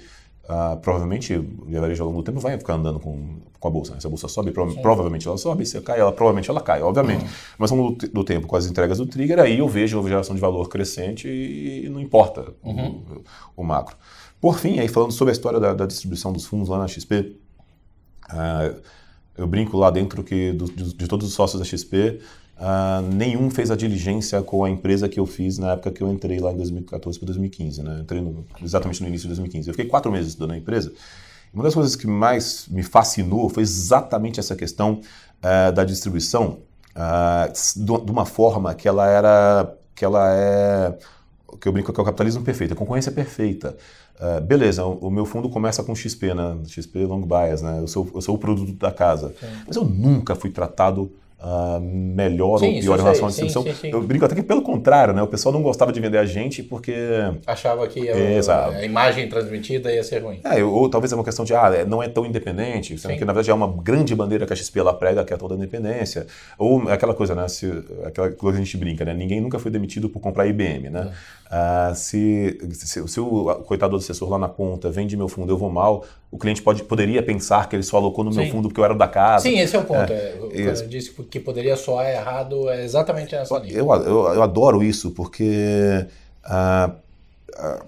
ah, 0.52 0.76
provavelmente 0.82 1.32
o 1.36 1.46
varejo 1.80 2.02
ao 2.02 2.08
longo 2.08 2.22
do 2.22 2.24
tempo 2.26 2.40
vai 2.40 2.58
ficar 2.58 2.74
andando 2.74 2.98
com, 2.98 3.36
com 3.60 3.68
a 3.68 3.70
bolsa. 3.70 3.94
né? 3.94 4.00
Se 4.00 4.06
a 4.06 4.10
bolsa 4.10 4.26
sobe, 4.26 4.50
prova- 4.50 4.74
provavelmente 4.82 5.28
ela 5.28 5.38
sobe, 5.38 5.64
se 5.64 5.80
cai, 5.80 6.00
ela, 6.00 6.10
provavelmente 6.12 6.50
ela 6.50 6.60
cai, 6.60 6.82
obviamente. 6.82 7.24
Mas 7.56 7.70
ao 7.70 7.78
longo 7.78 7.92
do, 7.96 8.08
do 8.08 8.24
tempo, 8.24 8.46
com 8.48 8.56
as 8.56 8.66
entregas 8.66 8.98
do 8.98 9.06
trigger, 9.06 9.38
aí 9.38 9.58
eu 9.58 9.68
vejo 9.68 10.00
a 10.00 10.02
geração 10.08 10.34
de 10.34 10.40
valor 10.40 10.68
crescente 10.68 11.28
e, 11.28 11.88
não 11.88 12.00
importa 12.00 12.52
o, 12.62 13.22
o 13.56 13.62
macro. 13.62 13.96
Por 14.40 14.58
fim, 14.58 14.78
aí 14.80 14.88
falando 14.88 15.12
sobre 15.12 15.30
a 15.30 15.34
história 15.34 15.60
da, 15.60 15.72
da 15.74 15.86
distribuição 15.86 16.32
dos 16.32 16.46
fundos 16.46 16.68
lá 16.68 16.78
na 16.78 16.88
XP, 16.88 17.36
ah, 18.28 18.74
eu 19.36 19.46
brinco 19.46 19.76
lá 19.78 19.90
dentro 19.90 20.22
que 20.22 20.52
do- 20.52 20.64
de, 20.70 20.94
de 20.94 21.06
todos 21.08 21.26
os 21.26 21.32
sócios 21.34 21.60
da 21.60 21.64
XP, 21.64 22.20
ah, 22.60 23.02
nenhum 23.14 23.50
fez 23.50 23.70
a 23.70 23.76
diligência 23.76 24.42
com 24.42 24.62
a 24.64 24.70
empresa 24.70 25.08
que 25.08 25.18
eu 25.18 25.24
fiz 25.26 25.56
na 25.58 25.72
época 25.72 25.90
que 25.90 26.02
eu 26.02 26.12
entrei 26.12 26.38
lá 26.38 26.52
em 26.52 26.56
2014 26.56 27.18
para 27.18 27.26
2015. 27.26 27.82
Né? 27.82 27.96
Eu 27.96 28.02
Entrei 28.02 28.20
no- 28.20 28.44
exatamente 28.62 29.00
no 29.02 29.08
início 29.08 29.22
de 29.24 29.28
2015. 29.28 29.68
Eu 29.68 29.74
fiquei 29.74 29.88
quatro 29.90 30.12
meses 30.12 30.28
estudando 30.28 30.52
a 30.52 30.58
empresa. 30.58 30.92
Uma 31.54 31.64
das 31.64 31.74
coisas 31.74 31.96
que 31.96 32.06
mais 32.06 32.66
me 32.68 32.82
fascinou 32.82 33.48
foi 33.48 33.62
exatamente 33.62 34.38
essa 34.38 34.54
questão 34.54 35.00
ah, 35.42 35.70
da 35.70 35.84
distribuição 35.84 36.58
s- 37.50 37.78
de 37.82 38.10
uma 38.10 38.26
forma 38.26 38.74
que 38.74 38.86
ela 38.88 39.08
era 39.08 39.74
que 39.94 40.04
ela 40.04 40.34
é 40.34 40.96
que 41.60 41.66
eu 41.68 41.72
brinco 41.72 41.92
que 41.92 42.00
é 42.00 42.02
o 42.02 42.06
capitalismo 42.06 42.42
perfeito, 42.42 42.72
a 42.74 42.76
concorrência 42.76 43.10
perfeita. 43.12 43.76
Ah, 44.18 44.38
beleza, 44.40 44.84
o, 44.84 45.08
o 45.08 45.10
meu 45.10 45.24
fundo 45.24 45.48
começa 45.48 45.82
com 45.82 45.94
XP, 45.94 46.34
né? 46.34 46.58
XP 46.66 47.04
Long 47.06 47.22
Bias, 47.22 47.62
né? 47.62 47.78
Eu 47.80 47.88
sou, 47.88 48.08
eu 48.14 48.20
sou 48.20 48.34
o 48.34 48.38
produto 48.38 48.72
da 48.74 48.92
casa. 48.92 49.34
Mas 49.66 49.76
eu 49.76 49.84
nunca 49.84 50.34
fui 50.34 50.50
tratado 50.50 51.10
uh, 51.42 51.80
melhor 51.80 52.58
sim, 52.58 52.76
ou 52.76 52.80
pior 52.80 52.98
em 52.98 53.02
relação 53.02 53.26
à 53.26 53.28
distribuição. 53.28 53.62
Sim, 53.62 53.74
sim, 53.74 53.90
eu 53.90 54.02
brinco 54.02 54.24
até 54.24 54.34
que 54.34 54.42
pelo 54.42 54.62
contrário, 54.62 55.14
né? 55.14 55.22
O 55.22 55.26
pessoal 55.26 55.52
não 55.52 55.62
gostava 55.62 55.92
de 55.92 56.00
vender 56.00 56.18
a 56.18 56.24
gente 56.24 56.62
porque. 56.62 56.94
Achava 57.46 57.86
que 57.88 58.08
a, 58.08 58.68
a 58.68 58.84
imagem 58.84 59.28
transmitida 59.28 59.92
ia 59.92 60.02
ser 60.04 60.22
ruim. 60.22 60.40
É, 60.44 60.62
ou, 60.62 60.88
talvez 60.88 61.12
é 61.12 61.14
uma 61.14 61.24
questão 61.24 61.44
de, 61.44 61.54
ah, 61.54 61.72
é, 61.74 61.84
não 61.84 62.02
é 62.02 62.08
tão 62.08 62.26
independente, 62.26 62.96
sendo 62.98 63.16
que 63.16 63.24
na 63.24 63.32
verdade 63.32 63.50
é 63.50 63.54
uma 63.54 63.68
grande 63.68 64.14
bandeira 64.14 64.46
que 64.46 64.52
a 64.52 64.56
XP 64.56 64.78
ela 64.78 64.94
prega, 64.94 65.24
que 65.24 65.32
é 65.32 65.36
toda 65.36 65.54
a 65.54 65.56
independência. 65.56 66.26
Ou 66.58 66.88
aquela 66.88 67.14
coisa, 67.14 67.34
né? 67.34 67.48
Se, 67.48 67.66
aquela 68.04 68.30
coisa 68.30 68.58
que 68.58 68.62
a 68.62 68.64
gente 68.64 68.76
brinca, 68.76 69.04
né? 69.04 69.14
Ninguém 69.14 69.40
nunca 69.40 69.58
foi 69.58 69.70
demitido 69.70 70.08
por 70.08 70.20
comprar 70.20 70.46
IBM, 70.46 70.90
né? 70.90 71.10
Uh, 71.50 71.92
se, 71.96 72.60
se, 72.74 73.08
se, 73.08 73.20
o 73.20 73.44
coitado 73.64 73.90
do 73.90 73.96
assessor 73.96 74.30
lá 74.30 74.38
na 74.38 74.48
ponta 74.48 74.88
vende 74.88 75.16
meu 75.16 75.26
fundo, 75.26 75.52
eu 75.52 75.58
vou 75.58 75.68
mal, 75.68 76.04
o 76.30 76.38
cliente 76.38 76.62
pode, 76.62 76.84
poderia 76.84 77.20
pensar 77.24 77.68
que 77.68 77.74
ele 77.74 77.82
só 77.82 77.96
alocou 77.96 78.22
no 78.22 78.30
meu 78.30 78.48
fundo 78.48 78.68
porque 78.68 78.80
eu 78.80 78.84
era 78.84 78.94
da 78.94 79.08
casa. 79.08 79.42
Sim, 79.42 79.58
esse 79.58 79.74
é 79.74 79.78
o 79.80 79.84
ponto. 79.84 80.12
É, 80.12 80.36
é, 80.52 80.68
eu 80.68 80.86
disse 80.86 81.10
que 81.24 81.40
poderia 81.40 81.74
soar 81.74 82.08
errado 82.08 82.70
é 82.70 82.84
exatamente 82.84 83.34
essa 83.34 83.58
linha. 83.58 83.74
Eu, 83.74 83.92
eu, 83.92 84.34
eu 84.34 84.42
adoro 84.44 84.80
isso 84.80 85.10
porque 85.10 86.06
uh, 86.46 86.90
uh, 86.90 87.84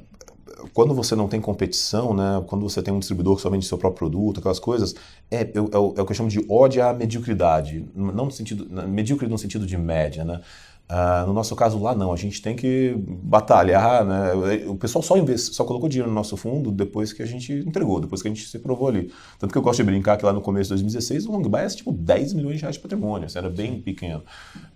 quando 0.73 0.95
você 0.95 1.15
não 1.15 1.29
tem 1.29 1.41
competição, 1.41 2.15
né, 2.15 2.43
quando 2.47 2.69
você 2.69 2.83
tem 2.83 2.93
um 2.93 2.99
distribuidor 2.99 3.37
que 3.37 3.43
só 3.43 3.51
vende 3.51 3.65
seu 3.65 3.79
próprio 3.79 3.99
produto, 3.99 4.41
aquelas 4.41 4.59
coisas, 4.59 4.95
é, 5.31 5.43
é, 5.43 5.53
é, 5.55 5.61
o, 5.61 5.95
é 5.97 6.03
o 6.03 6.05
que 6.05 6.13
eu 6.13 6.15
chamo 6.15 6.29
de 6.29 6.45
ódio 6.49 6.85
à 6.85 6.93
mediocridade. 6.93 7.85
Não 7.95 8.27
no 8.27 8.31
sentido, 8.31 8.67
medíocre 8.89 9.29
no 9.29 9.39
sentido 9.39 9.67
de 9.67 9.77
média, 9.77 10.25
né? 10.25 10.41
Uh, 10.91 11.27
no 11.27 11.33
nosso 11.33 11.57
caso 11.57 11.79
lá 11.79 11.95
não, 11.95 12.13
a 12.13 12.17
gente 12.17 12.43
tem 12.43 12.55
que 12.55 12.95
batalhar, 12.99 14.05
né? 14.05 14.35
O 14.67 14.75
pessoal 14.77 15.03
só 15.03 15.17
investe, 15.17 15.55
só 15.55 15.65
colocou 15.65 15.89
dinheiro 15.89 16.11
no 16.11 16.15
nosso 16.15 16.37
fundo 16.37 16.71
depois 16.71 17.15
que 17.15 17.23
a 17.23 17.27
gente 17.27 17.51
entregou, 17.51 17.99
depois 17.99 18.21
que 18.21 18.29
a 18.29 18.31
gente 18.31 18.47
se 18.47 18.59
provou 18.59 18.89
ali. 18.89 19.11
Tanto 19.39 19.53
que 19.53 19.57
eu 19.57 19.63
gosto 19.63 19.79
de 19.79 19.85
brincar 19.85 20.19
que 20.19 20.25
lá 20.27 20.35
no 20.35 20.43
começo 20.43 20.65
de 20.65 20.83
2016 20.83 21.27
o 21.27 21.33
Longbuy 21.33 21.61
era 21.61 21.71
tipo 21.71 21.93
10 21.93 22.35
milhões 22.35 22.57
de 22.57 22.63
reais 22.63 22.77
de 22.77 22.83
patrimônio, 22.83 23.25
assim, 23.25 23.39
era 23.39 23.49
bem 23.49 23.81
pequeno. 23.81 24.23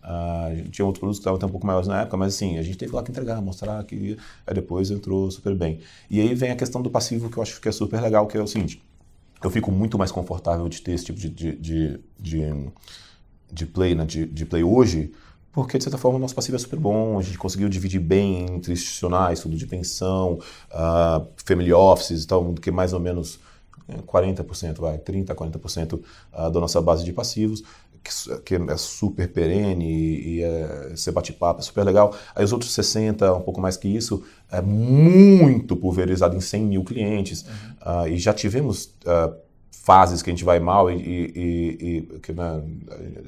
Uh, 0.03 0.69
tinha 0.71 0.87
outros 0.87 1.01
produtos 1.01 1.19
que 1.19 1.29
estavam 1.29 1.49
um 1.49 1.53
pouco 1.53 1.67
maiores 1.67 1.87
na 1.87 2.01
época, 2.01 2.17
mas 2.17 2.35
assim, 2.35 2.57
a 2.57 2.63
gente 2.63 2.79
teve 2.79 2.95
lá 2.95 3.03
que 3.03 3.11
entregar, 3.11 3.43
mostrar 3.43 3.85
que 3.85 4.17
aí 4.47 4.55
depois 4.55 4.91
entrou 4.91 5.31
super 5.31 5.55
bem. 5.55 5.81
E 6.09 6.19
aí 6.19 6.35
vem 6.35 6.51
a 6.51 6.57
questão 6.57 6.81
do 6.81 6.89
passivo 6.89 7.29
que 7.29 7.37
eu 7.37 7.43
acho 7.43 7.61
que 7.61 7.69
é 7.69 7.73
super 7.73 8.01
legal, 8.01 8.27
que 8.27 8.39
é 8.39 8.43
o 8.43 8.47
seguinte, 8.47 8.83
eu 9.43 9.51
fico 9.51 9.71
muito 9.71 9.99
mais 9.99 10.11
confortável 10.11 10.67
de 10.69 10.81
ter 10.81 10.93
esse 10.93 11.05
tipo 11.05 11.19
de, 11.19 11.29
de, 11.29 11.57
de, 11.57 12.01
de, 12.19 12.43
de 13.53 13.67
play, 13.67 13.95
né? 13.95 14.07
de, 14.07 14.25
de 14.25 14.47
play 14.47 14.65
hoje, 14.65 15.13
porque 15.57 15.79
de 15.79 15.85
certa 15.85 15.97
forma 15.97 16.19
o 16.19 16.21
nosso 16.21 16.35
passivo 16.35 16.55
é 16.55 16.59
super 16.59 16.79
bom, 16.79 17.19
a 17.19 17.23
gente 17.23 17.39
conseguiu 17.39 17.67
dividir 17.67 17.99
bem 17.99 18.43
entre 18.43 18.75
institucionais, 18.75 19.41
tudo 19.41 19.57
de 19.57 19.67
pensão, 19.67 20.35
uh, 20.71 21.27
family 21.47 21.73
offices 21.73 22.25
e 22.25 22.27
tal, 22.27 22.53
que 22.53 22.69
é 22.69 22.73
mais 22.73 22.93
ou 22.93 23.01
menos 23.01 23.41
40%, 24.07 24.65
é, 24.65 24.73
vai, 24.75 24.99
30%, 24.99 25.35
40% 25.35 25.95
uh, 25.95 26.51
da 26.51 26.61
nossa 26.61 26.79
base 26.83 27.07
de 27.07 27.11
passivos, 27.11 27.63
que, 28.05 28.39
que 28.41 28.55
é 28.55 28.77
super 28.77 29.33
perene 29.33 29.91
e, 29.91 30.29
e 30.29 30.43
é, 30.43 30.91
você 30.95 31.11
bate 31.11 31.33
papo, 31.33 31.61
é 31.61 31.63
super 31.63 31.85
legal. 31.85 32.15
Aí 32.35 32.45
os 32.45 32.53
outros 32.53 32.71
60%, 32.77 33.39
um 33.39 33.41
pouco 33.41 33.59
mais 33.59 33.79
que 33.79 33.89
isso, 33.89 34.23
é 34.53 34.61
muito 34.61 35.75
pulverizado 35.75 36.37
em 36.37 36.41
100 36.41 36.65
mil 36.65 36.85
clientes. 36.85 37.47
Uhum. 37.47 38.03
Uh, 38.03 38.09
e 38.09 38.19
já 38.19 38.35
tivemos 38.35 38.95
uh, 39.07 39.35
fases 39.87 40.21
que 40.21 40.29
a 40.29 40.33
gente 40.33 40.45
vai 40.45 40.59
mal 40.59 40.91
e, 40.91 40.97
e, 40.97 41.79
e 41.81 42.19
que, 42.19 42.33
né, 42.33 42.61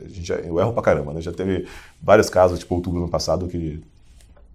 a 0.04 0.08
gente 0.08 0.32
eu 0.32 0.58
erro 0.58 0.72
pra 0.72 0.82
caramba, 0.82 1.12
né? 1.12 1.20
Já 1.20 1.30
teve 1.30 1.68
vários 2.02 2.28
casos, 2.28 2.58
tipo 2.58 2.74
outubro 2.74 2.98
do 2.98 3.04
ano 3.04 3.12
passado, 3.12 3.46
que, 3.46 3.80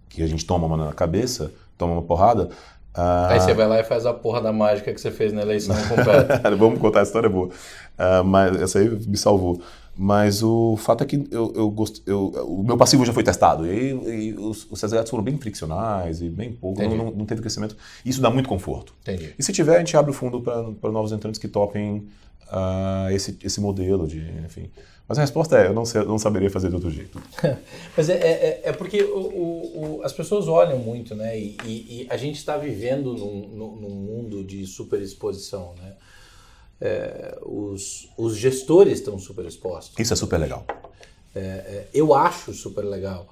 que 0.10 0.22
a 0.22 0.28
gente 0.28 0.46
toma 0.46 0.68
uma 0.68 0.76
na 0.76 0.92
cabeça, 0.92 1.50
toma 1.78 1.94
uma 1.94 2.02
porrada. 2.02 2.50
Uh... 2.94 3.30
Aí 3.30 3.40
você 3.40 3.54
vai 3.54 3.70
lá 3.70 3.80
e 3.80 3.86
faz 3.86 4.06
a 4.06 4.14
porra 4.14 4.42
da 4.42 4.52
mágica 4.52 4.94
que 4.94 5.00
você 5.00 5.12
fez 5.12 5.32
na 5.32 5.44
eleição 5.44 5.74
completa. 5.88 6.42
Vamos 6.58 6.78
contar 6.78 7.00
a 7.00 7.04
história 7.04 7.30
boa. 7.30 7.48
Uh, 7.48 8.24
mas 8.26 8.62
essa 8.62 8.80
aí 8.80 8.90
me 8.90 9.16
salvou. 9.16 9.62
Mas 9.96 10.42
o 10.42 10.76
fato 10.76 11.04
é 11.04 11.08
que 11.08 11.28
eu, 11.30 11.54
eu, 11.56 11.70
gost, 11.70 12.02
eu 12.08 12.28
o 12.48 12.64
meu 12.64 12.76
passivo 12.76 13.06
já 13.06 13.14
foi 13.14 13.24
testado. 13.24 13.72
E, 13.72 13.92
e 13.92 14.34
os, 14.34 14.68
os 14.72 14.82
CZLs 14.82 15.10
foram 15.10 15.24
bem 15.24 15.38
friccionais 15.38 16.22
e 16.22 16.30
bem 16.30 16.52
pouco, 16.52 16.82
não, 16.82 16.96
não, 16.96 17.12
não, 17.12 17.26
teve 17.26 17.42
crescimento. 17.42 17.78
Isso 18.04 18.20
dá 18.20 18.30
muito 18.30 18.50
conforto. 18.50 18.94
Entendi. 19.02 19.36
E 19.38 19.44
se 19.44 19.54
tiver, 19.54 19.76
a 19.76 19.80
gente 19.80 19.96
abre 19.96 20.10
o 20.10 20.14
fundo 20.14 20.42
para 20.42 20.92
novos 20.92 21.12
entrantes 21.12 21.40
que 21.40 21.48
topem 21.48 22.08
uh, 22.48 23.12
esse, 23.12 23.38
esse 23.44 23.62
modelo 23.62 24.08
de. 24.08 24.20
Enfim. 24.44 24.70
Mas 25.08 25.20
a 25.20 25.22
resposta 25.22 25.60
é: 25.60 25.68
eu 25.68 25.74
não, 25.74 25.86
sei, 25.86 26.02
eu 26.02 26.06
não 26.06 26.18
saberia 26.18 26.50
fazer 26.50 26.70
de 26.70 26.76
outro 26.76 26.90
jeito. 26.90 27.22
Mas 27.96 28.10
é, 28.10 28.14
é, 28.16 28.62
é 28.66 28.74
porque 28.74 29.04
o, 29.04 29.20
o, 29.20 29.98
o, 29.98 30.04
as 30.04 30.14
pessoas 30.14 30.48
olham 30.48 30.80
muito, 30.80 31.14
né? 31.14 31.38
E, 31.38 31.56
e, 31.66 31.70
e 31.70 32.08
a 32.10 32.18
gente 32.18 32.38
está 32.38 32.58
vivendo 32.58 33.14
num, 33.14 33.76
num 33.76 33.90
mundo 33.90 34.44
de 34.44 34.66
superexposição, 34.66 35.76
né? 35.80 35.94
É, 36.84 37.38
os, 37.44 38.10
os 38.18 38.36
gestores 38.36 39.00
estão 39.00 39.18
super 39.18 39.46
expostos. 39.46 39.98
Isso 39.98 40.12
é 40.12 40.16
super 40.18 40.38
legal. 40.38 40.66
É, 41.34 41.40
é, 41.40 41.88
eu 41.94 42.14
acho 42.14 42.54
super 42.54 42.84
legal. 42.84 43.26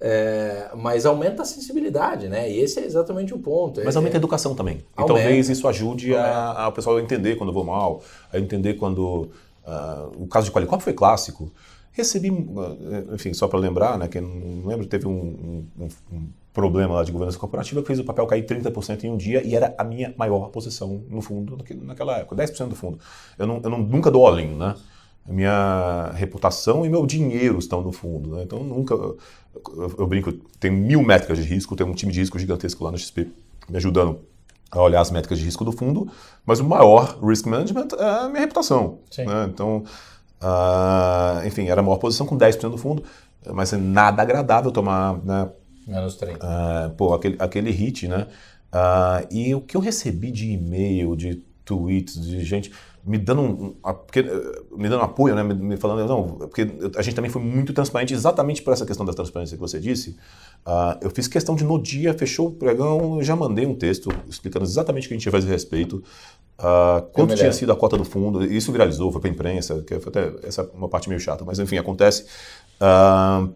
É, 0.00 0.70
mas 0.74 1.04
aumenta 1.04 1.42
a 1.42 1.44
sensibilidade, 1.44 2.26
né? 2.28 2.50
E 2.50 2.58
esse 2.58 2.80
é 2.80 2.84
exatamente 2.84 3.34
o 3.34 3.38
ponto. 3.38 3.82
Mas 3.84 3.96
aumenta 3.96 4.16
a 4.16 4.18
educação 4.18 4.54
também. 4.54 4.82
Aumenta. 4.96 5.20
E 5.20 5.22
talvez 5.22 5.48
isso 5.50 5.68
ajude 5.68 6.14
a, 6.14 6.52
a, 6.52 6.68
o 6.68 6.72
pessoal 6.72 6.96
a 6.96 7.02
entender 7.02 7.36
quando 7.36 7.50
eu 7.50 7.54
vou 7.54 7.64
mal, 7.64 8.02
a 8.32 8.38
entender 8.38 8.74
quando. 8.74 9.30
Uh, 9.66 10.22
o 10.22 10.26
caso 10.26 10.46
de 10.46 10.52
Qualicop 10.52 10.82
foi 10.82 10.92
clássico. 10.92 11.52
Recebi, 11.92 12.30
uh, 12.30 13.14
enfim, 13.14 13.34
só 13.34 13.46
para 13.46 13.58
lembrar, 13.58 13.98
né? 13.98 14.08
Quem 14.08 14.22
não 14.22 14.66
lembra, 14.66 14.86
teve 14.86 15.06
um, 15.06 15.66
um, 15.78 15.88
um 16.12 16.28
problema 16.56 16.94
lá 16.94 17.04
de 17.04 17.12
governança 17.12 17.38
corporativa 17.38 17.82
que 17.82 17.86
fez 17.86 17.98
o 17.98 18.04
papel 18.04 18.26
cair 18.26 18.46
30% 18.46 19.04
em 19.04 19.10
um 19.10 19.16
dia 19.18 19.46
e 19.46 19.54
era 19.54 19.74
a 19.76 19.84
minha 19.84 20.14
maior 20.16 20.48
posição 20.48 21.04
no 21.10 21.20
fundo 21.20 21.58
naquela 21.82 22.16
época, 22.16 22.34
10% 22.34 22.68
do 22.68 22.74
fundo. 22.74 22.98
Eu, 23.38 23.46
não, 23.46 23.60
eu 23.62 23.68
não, 23.68 23.78
nunca 23.78 24.10
dou 24.10 24.26
all-in, 24.26 24.56
né? 24.56 24.74
Minha 25.28 26.12
reputação 26.14 26.86
e 26.86 26.88
meu 26.88 27.04
dinheiro 27.04 27.58
estão 27.58 27.82
no 27.82 27.92
fundo, 27.92 28.36
né? 28.36 28.42
Então 28.42 28.64
nunca. 28.64 28.94
Eu, 28.94 29.94
eu 29.98 30.06
brinco, 30.06 30.32
tem 30.58 30.70
mil 30.70 31.02
métricas 31.02 31.36
de 31.36 31.44
risco, 31.44 31.76
tem 31.76 31.86
um 31.86 31.92
time 31.92 32.10
de 32.10 32.20
risco 32.20 32.38
gigantesco 32.38 32.82
lá 32.82 32.90
no 32.90 32.96
XP 32.96 33.30
me 33.68 33.76
ajudando 33.76 34.20
a 34.70 34.80
olhar 34.80 35.00
as 35.02 35.10
métricas 35.10 35.38
de 35.38 35.44
risco 35.44 35.62
do 35.62 35.72
fundo, 35.72 36.08
mas 36.44 36.58
o 36.58 36.64
maior 36.64 37.18
risk 37.22 37.46
management 37.46 37.88
é 37.98 38.04
a 38.04 38.28
minha 38.28 38.40
reputação. 38.40 39.00
Né? 39.18 39.50
Então, 39.52 39.84
uh, 40.40 41.46
enfim, 41.46 41.68
era 41.68 41.80
a 41.80 41.84
maior 41.84 41.98
posição 41.98 42.26
com 42.26 42.38
10% 42.38 42.70
do 42.70 42.78
fundo, 42.78 43.02
mas 43.52 43.72
é 43.72 43.76
nada 43.76 44.22
agradável 44.22 44.70
tomar 44.70 45.18
né, 45.24 45.50
Menos 45.86 46.16
30. 46.16 46.44
Uh, 46.44 46.90
pô, 46.96 47.14
aquele, 47.14 47.36
aquele 47.38 47.70
hit, 47.70 48.08
né? 48.08 48.26
Uh, 48.72 49.26
e 49.30 49.54
o 49.54 49.60
que 49.60 49.76
eu 49.76 49.80
recebi 49.80 50.30
de 50.30 50.50
e-mail, 50.50 51.14
de 51.14 51.42
tweets, 51.64 52.20
de 52.20 52.44
gente 52.44 52.72
me 53.06 53.18
dando 53.18 53.40
um, 53.40 53.74
porque, 54.04 54.18
eh, 54.18 54.62
me 54.76 54.88
dando 54.88 55.04
apoio, 55.04 55.34
né? 55.36 55.42
Me, 55.44 55.54
me, 55.54 55.76
falando, 55.76 56.08
não, 56.08 56.24
porque 56.48 56.66
a 56.96 57.02
gente 57.02 57.14
também 57.14 57.30
foi 57.30 57.40
muito 57.40 57.72
transparente 57.72 58.12
exatamente 58.12 58.62
por 58.62 58.72
essa 58.72 58.84
questão 58.84 59.06
da 59.06 59.12
transparência 59.12 59.56
que 59.56 59.60
você 59.60 59.78
disse. 59.78 60.16
Uh, 60.66 60.98
eu 61.00 61.10
fiz 61.10 61.28
questão 61.28 61.54
de, 61.54 61.62
no 61.62 61.80
dia, 61.80 62.12
fechou 62.14 62.48
o 62.48 62.50
pregão, 62.50 63.22
já 63.22 63.36
mandei 63.36 63.64
um 63.64 63.76
texto 63.76 64.10
explicando 64.28 64.64
exatamente 64.64 65.04
o 65.04 65.08
que 65.08 65.14
a 65.14 65.18
gente 65.18 65.30
fazer 65.30 65.46
a 65.46 65.52
respeito, 65.52 66.02
uh, 66.58 67.02
quanto 67.12 67.36
tinha 67.36 67.52
sido 67.52 67.70
a 67.70 67.76
cota 67.76 67.96
do 67.96 68.04
fundo, 68.04 68.44
isso 68.44 68.72
viralizou, 68.72 69.12
foi 69.12 69.20
para 69.20 69.30
a 69.30 69.32
imprensa, 69.32 69.84
que 69.86 70.00
foi 70.00 70.10
até 70.10 70.48
essa 70.48 70.62
é 70.62 70.76
uma 70.76 70.88
parte 70.88 71.08
meio 71.08 71.20
chata, 71.20 71.44
mas 71.44 71.60
enfim, 71.60 71.78
acontece. 71.78 72.26
Uh, 72.80 73.52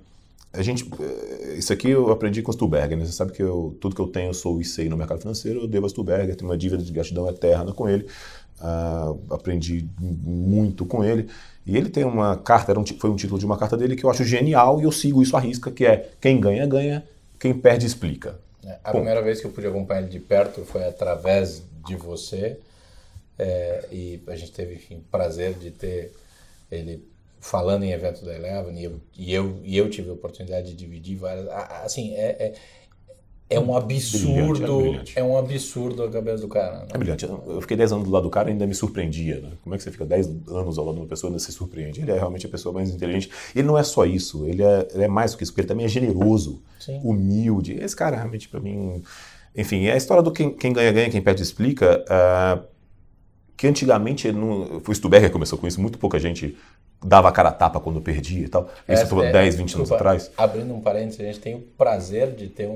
a 0.52 0.62
gente, 0.62 0.88
eh, 1.00 1.54
isso 1.58 1.72
aqui 1.72 1.90
eu 1.90 2.10
aprendi 2.10 2.42
com 2.42 2.50
o 2.50 2.54
Stuberger, 2.54 2.98
né? 2.98 3.04
Você 3.04 3.12
sabe 3.12 3.32
que 3.32 3.42
eu, 3.42 3.76
tudo 3.80 3.94
que 3.94 4.00
eu 4.00 4.08
tenho, 4.08 4.30
eu 4.30 4.34
sou 4.34 4.62
sei 4.64 4.88
no 4.88 4.96
mercado 4.96 5.20
financeiro, 5.20 5.60
eu 5.60 5.68
devo 5.68 5.86
a 5.86 5.88
Stuberger, 5.88 6.34
tenho 6.34 6.50
uma 6.50 6.58
dívida 6.58 6.82
de 6.82 6.92
gratidão 6.92 7.28
eterna 7.28 7.72
com 7.72 7.88
ele, 7.88 8.06
uh, 8.60 9.18
aprendi 9.32 9.88
muito 9.98 10.84
com 10.84 11.04
ele. 11.04 11.28
E 11.64 11.76
ele 11.76 11.88
tem 11.88 12.04
uma 12.04 12.36
carta, 12.36 12.72
era 12.72 12.80
um, 12.80 12.86
foi 12.86 13.10
um 13.10 13.16
título 13.16 13.38
de 13.38 13.46
uma 13.46 13.56
carta 13.56 13.76
dele 13.76 13.94
que 13.94 14.04
eu 14.04 14.10
acho 14.10 14.24
genial 14.24 14.80
e 14.80 14.84
eu 14.84 14.92
sigo 14.92 15.22
isso 15.22 15.36
à 15.36 15.40
risca, 15.40 15.70
que 15.70 15.86
é 15.86 16.10
quem 16.20 16.40
ganha, 16.40 16.66
ganha, 16.66 17.04
quem 17.38 17.54
perde, 17.54 17.86
explica. 17.86 18.38
É, 18.64 18.78
a 18.82 18.90
Bom, 18.90 18.98
primeira 18.98 19.22
vez 19.22 19.40
que 19.40 19.46
eu 19.46 19.50
pude 19.52 19.68
acompanhar 19.68 20.00
ele 20.00 20.10
de 20.10 20.18
perto 20.18 20.64
foi 20.64 20.84
através 20.84 21.62
de 21.86 21.94
você, 21.94 22.58
é, 23.38 23.86
e 23.92 24.22
a 24.26 24.34
gente 24.34 24.52
teve, 24.52 24.74
enfim, 24.74 25.02
prazer 25.10 25.54
de 25.54 25.70
ter 25.70 26.12
ele 26.70 27.09
falando 27.40 27.84
em 27.84 27.92
evento 27.92 28.24
da 28.24 28.34
Eleven 28.34 28.78
e 28.78 28.84
eu, 28.84 29.00
e 29.16 29.34
eu, 29.34 29.60
e 29.64 29.76
eu 29.76 29.90
tive 29.90 30.10
a 30.10 30.12
oportunidade 30.12 30.68
de 30.68 30.76
dividir 30.76 31.16
várias. 31.16 31.48
Assim, 31.48 32.14
é, 32.14 32.28
é, 32.28 32.54
é 33.48 33.58
um 33.58 33.74
absurdo. 33.74 34.78
Brilhante, 34.78 35.18
é, 35.18 35.20
é, 35.20 35.24
um 35.24 35.36
absurdo 35.36 36.04
a 36.04 36.10
cabeça 36.10 36.42
do 36.42 36.48
cara. 36.48 36.80
Né? 36.80 36.86
É 36.94 36.98
brilhante. 36.98 37.24
Eu 37.24 37.60
fiquei 37.62 37.76
10 37.76 37.92
anos 37.92 38.04
do 38.04 38.10
lado 38.10 38.22
do 38.24 38.30
cara 38.30 38.48
e 38.48 38.52
ainda 38.52 38.66
me 38.66 38.74
surpreendia. 38.74 39.40
Né? 39.40 39.50
Como 39.62 39.74
é 39.74 39.78
que 39.78 39.82
você 39.82 39.90
fica 39.90 40.04
10 40.04 40.26
anos 40.48 40.78
ao 40.78 40.84
lado 40.84 40.94
de 40.94 41.00
uma 41.00 41.08
pessoa 41.08 41.28
e 41.28 41.32
ainda 41.32 41.42
se 41.42 41.50
surpreende? 41.50 42.00
Ele 42.00 42.12
é 42.12 42.14
realmente 42.14 42.46
a 42.46 42.48
pessoa 42.48 42.72
mais 42.72 42.90
inteligente. 42.90 43.30
Ele 43.56 43.66
não 43.66 43.76
é 43.76 43.82
só 43.82 44.04
isso, 44.04 44.46
ele 44.46 44.62
é, 44.62 44.86
ele 44.94 45.04
é 45.04 45.08
mais 45.08 45.32
do 45.32 45.38
que 45.38 45.42
isso, 45.42 45.52
porque 45.52 45.62
ele 45.62 45.68
também 45.68 45.86
é 45.86 45.88
generoso, 45.88 46.62
Sim. 46.78 47.00
humilde. 47.02 47.74
Esse 47.74 47.96
cara 47.96 48.16
realmente, 48.16 48.48
para 48.48 48.60
mim. 48.60 49.02
Enfim, 49.56 49.86
é 49.86 49.94
a 49.94 49.96
história 49.96 50.22
do 50.22 50.30
quem, 50.30 50.54
quem 50.54 50.72
ganha, 50.72 50.92
ganha, 50.92 51.10
quem 51.10 51.20
perde, 51.20 51.42
explica. 51.42 52.04
Uh, 52.04 52.69
que 53.60 53.66
antigamente, 53.66 54.32
não, 54.32 54.80
foi 54.80 54.94
Stuberger 54.94 55.28
que 55.28 55.34
começou 55.34 55.58
com 55.58 55.66
isso, 55.66 55.78
muito 55.78 55.98
pouca 55.98 56.18
gente 56.18 56.56
dava 57.04 57.28
a 57.28 57.32
cara 57.32 57.50
a 57.50 57.52
tapa 57.52 57.78
quando 57.78 58.00
perdia 58.00 58.46
e 58.46 58.48
tal. 58.48 58.70
Isso 58.88 59.06
foi 59.06 59.26
é, 59.26 59.32
10, 59.32 59.54
20 59.56 59.66
desculpa, 59.66 59.80
anos 59.82 59.92
atrás. 59.92 60.30
Abrindo 60.34 60.72
um 60.72 60.80
parênteses, 60.80 61.20
a 61.20 61.24
gente 61.24 61.40
tem 61.40 61.56
o 61.56 61.60
prazer 61.60 62.30
de 62.30 62.48
ter 62.48 62.66
um, 62.66 62.72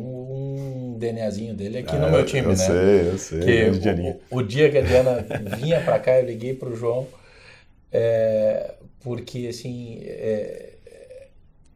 um 0.92 0.98
DNAzinho 0.98 1.54
dele 1.54 1.78
aqui 1.78 1.96
é, 1.96 1.98
no 1.98 2.10
meu 2.10 2.26
time, 2.26 2.42
eu 2.42 2.48
né? 2.50 2.56
Sei, 2.56 3.08
eu 3.08 3.16
sei, 3.16 3.40
que 3.40 4.20
o, 4.30 4.36
o, 4.40 4.42
dia 4.42 4.70
que 4.70 4.76
a 4.76 4.82
Diana 4.82 5.24
vinha 5.56 5.80
para 5.80 5.98
cá, 5.98 6.20
eu 6.20 6.26
liguei 6.26 6.52
para 6.52 6.68
o 6.68 6.76
João, 6.76 7.06
é, 7.90 8.74
porque 9.00 9.46
assim 9.48 10.00
é, 10.02 10.74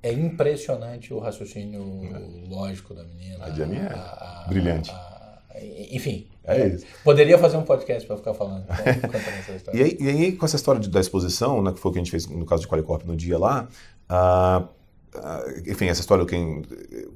é 0.03 0.13
impressionante 0.13 1.15
o 1.15 1.19
raciocínio 1.19 2.47
lógico 2.47 2.93
da 2.93 3.05
menina. 3.05 3.43
A 3.43 3.51
Jamie 3.53 3.79
é 3.79 3.87
a, 3.87 4.45
brilhante. 4.47 4.91
A, 4.91 5.39
enfim, 5.91 6.27
é 6.49 6.69
isso. 6.69 6.87
Poderia 7.05 7.39
fazer 7.39 7.57
um 7.57 7.63
podcast 7.63 8.07
para 8.07 8.17
ficar 8.17 8.35
falando, 8.35 8.67
contando 8.67 9.39
essa 9.39 9.53
história. 9.53 9.79
e, 9.79 9.83
aí, 9.83 9.97
e 10.01 10.09
aí, 10.09 10.33
com 10.33 10.45
essa 10.45 10.57
história 10.57 10.81
de, 10.81 10.89
da 10.89 11.01
exposição, 11.01 11.63
né, 11.63 11.73
que 11.73 11.79
foi 11.79 11.91
o 11.91 11.93
que 11.93 11.99
a 11.99 12.03
gente 12.03 12.11
fez 12.11 12.27
no 12.27 12.47
caso 12.47 12.63
de 12.63 12.69
Qualicorp 12.69 13.05
no 13.05 13.17
dia 13.17 13.39
lá, 13.39 13.69
uh, 14.11 14.65
uh, 14.65 15.71
enfim, 15.71 15.87
essa 15.87 16.01
história 16.01 16.25
do 16.25 16.29
quem, 16.29 16.63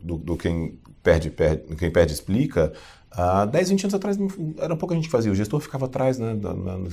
do, 0.03 0.19
do 0.19 0.37
quem, 0.37 0.79
perde, 1.03 1.31
perde, 1.31 1.75
quem 1.77 1.91
perde 1.91 2.13
explica, 2.13 2.73
Há 3.15 3.45
10, 3.45 3.71
20 3.71 3.85
anos 3.85 3.95
atrás 3.95 4.19
era 4.59 4.73
um 4.73 4.77
pouco 4.77 4.95
a 4.95 4.97
gente 4.97 5.09
fazia. 5.09 5.31
O 5.31 5.35
gestor 5.35 5.61
ficava 5.61 5.85
atrás, 5.85 6.19
né, 6.19 6.35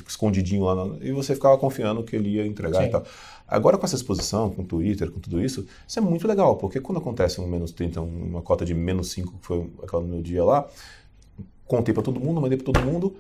escondidinho 0.06 0.66
lá, 0.66 0.98
e 1.02 1.12
você 1.12 1.34
ficava 1.34 1.58
confiando 1.58 2.04
que 2.04 2.16
ele 2.16 2.32
ia 2.32 2.46
entregar 2.46 2.82
Sim. 2.82 2.88
e 2.88 2.92
tal. 2.92 3.04
Agora 3.48 3.78
com 3.78 3.86
essa 3.86 3.96
exposição, 3.96 4.50
com 4.50 4.62
o 4.62 4.66
Twitter, 4.66 5.10
com 5.10 5.20
tudo 5.20 5.42
isso, 5.42 5.66
isso 5.88 5.98
é 5.98 6.02
muito 6.02 6.28
legal, 6.28 6.58
porque 6.58 6.80
quando 6.80 6.98
acontece 6.98 7.40
um 7.40 7.48
menos 7.48 7.72
30, 7.72 8.02
uma 8.02 8.42
cota 8.42 8.66
de 8.66 8.74
menos 8.74 9.12
5, 9.12 9.40
que 9.40 9.46
foi 9.46 9.70
aquela 9.82 10.04
no 10.04 10.10
meu 10.10 10.22
dia 10.22 10.44
lá, 10.44 10.68
contei 11.70 11.94
para 11.94 12.04
todo 12.04 12.20
mundo, 12.20 12.42
mandei 12.42 12.58
para 12.58 12.66
todo 12.66 12.84
mundo, 12.84 13.16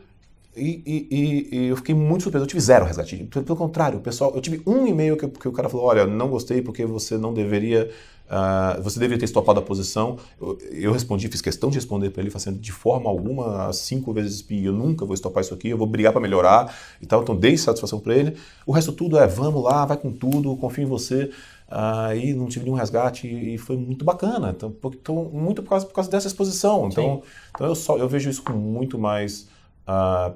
e, 0.57 0.81
e, 0.85 1.57
e, 1.57 1.67
eu 1.67 1.77
fiquei 1.77 1.95
muito 1.95 2.23
surpreso. 2.23 2.43
Eu 2.43 2.47
tive 2.47 2.59
zero 2.59 2.83
resgate. 2.83 3.15
Pelo 3.25 3.55
contrário, 3.55 3.99
pessoal, 4.01 4.33
eu 4.35 4.41
tive 4.41 4.62
um 4.65 4.85
e-mail 4.85 5.15
que, 5.15 5.27
que 5.27 5.47
o 5.47 5.51
cara 5.53 5.69
falou: 5.69 5.85
olha, 5.85 6.05
não 6.05 6.27
gostei 6.27 6.62
porque 6.62 6.85
você 6.85 7.17
não 7.17 7.33
deveria 7.33 7.89
Uh, 8.29 8.79
você 8.83 8.99
deveria 8.99 9.17
ter 9.17 9.25
estopado 9.25 9.59
a 9.59 9.63
posição. 9.63 10.19
Eu, 10.39 10.57
eu 10.71 10.91
respondi, 10.91 11.27
fiz 11.27 11.41
questão 11.41 11.71
de 11.71 11.77
responder 11.77 12.12
para 12.12 12.21
ele, 12.21 12.29
fazendo 12.29 12.53
assim, 12.53 12.62
de 12.62 12.71
forma 12.71 13.09
alguma, 13.09 13.73
cinco 13.73 14.13
vezes 14.13 14.39
pi, 14.43 14.65
eu 14.65 14.71
nunca 14.71 15.03
vou 15.03 15.15
estopar 15.15 15.41
isso 15.41 15.53
aqui, 15.53 15.69
eu 15.69 15.77
vou 15.77 15.88
brigar 15.88 16.12
para 16.12 16.21
melhorar 16.21 16.75
e 17.01 17.07
tal. 17.07 17.23
Então 17.23 17.35
dei 17.35 17.57
satisfação 17.57 17.99
para 17.99 18.15
ele. 18.15 18.35
O 18.67 18.71
resto 18.71 18.91
tudo 18.91 19.17
é, 19.17 19.25
vamos 19.25 19.63
lá, 19.63 19.83
vai 19.83 19.97
com 19.97 20.12
tudo, 20.12 20.55
confio 20.57 20.83
em 20.83 20.88
você. 20.88 21.31
Aí 21.69 22.34
uh, 22.34 22.38
não 22.38 22.47
tive 22.47 22.65
nenhum 22.65 22.77
resgate 22.77 23.27
e 23.27 23.58
foi 23.58 23.77
muito 23.77 24.03
bacana. 24.03 24.49
Então, 24.55 24.75
então 24.93 25.23
muito 25.32 25.62
por 25.62 25.69
causa, 25.69 25.86
por 25.86 25.93
causa 25.93 26.10
dessa 26.10 26.27
exposição. 26.27 26.88
Então, 26.88 27.21
então 27.53 27.67
eu, 27.67 27.75
só, 27.75 27.97
eu 27.97 28.08
vejo 28.08 28.29
isso 28.29 28.43
com 28.43 28.53
muito 28.53 28.97
mais. 28.97 29.47
Uh, 29.88 30.36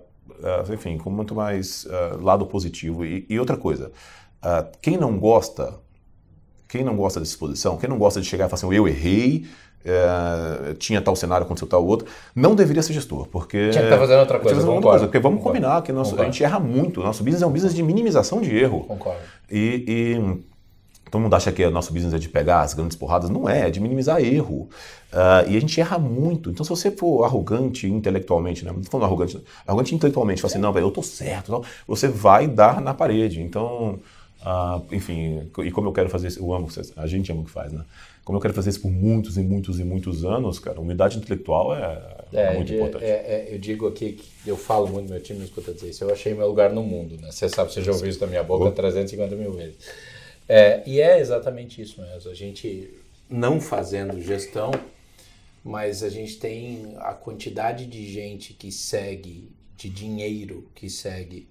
enfim, 0.73 0.97
com 0.97 1.09
muito 1.09 1.35
mais 1.35 1.87
lado 2.21 2.45
positivo. 2.45 3.05
E, 3.05 3.25
e 3.29 3.39
outra 3.39 3.55
coisa, 3.55 3.91
quem 4.81 4.97
não 4.97 5.19
gosta 5.19 5.79
quem 6.73 6.83
não 6.83 6.95
gosta 6.95 7.19
dessa 7.19 7.31
exposição, 7.31 7.77
quem 7.77 7.87
não 7.87 7.99
gosta 7.99 8.19
de 8.19 8.25
chegar 8.25 8.47
e 8.47 8.49
falar 8.49 8.57
assim, 8.57 8.75
eu 8.75 8.87
errei, 8.87 9.45
é, 9.85 10.73
tinha 10.79 10.99
tal 10.99 11.15
cenário, 11.15 11.45
aconteceu 11.45 11.67
tal 11.67 11.85
outro, 11.85 12.07
não 12.35 12.55
deveria 12.55 12.81
ser 12.81 12.93
gestor, 12.93 13.27
porque... 13.27 13.69
Tinha 13.69 13.73
que 13.73 13.79
estar 13.79 13.89
tá 13.91 13.97
fazendo 13.99 14.19
outra 14.21 14.39
coisa, 14.39 14.67
outra 14.67 14.81
coisa 14.81 15.05
Porque 15.05 15.19
vamos 15.19 15.37
concordo. 15.37 15.59
combinar 15.59 15.83
que 15.83 15.91
nosso, 15.91 16.19
a 16.19 16.25
gente 16.25 16.43
erra 16.43 16.59
muito, 16.59 17.01
nosso 17.01 17.23
business 17.23 17.43
é 17.43 17.45
um 17.45 17.51
business 17.51 17.75
de 17.75 17.83
minimização 17.83 18.41
de 18.41 18.57
erro. 18.57 18.85
Concordo. 18.85 19.19
E, 19.51 19.85
e 19.87 20.43
todo 21.13 21.21
mundo 21.21 21.35
acha 21.35 21.51
que 21.51 21.63
o 21.63 21.69
nosso 21.69 21.93
business 21.93 22.11
é 22.11 22.17
de 22.17 22.27
pegar 22.27 22.61
as 22.61 22.73
grandes 22.73 22.97
porradas, 22.97 23.29
não 23.29 23.47
é, 23.47 23.67
é 23.67 23.69
de 23.69 23.79
minimizar 23.79 24.19
erro. 24.19 24.67
Uh, 25.13 25.47
e 25.47 25.55
a 25.55 25.61
gente 25.61 25.79
erra 25.79 25.99
muito. 25.99 26.49
Então, 26.49 26.63
se 26.63 26.71
você 26.71 26.89
for 26.89 27.23
arrogante 27.23 27.85
intelectualmente, 27.87 28.65
né? 28.65 28.71
não 28.71 28.79
estou 28.79 28.99
falando 28.99 29.05
arrogante, 29.05 29.39
arrogante 29.67 29.93
intelectualmente, 29.93 30.41
fala 30.41 30.51
assim, 30.51 30.59
não, 30.59 30.75
eu 30.75 30.87
estou 30.87 31.03
certo, 31.03 31.63
você 31.87 32.07
vai 32.07 32.47
dar 32.47 32.81
na 32.81 32.95
parede. 32.95 33.41
Então... 33.41 33.99
Uh, 34.41 34.83
enfim, 34.93 35.49
e 35.59 35.71
como 35.71 35.87
eu 35.87 35.93
quero 35.93 36.09
fazer 36.09 36.27
isso, 36.27 36.37
eu 36.37 36.53
amo, 36.53 36.67
a 36.97 37.07
gente 37.07 37.31
ama 37.31 37.43
o 37.43 37.45
que 37.45 37.51
faz, 37.51 37.71
né? 37.71 37.81
Como 38.25 38.37
eu 38.37 38.41
quero 38.41 38.53
fazer 38.53 38.71
isso 38.71 38.81
por 38.81 38.91
muitos 38.91 39.37
e 39.37 39.41
muitos 39.41 39.79
e 39.79 39.85
muitos 39.85 40.25
anos, 40.25 40.59
cara, 40.59 40.81
humildade 40.81 41.17
intelectual 41.17 41.73
é, 41.73 42.01
é, 42.33 42.41
é 42.41 42.53
muito 42.53 42.73
importante. 42.73 43.05
É, 43.05 43.47
eu 43.49 43.57
digo 43.57 43.87
aqui 43.87 44.19
que 44.43 44.49
eu 44.49 44.57
falo 44.57 44.87
muito, 44.87 45.09
meu 45.09 45.21
time 45.21 45.39
me 45.39 45.45
escuta 45.45 45.73
dizer 45.73 45.91
isso, 45.91 46.03
eu 46.03 46.11
achei 46.11 46.33
meu 46.33 46.45
lugar 46.45 46.73
no 46.73 46.83
mundo, 46.83 47.15
né? 47.21 47.31
Você 47.31 47.47
sabe, 47.47 47.71
você 47.71 47.81
já 47.81 47.93
ouviu 47.93 48.09
isso 48.09 48.19
da 48.19 48.27
minha 48.27 48.43
boca 48.43 48.65
oh. 48.65 48.71
350 48.71 49.33
mil 49.37 49.53
vezes. 49.53 49.77
É, 50.55 50.83
e 50.85 51.01
é 51.01 51.19
exatamente 51.19 51.81
isso 51.81 51.99
mesmo, 51.99 52.29
a 52.29 52.35
gente 52.35 52.93
não 53.27 53.59
fazendo 53.59 54.21
gestão, 54.21 54.69
mas 55.63 56.03
a 56.03 56.09
gente 56.09 56.37
tem 56.37 56.93
a 56.99 57.11
quantidade 57.11 57.87
de 57.87 58.11
gente 58.11 58.53
que 58.53 58.71
segue, 58.71 59.51
de 59.75 59.89
dinheiro 59.89 60.69
que 60.75 60.91
segue 60.91 61.49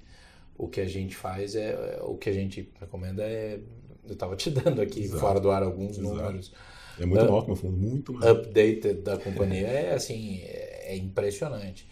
o 0.57 0.69
que 0.69 0.81
a 0.81 0.87
gente 0.87 1.17
faz 1.17 1.57
é, 1.57 1.71
é 1.71 2.01
o 2.03 2.17
que 2.17 2.31
a 2.31 2.33
gente 2.33 2.71
recomenda 2.79 3.25
é 3.25 3.59
eu 4.05 4.13
estava 4.13 4.37
te 4.37 4.51
dando 4.51 4.81
aqui 4.81 5.01
Exato. 5.01 5.21
fora 5.21 5.41
do 5.41 5.51
ar 5.51 5.65
alguns 5.65 5.99
Exato. 5.99 6.15
números 6.15 6.53
é 7.01 7.05
muito 7.05 7.25
maior 7.25 7.41
que 7.41 7.47
meu 7.49 7.57
fundo 7.57 7.77
muito 7.77 8.13
maior. 8.13 8.37
updated 8.37 9.03
da 9.03 9.17
companhia 9.17 9.67
é 9.67 9.95
assim 9.95 10.41
é, 10.43 10.93
é, 10.93 10.97
impressionante 10.97 11.89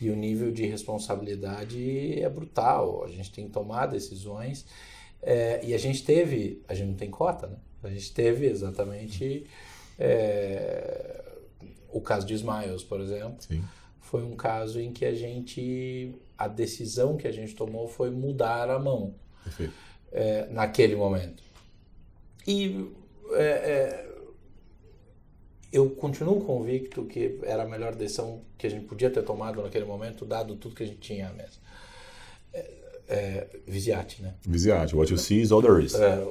e 0.00 0.10
o 0.10 0.16
nível 0.16 0.50
de 0.50 0.66
responsabilidade 0.66 2.20
é 2.20 2.28
brutal 2.28 3.04
a 3.04 3.08
gente 3.08 3.30
tem 3.30 3.46
que 3.46 3.52
tomar 3.52 3.86
decisões 3.86 4.66
é, 5.22 5.60
e 5.64 5.74
a 5.74 5.78
gente 5.78 6.04
teve 6.04 6.62
a 6.68 6.74
gente 6.74 6.88
não 6.88 6.94
tem 6.94 7.10
cota 7.10 7.46
né? 7.46 7.56
A 7.82 7.88
gente 7.88 8.12
teve 8.12 8.46
exatamente 8.46 9.46
é, 9.98 11.24
o 11.90 12.00
caso 12.00 12.26
de 12.26 12.34
Smiles 12.34 12.82
por 12.82 13.00
exemplo. 13.00 13.36
Sim. 13.40 13.62
Foi 14.00 14.22
um 14.22 14.34
caso 14.34 14.80
em 14.80 14.90
que 14.90 15.04
a 15.04 15.14
gente, 15.14 16.14
a 16.36 16.48
decisão 16.48 17.18
que 17.18 17.28
a 17.28 17.32
gente 17.32 17.54
tomou 17.54 17.86
foi 17.86 18.10
mudar 18.10 18.70
a 18.70 18.78
mão. 18.78 19.14
É, 20.10 20.46
naquele 20.50 20.96
momento. 20.96 21.42
E 22.46 22.90
é, 23.32 23.42
é, 23.42 24.08
eu 25.70 25.90
continuo 25.90 26.40
convicto 26.40 27.04
que 27.04 27.38
era 27.42 27.64
a 27.64 27.68
melhor 27.68 27.94
decisão 27.94 28.42
que 28.56 28.66
a 28.66 28.70
gente 28.70 28.86
podia 28.86 29.10
ter 29.10 29.22
tomado 29.22 29.62
naquele 29.62 29.84
momento, 29.84 30.24
dado 30.24 30.56
tudo 30.56 30.74
que 30.74 30.82
a 30.82 30.86
gente 30.86 31.00
tinha 31.00 31.28
à 31.28 31.32
mesa. 31.32 31.58
É, 33.08 33.46
Visiate, 33.66 34.22
né? 34.22 34.34
Visiate, 34.42 34.94
what 34.94 35.10
you 35.10 35.18
see 35.18 35.40
is 35.40 35.50
all 35.50 35.62
there 35.62 35.82
is. 35.82 35.94
É, 35.94 36.22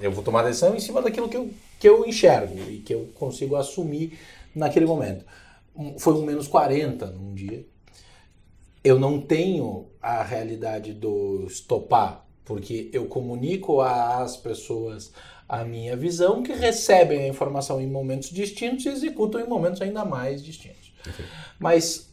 eu 0.00 0.10
vou 0.10 0.24
tomar 0.24 0.42
decisão 0.42 0.74
em 0.74 0.80
cima 0.80 1.00
daquilo 1.00 1.28
que 1.28 1.36
eu, 1.36 1.50
que 1.78 1.88
eu 1.88 2.04
enxergo 2.06 2.58
e 2.68 2.78
que 2.78 2.92
eu 2.92 3.08
consigo 3.14 3.56
assumir 3.56 4.18
naquele 4.54 4.86
momento 4.86 5.24
foi 5.98 6.14
um 6.14 6.22
menos 6.22 6.46
40 6.48 7.06
num 7.06 7.34
dia. 7.34 7.64
Eu 8.82 8.98
não 8.98 9.20
tenho 9.20 9.86
a 10.00 10.22
realidade 10.22 10.92
do 10.92 11.46
estopar, 11.46 12.24
porque 12.44 12.90
eu 12.92 13.06
comunico 13.06 13.80
às 13.80 14.36
pessoas 14.36 15.12
a 15.48 15.64
minha 15.64 15.96
visão, 15.96 16.42
que 16.42 16.52
recebem 16.52 17.22
a 17.24 17.28
informação 17.28 17.80
em 17.80 17.86
momentos 17.86 18.30
distintos 18.30 18.86
e 18.86 18.88
executam 18.88 19.40
em 19.40 19.48
momentos 19.48 19.82
ainda 19.82 20.04
mais 20.04 20.42
distintos. 20.42 20.92
Mas, 21.58 22.09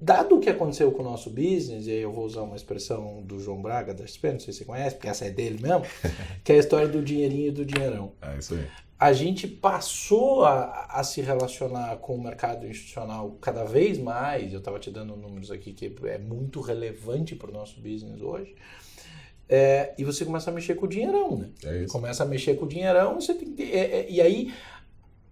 dado 0.00 0.36
o 0.36 0.40
que 0.40 0.50
aconteceu 0.50 0.90
com 0.92 1.02
o 1.02 1.04
nosso 1.04 1.30
business, 1.30 1.86
e 1.86 1.90
aí 1.90 2.00
eu 2.00 2.12
vou 2.12 2.24
usar 2.24 2.42
uma 2.42 2.56
expressão 2.56 3.22
do 3.22 3.40
João 3.40 3.60
Braga, 3.60 3.94
da 3.94 4.06
XP, 4.06 4.32
não 4.32 4.40
sei 4.40 4.52
se 4.52 4.60
você 4.60 4.64
conhece, 4.64 4.96
porque 4.96 5.08
essa 5.08 5.24
é 5.24 5.30
dele 5.30 5.58
mesmo, 5.60 5.82
que 6.44 6.52
é 6.52 6.56
a 6.56 6.58
história 6.58 6.88
do 6.88 7.02
dinheirinho 7.02 7.48
e 7.48 7.50
do 7.50 7.64
dinheirão. 7.64 8.12
É 8.22 8.38
isso 8.38 8.54
aí 8.54 8.66
a 8.98 9.12
gente 9.12 9.46
passou 9.46 10.44
a, 10.44 10.86
a, 10.88 11.04
se 11.04 11.20
relacionar 11.20 11.96
com 11.96 12.14
o 12.14 12.22
mercado 12.22 12.66
institucional 12.66 13.36
cada 13.42 13.62
vez 13.64 13.98
mais. 13.98 14.52
Eu 14.52 14.58
estava 14.58 14.78
te 14.78 14.90
dando 14.90 15.14
números 15.16 15.50
aqui 15.50 15.72
que 15.72 15.94
é 16.06 16.18
muito 16.18 16.60
relevante 16.62 17.34
para 17.34 17.50
o 17.50 17.52
nosso 17.52 17.78
business 17.80 18.22
hoje. 18.22 18.54
É, 19.48 19.94
e 19.96 20.02
você 20.02 20.24
começa 20.24 20.50
a 20.50 20.52
mexer 20.52 20.74
com 20.74 20.86
o 20.86 20.88
dinheirão, 20.88 21.36
né? 21.36 21.50
É 21.62 21.86
começa 21.86 22.24
a 22.24 22.26
mexer 22.26 22.56
com 22.56 22.64
o 22.64 22.68
dinheirão, 22.68 23.20
você 23.20 23.32
tem 23.32 23.52
que, 23.52 23.62
é, 23.62 24.00
é, 24.00 24.10
e 24.10 24.20
aí 24.20 24.52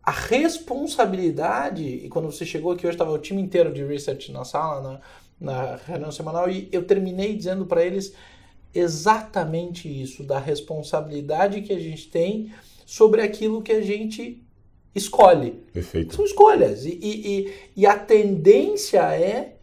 a 0.05 0.11
responsabilidade, 0.11 1.83
e 1.83 2.09
quando 2.09 2.31
você 2.31 2.45
chegou 2.45 2.73
aqui 2.73 2.87
hoje, 2.87 2.95
estava 2.95 3.13
o 3.13 3.19
time 3.19 3.41
inteiro 3.41 3.73
de 3.73 3.85
research 3.85 4.31
na 4.31 4.45
sala, 4.45 5.01
na, 5.41 5.63
na 5.65 5.77
reunião 5.77 6.13
semanal, 6.13 6.51
e 6.51 6.69
eu 6.71 6.85
terminei 6.85 7.35
dizendo 7.35 7.65
para 7.65 7.85
eles 7.85 8.15
exatamente 8.75 9.89
isso, 9.89 10.25
da 10.25 10.39
responsabilidade 10.39 11.63
que 11.63 11.73
a 11.73 11.79
gente 11.79 12.09
tem 12.09 12.53
sobre 12.85 13.23
aquilo 13.23 13.63
que 13.63 13.73
a 13.73 13.81
gente 13.81 14.43
escolhe. 14.95 15.53
Perfeito. 15.73 16.15
São 16.15 16.25
escolhas. 16.25 16.85
E, 16.85 16.99
e, 17.03 17.55
e, 17.77 17.87
a 17.87 17.99
tendência 17.99 19.01
é 19.15 19.57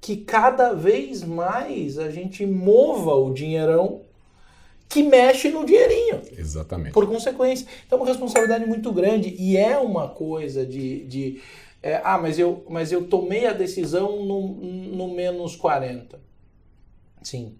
que 0.00 0.16
cada 0.16 0.72
vez 0.72 1.22
mais 1.22 1.98
a 1.98 2.10
gente 2.10 2.44
mova 2.44 3.14
o 3.14 3.32
dinheirão 3.32 4.02
que 4.88 5.02
mexe 5.02 5.50
no 5.50 5.64
dinheirinho. 5.64 6.22
Exatamente. 6.36 6.92
Por 6.92 7.06
consequência. 7.06 7.66
Então 7.86 7.98
é 7.98 8.02
uma 8.02 8.08
responsabilidade 8.08 8.66
muito 8.66 8.92
grande 8.92 9.34
e 9.38 9.56
é 9.56 9.76
uma 9.78 10.08
coisa 10.08 10.64
de. 10.64 11.04
de 11.04 11.42
é, 11.82 12.00
ah, 12.02 12.18
mas 12.18 12.38
eu, 12.38 12.64
mas 12.68 12.92
eu 12.92 13.06
tomei 13.06 13.46
a 13.46 13.52
decisão 13.52 14.24
no, 14.24 14.48
no 14.48 15.14
menos 15.14 15.54
40. 15.56 16.18
Sim. 17.22 17.56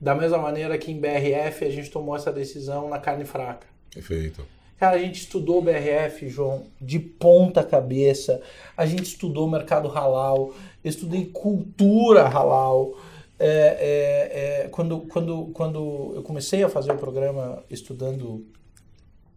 Da 0.00 0.14
mesma 0.14 0.38
maneira 0.38 0.78
que 0.78 0.90
em 0.90 1.00
BRF 1.00 1.64
a 1.64 1.70
gente 1.70 1.90
tomou 1.90 2.16
essa 2.16 2.32
decisão 2.32 2.88
na 2.88 2.98
carne 2.98 3.24
fraca. 3.24 3.66
Perfeito. 3.92 4.46
Cara, 4.78 4.96
a 4.96 4.98
gente 4.98 5.20
estudou 5.20 5.62
BRF, 5.62 6.28
João, 6.28 6.66
de 6.78 6.98
ponta 6.98 7.64
cabeça. 7.64 8.42
A 8.76 8.84
gente 8.84 9.04
estudou 9.04 9.48
mercado 9.48 9.88
halal, 9.88 10.52
estudei 10.84 11.26
cultura 11.26 12.28
halal. 12.28 12.94
É, 13.38 13.48
é, 13.48 14.64
é, 14.64 14.68
quando, 14.68 15.00
quando, 15.00 15.46
quando 15.52 16.12
eu 16.14 16.22
comecei 16.22 16.62
a 16.62 16.68
fazer 16.68 16.92
o 16.92 16.96
programa 16.96 17.62
estudando 17.68 18.46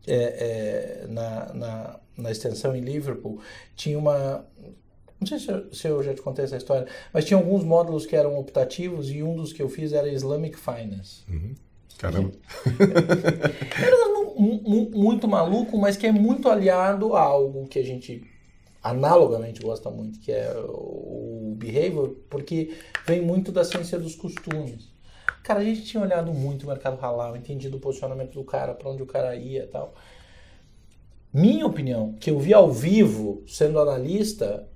é, 0.07 1.03
é, 1.03 1.07
na, 1.07 1.53
na, 1.53 1.99
na 2.17 2.31
extensão 2.31 2.75
em 2.75 2.81
Liverpool, 2.81 3.41
tinha 3.75 3.99
uma, 3.99 4.45
não 5.19 5.27
sei 5.27 5.39
se 5.39 5.51
eu, 5.51 5.73
se 5.73 5.87
eu, 5.87 6.01
já 6.01 6.13
te 6.13 6.21
contei 6.21 6.45
essa 6.45 6.55
história, 6.55 6.87
mas 7.13 7.25
tinha 7.25 7.37
alguns 7.37 7.63
módulos 7.63 8.05
que 8.05 8.15
eram 8.15 8.39
optativos 8.39 9.11
e 9.11 9.21
um 9.21 9.35
dos 9.35 9.51
que 9.51 9.61
eu 9.61 9.67
fiz 9.67 9.91
era 9.91 10.07
Islamic 10.07 10.57
Finance. 10.57 11.23
Uhum. 11.29 11.53
Caramba. 11.97 12.31
Era 13.77 14.09
muito 14.39 15.27
maluco, 15.27 15.77
mas 15.77 15.97
que 15.97 16.07
é 16.07 16.13
muito 16.13 16.47
aliado 16.47 17.13
a 17.13 17.21
algo 17.21 17.67
que 17.67 17.77
a 17.77 17.83
gente 17.83 18.23
analogamente 18.81 19.61
gosta 19.61 19.89
muito, 19.89 20.19
que 20.19 20.31
é 20.31 20.53
o 20.57 21.53
behavior, 21.57 22.15
porque 22.29 22.77
vem 23.05 23.21
muito 23.21 23.51
da 23.51 23.63
ciência 23.63 23.99
dos 23.99 24.15
costumes. 24.15 24.89
Cara, 25.43 25.59
a 25.59 25.63
gente 25.63 25.83
tinha 25.83 26.01
olhado 26.01 26.33
muito 26.33 26.63
o 26.63 26.67
mercado 26.67 26.99
halal, 27.01 27.35
entendido 27.35 27.77
o 27.77 27.79
posicionamento 27.79 28.33
do 28.33 28.43
cara, 28.43 28.73
para 28.73 28.89
onde 28.89 29.03
o 29.03 29.05
cara 29.05 29.35
ia 29.35 29.63
e 29.63 29.67
tal. 29.67 29.93
Minha 31.33 31.65
opinião, 31.65 32.13
que 32.19 32.31
eu 32.31 32.39
vi 32.39 32.53
ao 32.53 32.71
vivo, 32.71 33.43
sendo 33.47 33.79
analista, 33.79 34.67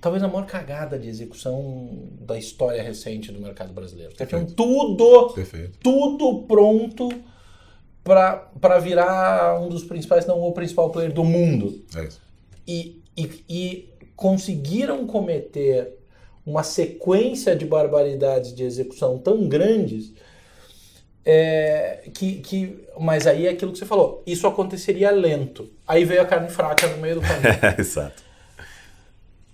talvez 0.00 0.22
a 0.22 0.28
maior 0.28 0.46
cagada 0.46 0.98
de 0.98 1.08
execução 1.08 2.08
da 2.20 2.38
história 2.38 2.82
recente 2.82 3.32
do 3.32 3.40
mercado 3.40 3.72
brasileiro. 3.72 4.12
Tinham 4.14 4.46
tudo, 4.46 5.32
Perfeito. 5.34 5.78
tudo 5.82 6.44
pronto 6.44 7.08
para 8.04 8.78
virar 8.80 9.60
um 9.60 9.68
dos 9.68 9.84
principais, 9.84 10.26
não 10.26 10.40
o 10.40 10.52
principal 10.52 10.90
player 10.90 11.12
do 11.12 11.24
mundo. 11.24 11.84
É 11.96 12.04
isso. 12.04 12.20
E, 12.66 13.01
e, 13.16 13.44
e 13.48 13.92
conseguiram 14.16 15.06
cometer 15.06 15.98
uma 16.44 16.62
sequência 16.62 17.54
de 17.54 17.64
barbaridades 17.64 18.54
de 18.54 18.64
execução 18.64 19.18
tão 19.18 19.48
grandes 19.48 20.12
é, 21.24 22.08
que, 22.12 22.40
que, 22.40 22.84
mas 22.98 23.26
aí 23.26 23.46
é 23.46 23.50
aquilo 23.50 23.72
que 23.72 23.78
você 23.78 23.86
falou, 23.86 24.22
isso 24.26 24.46
aconteceria 24.46 25.10
lento. 25.10 25.70
Aí 25.86 26.04
veio 26.04 26.20
a 26.20 26.26
carne 26.26 26.48
fraca 26.48 26.86
no 26.88 26.98
meio 26.98 27.16
do 27.16 27.20
caminho. 27.20 27.58
Exato. 27.78 28.22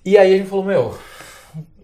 E 0.05 0.17
aí 0.17 0.35
a 0.35 0.37
gente 0.39 0.49
falou, 0.49 0.65
meu, 0.65 0.99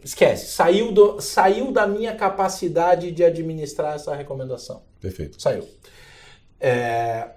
esquece, 0.03 0.53
saiu, 0.53 0.91
do, 0.91 1.21
saiu 1.21 1.71
da 1.71 1.87
minha 1.87 2.15
capacidade 2.15 3.11
de 3.11 3.23
administrar 3.23 3.97
essa 3.97 4.15
recomendação. 4.15 4.83
Perfeito. 5.01 5.41
Saiu. 5.41 5.69
É, 6.59 7.29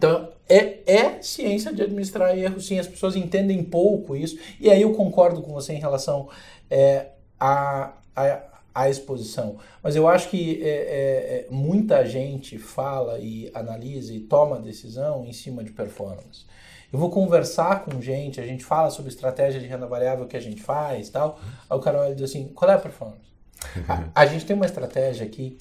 então, 0.00 0.30
é, 0.48 0.78
é 0.86 1.20
ciência 1.20 1.74
de 1.74 1.82
administrar 1.82 2.34
erros, 2.34 2.66
sim, 2.66 2.78
as 2.78 2.88
pessoas 2.88 3.16
entendem 3.16 3.62
pouco 3.62 4.16
isso. 4.16 4.38
E 4.58 4.70
aí 4.70 4.80
eu 4.80 4.94
concordo 4.94 5.42
com 5.42 5.52
você 5.52 5.74
em 5.74 5.78
relação 5.78 6.30
é, 6.70 7.08
a, 7.38 7.92
a 8.16 8.40
a 8.74 8.88
exposição. 8.88 9.56
Mas 9.82 9.96
eu 9.96 10.08
acho 10.08 10.30
que 10.30 10.62
é, 10.62 10.68
é, 10.68 10.70
é, 10.70 11.46
muita 11.50 12.06
gente 12.06 12.56
fala 12.56 13.18
e 13.18 13.50
analisa 13.52 14.14
e 14.14 14.20
toma 14.20 14.60
decisão 14.60 15.26
em 15.26 15.32
cima 15.32 15.64
de 15.64 15.72
performance. 15.72 16.46
Eu 16.92 16.98
vou 16.98 17.10
conversar 17.10 17.84
com 17.84 18.00
gente, 18.00 18.40
a 18.40 18.46
gente 18.46 18.64
fala 18.64 18.88
sobre 18.88 19.10
estratégia 19.10 19.60
de 19.60 19.66
renda 19.66 19.88
variável 19.88 20.26
que 20.26 20.36
a 20.36 20.40
gente 20.40 20.62
faz 20.62 21.08
e 21.08 21.12
tal. 21.12 21.38
Aí 21.68 21.76
o 21.76 21.80
cara 21.80 22.00
olha 22.00 22.12
e 22.12 22.14
diz 22.14 22.30
assim: 22.30 22.48
qual 22.48 22.70
é 22.70 22.74
a 22.74 22.78
performance? 22.78 23.28
a, 23.86 24.22
a, 24.22 24.26
gente 24.26 24.46
tem 24.46 24.54
uma 24.56 24.66
estratégia 24.66 25.26
aqui 25.26 25.58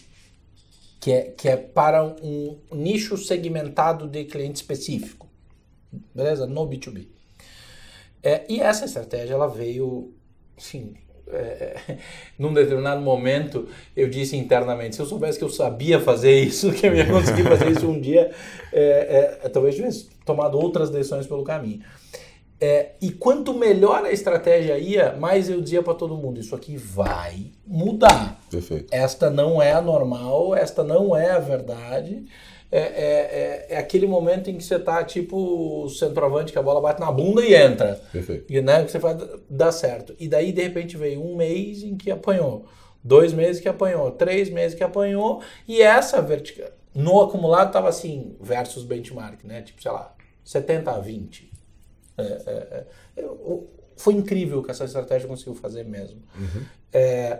que 1.00 1.12
é, 1.12 1.22
que 1.32 1.48
é 1.48 1.56
para 1.56 2.04
um 2.04 2.58
nicho 2.72 3.18
segmentado 3.18 4.08
de 4.08 4.26
cliente 4.26 4.58
específico. 4.58 5.28
Beleza? 6.14 6.46
No 6.46 6.68
B2B. 6.68 7.08
É, 8.22 8.44
e 8.50 8.60
essa 8.60 8.86
estratégia 8.86 9.34
ela 9.34 9.48
veio, 9.48 10.14
sim, 10.58 10.94
é, 11.32 11.98
num 12.38 12.54
determinado 12.54 13.02
momento, 13.02 13.68
eu 13.96 14.10
disse 14.10 14.36
internamente: 14.36 14.96
se 14.96 15.02
eu 15.02 15.06
soubesse 15.06 15.38
que 15.38 15.44
eu 15.44 15.50
sabia 15.50 16.00
fazer 16.00 16.40
isso, 16.40 16.72
que 16.74 16.86
eu 16.86 16.96
ia 16.96 17.06
conseguir 17.06 17.44
fazer 17.44 17.72
isso 17.72 17.88
um 17.88 18.00
dia, 18.00 18.32
é, 18.74 19.40
é, 19.44 19.50
talvez 19.50 19.76
tivesse 19.76 20.10
tomado 20.26 20.60
outras 20.60 20.90
decisões 20.90 21.28
pelo 21.28 21.44
caminho. 21.44 21.82
É, 22.62 22.92
e 23.02 23.12
quanto 23.12 23.54
melhor 23.54 24.04
a 24.04 24.12
estratégia 24.12 24.78
ia, 24.78 25.14
mais 25.14 25.50
eu 25.50 25.62
dizia 25.62 25.82
para 25.82 25.94
todo 25.94 26.18
mundo: 26.18 26.40
isso 26.40 26.56
aqui 26.56 26.76
vai 26.76 27.46
mudar. 27.66 28.40
Perfeito. 28.50 28.88
Esta 28.92 29.30
não 29.30 29.62
é 29.62 29.72
a 29.72 29.82
normal, 29.82 30.56
esta 30.56 30.84
não 30.84 31.16
é 31.16 31.32
a 31.32 31.40
verdade 31.40 32.26
é, 32.72 32.80
é, 32.80 32.84
é, 32.84 33.66
é, 33.70 33.78
aquele 33.78 34.06
momento 34.06 34.50
em 34.50 34.58
que 34.58 34.64
você 34.64 34.78
tá 34.78 35.04
tipo 35.04 35.90
centroavante 35.90 36.52
que 36.52 36.60
a 36.60 36.62
bola 36.62 36.80
bate 36.80 37.00
na 37.00 37.12
bunda 37.12 37.44
e 37.44 37.56
entra. 37.56 38.00
Perfeito. 38.12 38.46
E 38.52 38.62
né, 38.62 38.84
que 38.84 38.92
você 38.92 39.00
vai 39.00 39.18
dar 39.50 39.72
certo. 39.72 40.16
E 40.20 40.28
daí, 40.28 40.52
de 40.52 40.62
repente, 40.62 40.96
veio 40.96 41.24
um 41.24 41.36
mês 41.36 41.82
em 41.82 41.98
que 41.98 42.12
apanhou, 42.12 42.66
dois 43.04 43.34
meses 43.34 43.60
que 43.60 43.68
apanhou, 43.68 44.12
três 44.12 44.52
meses 44.52 44.78
que 44.78 44.84
apanhou, 44.84 45.42
e 45.68 45.82
essa 45.82 46.22
vertical. 46.22 46.70
No 46.94 47.22
acumulado 47.22 47.72
tava 47.72 47.90
assim, 47.90 48.36
versus 48.40 48.84
benchmark, 48.84 49.44
né? 49.44 49.62
Tipo, 49.62 49.82
sei 49.82 49.92
lá, 49.92 50.14
70 50.44 50.92
a 50.92 51.00
20. 51.00 51.49
É, 52.20 52.42
é, 52.46 52.86
é, 53.18 53.30
foi 53.98 54.14
incrível 54.14 54.60
o 54.60 54.64
que 54.64 54.72
essa 54.72 54.86
estratégia 54.86 55.28
conseguiu 55.28 55.56
fazer 55.56 55.84
mesmo. 55.84 56.22
Uhum. 56.38 56.66
É, 56.94 57.40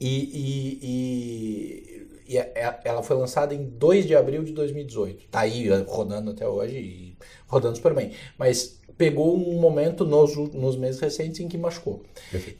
e, 0.00 0.08
e, 0.08 0.78
e 0.82 2.04
e 2.26 2.38
é, 2.38 2.80
ela 2.84 3.02
foi 3.02 3.16
lançada 3.16 3.54
em 3.54 3.64
2 3.64 4.06
de 4.06 4.16
abril 4.16 4.42
de 4.42 4.52
2018. 4.52 5.28
Tá 5.30 5.40
aí 5.40 5.68
rodando 5.86 6.30
até 6.30 6.48
hoje 6.48 6.76
e 6.76 7.16
rodando 7.46 7.76
super 7.76 7.94
bem. 7.94 8.12
Mas 8.38 8.80
pegou 8.96 9.36
um 9.36 9.60
momento 9.60 10.04
nos, 10.04 10.34
nos 10.54 10.76
meses 10.76 11.00
recentes 11.00 11.40
em 11.40 11.48
que 11.48 11.58
machucou. 11.58 12.02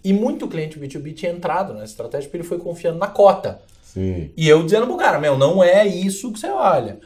E 0.02 0.12
muito 0.12 0.48
cliente 0.48 0.78
B2B 0.78 1.14
tinha 1.14 1.32
entrado 1.32 1.72
nessa 1.72 1.92
estratégia 1.92 2.28
porque 2.28 2.36
ele 2.36 2.44
foi 2.44 2.58
confiando 2.58 2.98
na 2.98 3.06
cota. 3.06 3.62
Sim. 3.82 4.30
E 4.36 4.48
eu 4.48 4.62
dizendo 4.62 4.86
pro 4.86 4.96
cara, 4.96 5.18
meu, 5.18 5.38
não 5.38 5.62
é 5.62 5.86
isso 5.86 6.32
que 6.32 6.38
você 6.38 6.48
olha. 6.48 6.98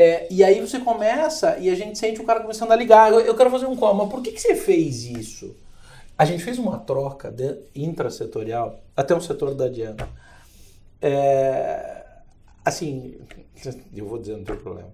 É, 0.00 0.26
e 0.30 0.42
aí 0.42 0.60
você 0.60 0.78
começa 0.78 1.58
e 1.58 1.68
a 1.68 1.74
gente 1.74 1.98
sente 1.98 2.20
o 2.20 2.24
cara 2.24 2.40
começando 2.40 2.72
a 2.72 2.76
ligar. 2.76 3.12
Eu, 3.12 3.20
eu 3.20 3.34
quero 3.34 3.50
fazer 3.50 3.66
um 3.66 3.76
call, 3.76 3.94
mas 3.94 4.08
por 4.08 4.22
que, 4.22 4.32
que 4.32 4.40
você 4.40 4.54
fez 4.54 5.04
isso? 5.04 5.54
A 6.16 6.24
gente 6.24 6.42
fez 6.42 6.58
uma 6.58 6.78
troca 6.78 7.34
intrasetorial, 7.74 8.80
até 8.96 9.14
um 9.14 9.20
setor 9.20 9.54
da 9.54 9.68
Diana 9.68 10.08
é, 11.00 12.04
assim, 12.64 13.18
eu 13.94 14.06
vou 14.06 14.18
dizer, 14.18 14.36
não 14.36 14.44
tem 14.44 14.56
problema. 14.56 14.92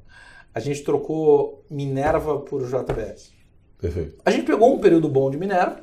A 0.55 0.61
gente 0.61 0.83
trocou 0.83 1.65
Minerva 1.71 2.39
por 2.41 2.65
JBS. 2.65 3.33
Perfeito. 3.79 4.17
A 4.25 4.31
gente 4.31 4.47
pegou 4.47 4.75
um 4.75 4.79
período 4.79 5.09
bom 5.09 5.31
de 5.31 5.37
Minerva 5.37 5.81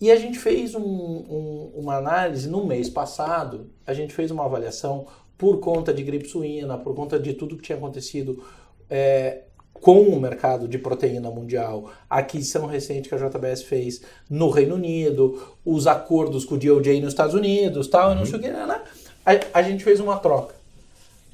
e 0.00 0.10
a 0.10 0.16
gente 0.16 0.38
fez 0.38 0.74
um, 0.74 0.82
um, 0.82 1.72
uma 1.74 1.96
análise 1.96 2.48
no 2.48 2.64
mês 2.66 2.88
passado. 2.88 3.70
A 3.86 3.92
gente 3.92 4.14
fez 4.14 4.30
uma 4.30 4.44
avaliação 4.44 5.06
por 5.42 5.58
conta 5.58 5.92
de 5.92 6.04
gripe 6.04 6.28
suína, 6.28 6.78
por 6.78 6.94
conta 6.94 7.18
de 7.18 7.34
tudo 7.34 7.56
que 7.56 7.64
tinha 7.64 7.76
acontecido 7.76 8.44
é, 8.88 9.40
com 9.72 10.02
o 10.02 10.20
mercado 10.20 10.68
de 10.68 10.78
proteína 10.78 11.32
mundial, 11.32 11.90
a 12.08 12.18
aquisição 12.18 12.64
recente 12.64 13.08
que 13.08 13.14
a 13.16 13.18
JBS 13.18 13.64
fez 13.64 14.02
no 14.30 14.50
Reino 14.50 14.76
Unido, 14.76 15.42
os 15.64 15.88
acordos 15.88 16.44
com 16.44 16.54
o 16.54 16.58
DOJ 16.58 17.00
nos 17.00 17.12
Estados 17.12 17.34
Unidos, 17.34 17.88
tal, 17.88 18.10
uhum. 18.10 18.18
não 18.18 18.24
sei 18.24 18.38
o 18.38 18.40
que, 18.40 18.50
né? 18.50 18.82
a, 19.26 19.58
a 19.58 19.62
gente 19.62 19.82
fez 19.82 19.98
uma 19.98 20.16
troca. 20.16 20.54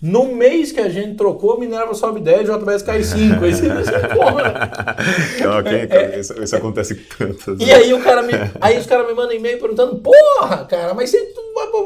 No 0.01 0.35
mês 0.35 0.73
que 0.73 0.81
a 0.81 0.89
gente 0.89 1.15
trocou, 1.17 1.61
Minerva 1.61 1.93
sobe 1.93 2.21
10, 2.21 2.49
JBS 2.49 2.83
cai 2.83 3.03
5. 3.03 3.45
Aí 3.45 3.53
você 3.53 3.69
porra. 4.15 4.97
Não, 5.41 5.63
quem, 5.63 5.87
é, 5.91 6.17
isso, 6.21 6.43
isso, 6.43 6.57
acontece 6.57 6.95
tanto. 6.95 7.57
E 7.59 7.71
aí, 7.71 7.93
o 7.93 8.03
cara 8.03 8.23
me, 8.23 8.33
aí 8.61 8.79
os 8.79 8.87
caras 8.87 9.07
me 9.09 9.13
mandam 9.13 9.35
e-mail 9.35 9.59
perguntando: 9.59 9.97
Porra, 9.97 10.65
cara, 10.67 10.95
mas 10.95 11.11
você 11.11 11.35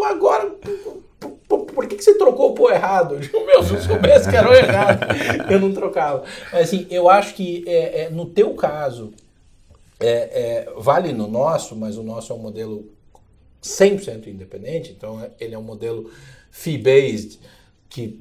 agora. 0.05 0.53
Por 1.83 1.89
que, 1.89 1.97
que 1.97 2.05
você 2.05 2.15
trocou 2.15 2.55
pô 2.55 2.71
errado? 2.71 3.15
Eu 3.17 3.21
digo, 3.21 3.45
meu, 3.45 3.61
se 3.61 3.75
eu 3.75 3.81
soubesse 3.81 4.31
que 4.31 4.37
era 4.37 4.49
o 4.49 4.55
errado, 4.55 5.05
eu 5.51 5.59
não 5.59 5.73
trocava. 5.73 6.23
Mas 6.53 6.63
assim, 6.63 6.87
eu 6.89 7.09
acho 7.09 7.35
que 7.35 7.65
é, 7.67 8.03
é 8.03 8.11
no 8.11 8.27
teu 8.27 8.55
caso, 8.55 9.13
é, 9.99 10.09
é, 10.09 10.73
vale 10.77 11.13
no 11.13 11.27
nosso, 11.27 11.75
mas 11.75 11.97
o 11.97 12.05
nosso 12.05 12.33
é 12.33 12.37
um 12.37 12.39
modelo 12.39 12.89
100% 13.61 14.29
independente, 14.29 14.93
então 14.93 15.29
ele 15.41 15.55
é 15.57 15.59
um 15.59 15.63
modelo 15.63 16.09
fee-based 16.53 17.41
que 17.89 18.17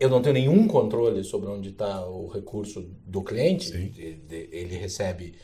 eu 0.00 0.08
não 0.10 0.20
tenho 0.20 0.34
nenhum 0.34 0.66
controle 0.66 1.22
sobre 1.22 1.48
onde 1.48 1.68
está 1.68 2.04
o 2.06 2.26
recurso 2.26 2.90
do 3.06 3.22
cliente. 3.22 3.70
De, 3.70 4.48
ele 4.50 4.76
recebe 4.76 5.34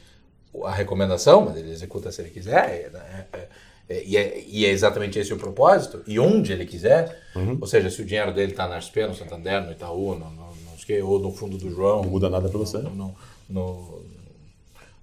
a 0.64 0.72
recomendação, 0.72 1.44
mas 1.44 1.56
ele 1.56 1.70
executa 1.70 2.10
se 2.10 2.22
ele 2.22 2.30
quiser. 2.30 2.90
Né? 2.90 3.26
É, 3.92 4.02
e, 4.04 4.16
é, 4.16 4.44
e, 4.46 4.64
é, 4.64 4.70
exatamente 4.70 5.18
esse 5.18 5.34
o 5.34 5.36
propósito. 5.36 6.02
E 6.06 6.18
onde 6.18 6.50
ele 6.52 6.64
quiser. 6.64 7.20
Uhum. 7.36 7.58
Ou 7.60 7.66
seja, 7.66 7.90
se 7.90 8.00
o 8.00 8.04
dinheiro 8.04 8.32
dele 8.32 8.52
está 8.52 8.66
na 8.66 8.80
XP, 8.80 9.06
no 9.06 9.14
Santander, 9.14 9.62
no 9.62 9.72
Itaú, 9.72 10.14
no, 10.14 10.30
no, 10.30 10.46
no, 10.46 11.06
ou 11.06 11.18
no 11.18 11.30
fundo 11.30 11.58
do 11.58 11.70
João. 11.70 12.02
Não 12.02 12.10
muda 12.10 12.30
nada 12.30 12.48
para 12.48 12.58
você. 12.58 12.78
No, 12.78 13.14
no, 13.48 14.02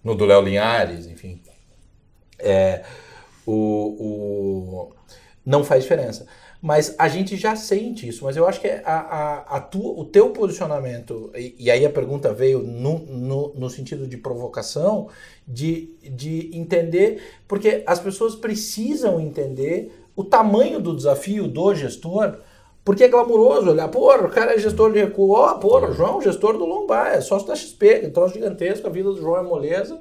no, 0.04 0.16
do 0.16 0.26
Léo 0.26 0.42
Linhares, 0.42 1.06
enfim. 1.06 1.40
É, 2.40 2.84
o, 3.46 3.54
o, 3.54 4.96
não 5.46 5.64
faz 5.64 5.84
diferença. 5.84 6.26
Mas 6.62 6.94
a 7.00 7.08
gente 7.08 7.38
já 7.38 7.56
sente 7.56 8.06
isso, 8.08 8.26
mas 8.26 8.36
eu 8.36 8.46
acho 8.46 8.60
que 8.60 8.68
a, 8.68 8.82
a, 8.84 9.58
a 9.58 9.62
tua, 9.62 9.98
o 9.98 10.04
teu 10.04 10.32
posicionamento, 10.32 11.32
e, 11.34 11.56
e, 11.58 11.72
aí 11.72 11.86
a 11.86 11.90
pergunta 11.90 12.34
veio 12.34 12.60
no, 12.60 13.00
no, 13.00 13.54
no 13.56 13.70
sentido 13.70 14.06
de 14.06 14.18
provocação, 14.18 15.08
de, 15.48 15.90
de 16.04 16.52
entender, 16.54 17.22
porque 17.48 17.82
as 17.88 18.00
pessoas 18.00 18.36
precisam 18.36 19.22
entender 19.22 20.04
o 20.18 20.24
tamanho 20.24 20.82
do 20.82 20.94
desafio 20.94 21.48
do 21.48 21.74
gestor 21.74 22.40
porque 22.90 23.04
é 23.04 23.08
glamuroso 23.08 23.70
olhar, 23.70 23.88
pô, 23.90 24.12
o 24.16 24.30
cara 24.30 24.56
é 24.56 24.58
gestor 24.58 24.92
de 24.92 25.00
recuo, 25.00 25.34
ó, 25.34 25.52
oh, 25.52 25.60
pô, 25.60 25.80
o 25.80 25.94
João, 25.94 26.20
gestor 26.20 26.58
do 26.58 26.66
Lombar, 26.66 27.14
é 27.14 27.22
sócio 27.22 27.48
da 27.48 27.56
XP, 27.56 28.00
que 28.00 28.06
é 28.08 28.10
troço 28.10 28.34
gigantesco, 28.34 28.88
a 28.88 28.90
vida 28.90 29.10
do 29.10 29.22
João 29.22 29.38
é 29.38 29.44
moleza. 29.44 30.00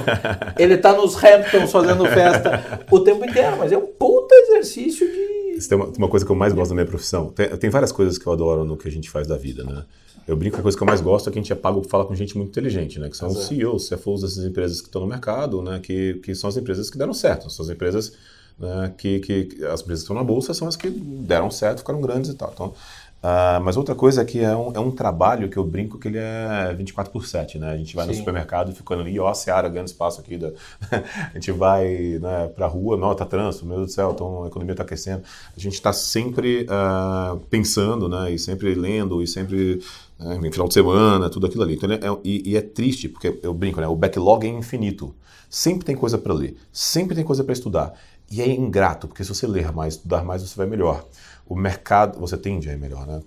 Ele 0.58 0.78
tá 0.78 0.94
nos 0.94 1.22
Hamptons 1.22 1.70
fazendo 1.70 2.06
festa 2.06 2.80
o 2.90 3.00
tempo 3.00 3.26
inteiro, 3.26 3.56
mas 3.58 3.72
é 3.72 3.76
um 3.76 3.86
puta 3.86 4.34
exercício 4.34 5.06
de, 5.06 5.49
tem 5.68 5.76
uma, 5.76 5.86
uma, 5.86 6.08
coisa 6.08 6.24
que 6.24 6.32
eu 6.32 6.36
mais 6.36 6.52
gosto 6.52 6.70
da 6.70 6.74
minha 6.74 6.86
profissão. 6.86 7.30
Tem, 7.30 7.48
tem, 7.56 7.70
várias 7.70 7.92
coisas 7.92 8.18
que 8.18 8.26
eu 8.26 8.32
adoro 8.32 8.64
no 8.64 8.76
que 8.76 8.88
a 8.88 8.90
gente 8.90 9.10
faz 9.10 9.26
da 9.26 9.36
vida, 9.36 9.64
né? 9.64 9.84
Eu 10.26 10.36
brinco 10.36 10.54
que 10.54 10.60
a 10.60 10.62
coisa 10.62 10.76
que 10.76 10.82
eu 10.82 10.86
mais 10.86 11.00
gosto 11.00 11.28
é 11.28 11.32
que 11.32 11.38
a 11.38 11.42
gente 11.42 11.52
é 11.52 11.56
pago 11.56 11.80
para 11.80 11.90
falar 11.90 12.04
com 12.04 12.14
gente 12.14 12.36
muito 12.36 12.50
inteligente, 12.50 12.98
né? 12.98 13.08
Que 13.08 13.16
são 13.16 13.28
os 13.28 13.46
CEOs, 13.46 13.88
CFOs 13.88 14.22
dessas 14.22 14.44
empresas 14.44 14.80
que 14.80 14.86
estão 14.86 15.00
no 15.00 15.06
mercado, 15.06 15.62
né? 15.62 15.80
Que, 15.80 16.14
que 16.22 16.34
são 16.34 16.48
as 16.48 16.56
empresas 16.56 16.90
que 16.90 16.98
deram 16.98 17.14
certo, 17.14 17.50
são 17.50 17.64
as 17.64 17.70
empresas 17.70 18.12
né? 18.60 18.92
que, 18.96 19.20
que 19.20 19.64
as 19.64 19.80
empresas 19.80 20.02
que 20.02 20.12
estão 20.12 20.14
na 20.14 20.22
bolsa 20.22 20.52
são 20.52 20.68
as 20.68 20.76
que 20.76 20.90
deram 20.90 21.50
certo, 21.50 21.78
ficaram 21.78 22.00
grandes 22.00 22.30
e 22.30 22.34
tal. 22.34 22.50
Então, 22.52 22.74
Uh, 23.22 23.60
mas 23.62 23.76
outra 23.76 23.94
coisa 23.94 24.22
é 24.22 24.24
que 24.24 24.40
é 24.40 24.56
um, 24.56 24.72
é 24.74 24.80
um 24.80 24.90
trabalho 24.90 25.50
que 25.50 25.58
eu 25.58 25.64
brinco 25.64 25.98
que 25.98 26.08
ele 26.08 26.16
é 26.16 26.74
24 26.74 27.12
por 27.12 27.26
7, 27.26 27.58
né? 27.58 27.70
A 27.70 27.76
gente 27.76 27.94
vai 27.94 28.06
Sim. 28.06 28.12
no 28.12 28.16
supermercado 28.16 28.70
e 28.70 28.74
fica 28.74 28.94
ali, 28.94 29.20
ó, 29.20 29.34
Seara 29.34 29.68
ganhando 29.68 29.88
espaço 29.88 30.22
aqui. 30.22 30.38
Da... 30.38 30.50
a 30.90 31.34
gente 31.34 31.52
vai 31.52 32.18
né, 32.18 32.48
pra 32.48 32.66
rua, 32.66 32.96
não, 32.96 33.14
tá 33.14 33.26
trânsito, 33.26 33.66
meu 33.66 33.76
Deus 33.76 33.88
do 33.88 33.92
céu, 33.92 34.12
então 34.14 34.44
a 34.44 34.46
economia 34.46 34.74
tá 34.74 34.84
aquecendo. 34.84 35.22
A 35.54 35.60
gente 35.60 35.74
está 35.74 35.92
sempre 35.92 36.62
uh, 36.64 37.38
pensando, 37.50 38.08
né? 38.08 38.32
E 38.32 38.38
sempre 38.38 38.74
lendo, 38.74 39.22
e 39.22 39.26
sempre 39.26 39.82
né, 40.18 40.36
em 40.42 40.50
final 40.50 40.66
de 40.66 40.72
semana, 40.72 41.28
tudo 41.28 41.46
aquilo 41.46 41.62
ali. 41.62 41.74
Então, 41.74 41.92
é, 41.92 41.98
e, 42.24 42.52
e, 42.52 42.56
é 42.56 42.62
triste, 42.62 43.06
porque 43.06 43.38
eu 43.42 43.52
brinco, 43.52 43.82
né? 43.82 43.86
O 43.86 43.96
backlog 43.96 44.46
é 44.46 44.50
infinito. 44.50 45.14
Sempre 45.50 45.84
tem 45.84 45.96
coisa 45.96 46.16
para 46.16 46.32
ler, 46.32 46.56
sempre 46.72 47.14
tem 47.14 47.24
coisa 47.24 47.44
para 47.44 47.52
estudar. 47.52 47.92
E 48.30 48.40
é 48.40 48.48
ingrato, 48.48 49.08
porque 49.08 49.24
se 49.24 49.28
você 49.28 49.46
ler 49.46 49.72
mais, 49.72 49.94
estudar 49.94 50.24
mais, 50.24 50.40
você 50.40 50.56
vai 50.56 50.66
melhor 50.66 51.04
o 51.50 51.56
mercado, 51.56 52.18
você 52.20 52.36
tende 52.36 52.70
a 52.70 52.72
ir 52.72 52.78
melhor, 52.78 53.04
né? 53.04 53.20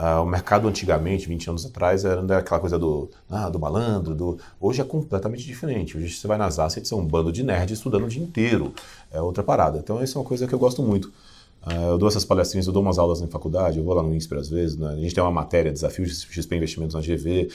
Uh, 0.00 0.22
o 0.22 0.26
mercado 0.26 0.66
antigamente, 0.68 1.28
20 1.28 1.50
anos 1.50 1.64
atrás, 1.66 2.04
era 2.04 2.38
aquela 2.38 2.60
coisa 2.60 2.78
do, 2.78 3.08
ah, 3.30 3.48
do 3.48 3.58
malandro, 3.58 4.14
do... 4.14 4.38
hoje 4.60 4.80
é 4.80 4.84
completamente 4.84 5.44
diferente. 5.44 5.96
Hoje 5.96 6.14
você 6.14 6.26
vai 6.26 6.36
nas 6.36 6.58
assets, 6.58 6.90
é 6.90 6.94
um 6.94 7.04
bando 7.04 7.32
de 7.32 7.42
nerds 7.44 7.78
estudando 7.78 8.04
o 8.04 8.08
dia 8.08 8.22
inteiro, 8.22 8.72
é 9.12 9.20
outra 9.20 9.44
parada. 9.44 9.78
Então 9.78 10.02
isso 10.02 10.18
é 10.18 10.20
uma 10.20 10.26
coisa 10.26 10.46
que 10.46 10.54
eu 10.54 10.58
gosto 10.58 10.82
muito. 10.82 11.06
Uh, 11.66 11.90
eu 11.90 11.98
dou 11.98 12.08
essas 12.08 12.24
palestrinhas, 12.24 12.66
eu 12.66 12.72
dou 12.72 12.82
umas 12.82 12.98
aulas 12.98 13.20
na 13.20 13.28
faculdade, 13.28 13.78
eu 13.78 13.84
vou 13.84 13.94
lá 13.94 14.02
no 14.02 14.12
INSPER 14.14 14.38
às 14.38 14.48
vezes, 14.48 14.76
né? 14.76 14.90
a 14.90 14.96
gente 14.96 15.14
tem 15.14 15.22
uma 15.22 15.32
matéria, 15.32 15.72
Desafios 15.72 16.22
XP 16.22 16.56
Investimentos 16.56 16.94
na 16.94 17.00
GV, 17.00 17.48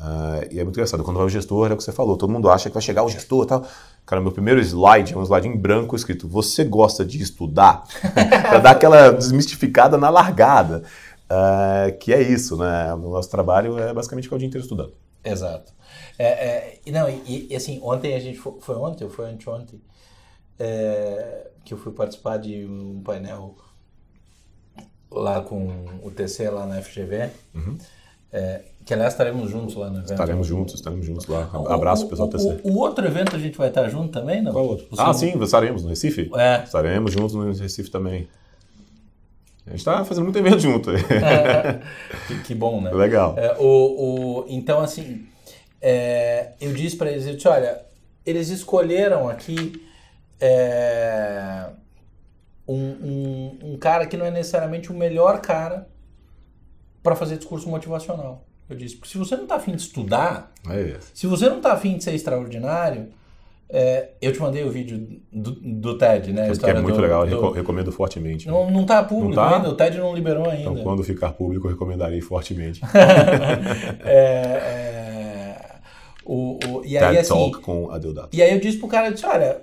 Uh, 0.00 0.48
e 0.50 0.58
é 0.58 0.64
muito 0.64 0.76
engraçado, 0.76 1.04
quando 1.04 1.18
vai 1.18 1.26
o 1.26 1.28
gestor, 1.28 1.70
é 1.70 1.74
o 1.74 1.76
que 1.76 1.84
você 1.84 1.92
falou, 1.92 2.16
todo 2.16 2.32
mundo 2.32 2.48
acha 2.48 2.70
que 2.70 2.74
vai 2.74 2.82
chegar 2.82 3.04
o 3.04 3.08
gestor 3.10 3.44
e 3.44 3.48
tal. 3.48 3.66
Cara, 4.06 4.22
meu 4.22 4.32
primeiro 4.32 4.58
slide 4.60 5.12
é 5.12 5.16
um 5.16 5.22
slide 5.22 5.46
em 5.46 5.56
branco 5.56 5.94
escrito: 5.94 6.26
Você 6.26 6.64
gosta 6.64 7.04
de 7.04 7.22
estudar? 7.22 7.84
para 8.48 8.58
dar 8.58 8.70
aquela 8.70 9.10
desmistificada 9.10 9.98
na 9.98 10.08
largada. 10.08 10.82
Uh, 11.30 11.96
que 11.98 12.12
é 12.12 12.20
isso, 12.20 12.56
né? 12.56 12.92
O 12.94 13.10
nosso 13.10 13.30
trabalho 13.30 13.78
é 13.78 13.92
basicamente 13.92 14.24
ficar 14.24 14.36
o 14.36 14.38
dia 14.38 14.48
inteiro 14.48 14.64
estudando. 14.64 14.94
Exato. 15.22 15.72
É, 16.18 16.80
é, 16.86 16.90
não, 16.90 17.08
e, 17.08 17.48
e, 17.50 17.54
assim, 17.54 17.78
ontem 17.82 18.14
a 18.14 18.20
gente 18.20 18.38
foi, 18.38 18.54
foi 18.60 18.76
ontem 18.76 19.04
ou 19.04 19.10
foi 19.10 19.26
anteontem 19.26 19.80
é, 20.58 21.50
que 21.64 21.72
eu 21.72 21.78
fui 21.78 21.92
participar 21.92 22.36
de 22.36 22.64
um 22.66 23.02
painel 23.02 23.56
lá 25.10 25.40
com 25.40 25.86
o 26.02 26.10
TC 26.10 26.50
lá 26.50 26.66
na 26.66 26.82
FGV. 26.82 27.30
Uhum. 27.54 27.78
É, 28.32 28.64
que 28.84 28.94
aliás 28.94 29.12
estaremos 29.12 29.50
juntos 29.50 29.74
lá 29.74 29.88
no 29.90 29.98
evento. 29.98 30.12
Estaremos 30.12 30.46
juntos, 30.46 30.74
estaremos 30.74 31.06
juntos 31.06 31.26
lá. 31.26 31.50
Abraço, 31.68 32.06
o, 32.06 32.08
pessoal 32.08 32.28
do 32.28 32.36
TC. 32.36 32.60
O, 32.64 32.72
o, 32.72 32.78
outro 32.78 33.06
evento 33.06 33.36
a 33.36 33.38
gente 33.38 33.56
vai 33.56 33.68
estar 33.68 33.88
junto 33.88 34.08
também, 34.08 34.42
não? 34.42 34.52
Qual 34.52 34.66
outro? 34.66 34.86
Ah, 34.98 35.12
sim, 35.12 35.40
estaremos 35.42 35.82
no 35.82 35.90
Recife? 35.90 36.30
É. 36.34 36.62
Estaremos 36.64 37.12
juntos 37.12 37.34
no 37.34 37.52
Recife 37.52 37.90
também. 37.90 38.28
A 39.66 39.70
gente 39.70 39.80
está 39.80 40.04
fazendo 40.04 40.24
muito 40.24 40.38
evento 40.38 40.58
junto. 40.58 40.90
É, 40.90 41.80
que, 42.26 42.42
que, 42.42 42.54
bom, 42.54 42.80
né? 42.80 42.90
Legal. 42.90 43.34
É, 43.36 43.56
o, 43.58 43.64
o, 43.64 44.46
então, 44.48 44.80
assim, 44.80 45.26
é, 45.80 46.54
eu 46.60 46.72
disse 46.72 46.96
para 46.96 47.12
eles, 47.12 47.26
eu 47.26 47.36
disse, 47.36 47.46
olha, 47.46 47.82
eles 48.26 48.48
escolheram 48.48 49.28
aqui 49.28 49.86
é, 50.40 51.66
um, 52.66 52.74
um, 52.74 53.58
um 53.62 53.78
cara 53.78 54.06
que 54.06 54.16
não 54.16 54.26
é 54.26 54.30
necessariamente 54.30 54.90
o 54.90 54.94
melhor 54.94 55.40
cara 55.40 55.86
para 57.02 57.14
fazer 57.14 57.36
discurso 57.36 57.68
motivacional. 57.68 58.44
Eu 58.70 58.76
disse, 58.76 58.94
porque 58.94 59.10
se 59.10 59.18
você 59.18 59.34
não 59.34 59.42
está 59.42 59.56
afim 59.56 59.72
de 59.72 59.82
estudar, 59.82 60.52
é 60.70 60.96
se 61.12 61.26
você 61.26 61.48
não 61.48 61.56
está 61.56 61.72
afim 61.72 61.96
de 61.96 62.04
ser 62.04 62.14
extraordinário, 62.14 63.08
é, 63.68 64.10
eu 64.22 64.32
te 64.32 64.40
mandei 64.40 64.62
o 64.62 64.70
vídeo 64.70 65.20
do, 65.32 65.50
do 65.50 65.98
TED, 65.98 66.32
né? 66.32 66.50
Que 66.56 66.70
é 66.70 66.80
muito 66.80 66.94
do, 66.94 67.02
legal, 67.02 67.26
eu 67.26 67.50
recomendo 67.50 67.90
fortemente. 67.90 68.46
Não, 68.46 68.70
não 68.70 68.86
tá 68.86 69.02
público 69.02 69.34
não 69.34 69.48
tá? 69.48 69.56
ainda, 69.56 69.68
o 69.70 69.74
TED 69.74 69.98
não 69.98 70.14
liberou 70.14 70.48
ainda. 70.48 70.70
Então, 70.70 70.76
quando 70.84 71.02
ficar 71.02 71.32
público, 71.32 71.66
eu 71.66 71.72
recomendarei 71.72 72.20
fortemente. 72.20 72.80
é, 74.04 74.12
é, 74.12 75.76
o, 76.24 76.58
o, 76.68 76.84
e 76.84 76.96
aí, 76.96 77.06
TED 77.06 77.18
assim, 77.18 77.28
Talk 77.28 77.58
com 77.58 77.90
Adeodato. 77.90 78.28
E 78.32 78.40
aí 78.40 78.52
eu 78.52 78.60
disse 78.60 78.78
pro 78.78 78.86
cara, 78.86 79.08
eu 79.08 79.14
disse, 79.14 79.26
olha, 79.26 79.62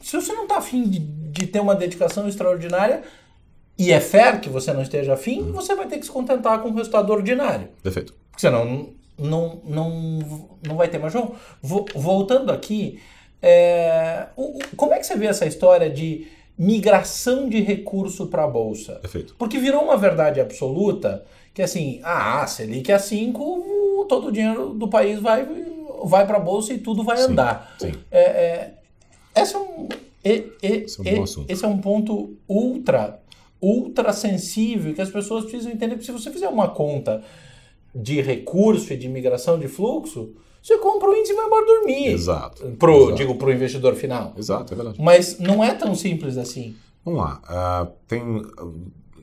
se 0.00 0.14
você 0.14 0.32
não 0.32 0.46
tá 0.46 0.58
afim 0.58 0.88
de, 0.88 1.00
de 1.00 1.46
ter 1.48 1.58
uma 1.58 1.74
dedicação 1.74 2.28
extraordinária, 2.28 3.02
e 3.76 3.92
é 3.92 4.00
fair 4.00 4.40
que 4.40 4.48
você 4.48 4.72
não 4.72 4.82
esteja 4.82 5.14
afim, 5.14 5.42
uhum. 5.42 5.52
você 5.52 5.74
vai 5.74 5.86
ter 5.86 5.98
que 5.98 6.04
se 6.04 6.10
contentar 6.10 6.60
com 6.60 6.70
o 6.70 6.74
resultado 6.74 7.12
ordinário. 7.12 7.68
Perfeito. 7.80 8.12
Porque 8.38 8.46
senão 8.46 8.90
não, 9.18 9.60
não, 9.64 10.48
não 10.64 10.76
vai 10.76 10.86
ter 10.86 10.98
mais 10.98 11.12
João. 11.12 11.34
Voltando 11.60 12.52
aqui, 12.52 13.00
é, 13.42 14.26
o, 14.36 14.60
como 14.76 14.94
é 14.94 14.98
que 14.98 15.06
você 15.06 15.16
vê 15.16 15.26
essa 15.26 15.44
história 15.44 15.90
de 15.90 16.28
migração 16.56 17.48
de 17.48 17.60
recurso 17.60 18.28
para 18.28 18.44
a 18.44 18.46
Bolsa? 18.46 18.94
Perfeito. 18.94 19.34
Porque 19.36 19.58
virou 19.58 19.82
uma 19.82 19.96
verdade 19.96 20.40
absoluta 20.40 21.24
que 21.52 21.60
assim, 21.60 22.00
ah, 22.04 22.46
Selic 22.46 22.92
é 22.92 22.98
5, 22.98 24.06
todo 24.08 24.28
o 24.28 24.32
dinheiro 24.32 24.68
do 24.68 24.86
país 24.86 25.18
vai, 25.18 25.44
vai 26.04 26.24
para 26.24 26.36
a 26.36 26.40
Bolsa 26.40 26.72
e 26.72 26.78
tudo 26.78 27.02
vai 27.02 27.16
sim, 27.16 27.24
andar. 27.24 27.74
Sim. 27.76 27.92
É, 28.12 28.20
é, 28.20 28.74
esse 29.34 29.56
é 29.56 29.58
um, 29.58 29.88
esse, 30.22 31.08
é 31.08 31.20
um 31.20 31.44
esse 31.48 31.64
é 31.64 31.68
um 31.68 31.78
ponto 31.78 32.36
ultra 32.48 33.18
ultra 33.60 34.12
sensível 34.12 34.94
que 34.94 35.00
as 35.00 35.10
pessoas 35.10 35.44
precisam 35.44 35.72
entender. 35.72 35.96
Porque 35.96 36.06
se 36.06 36.12
você 36.12 36.30
fizer 36.30 36.48
uma 36.48 36.68
conta 36.68 37.24
de 37.94 38.20
recurso 38.20 38.92
e 38.92 38.96
de 38.96 39.08
migração 39.08 39.58
de 39.58 39.68
fluxo, 39.68 40.30
você 40.62 40.76
compra 40.78 41.08
o 41.08 41.14
índice 41.14 41.32
e 41.32 41.36
vai 41.36 41.46
embora 41.46 41.66
dormir. 41.66 42.08
Exato. 42.08 42.66
Pro, 42.78 42.96
exato. 42.96 43.14
Digo, 43.16 43.34
para 43.36 43.48
o 43.48 43.52
investidor 43.52 43.94
final. 43.94 44.34
Exato, 44.36 44.72
é 44.72 44.76
verdade. 44.76 45.00
Mas 45.00 45.38
não 45.38 45.62
é 45.62 45.74
tão 45.74 45.94
simples 45.94 46.36
assim. 46.36 46.76
Vamos 47.04 47.20
lá. 47.20 47.40
Uh, 47.48 47.92
tem 48.06 48.42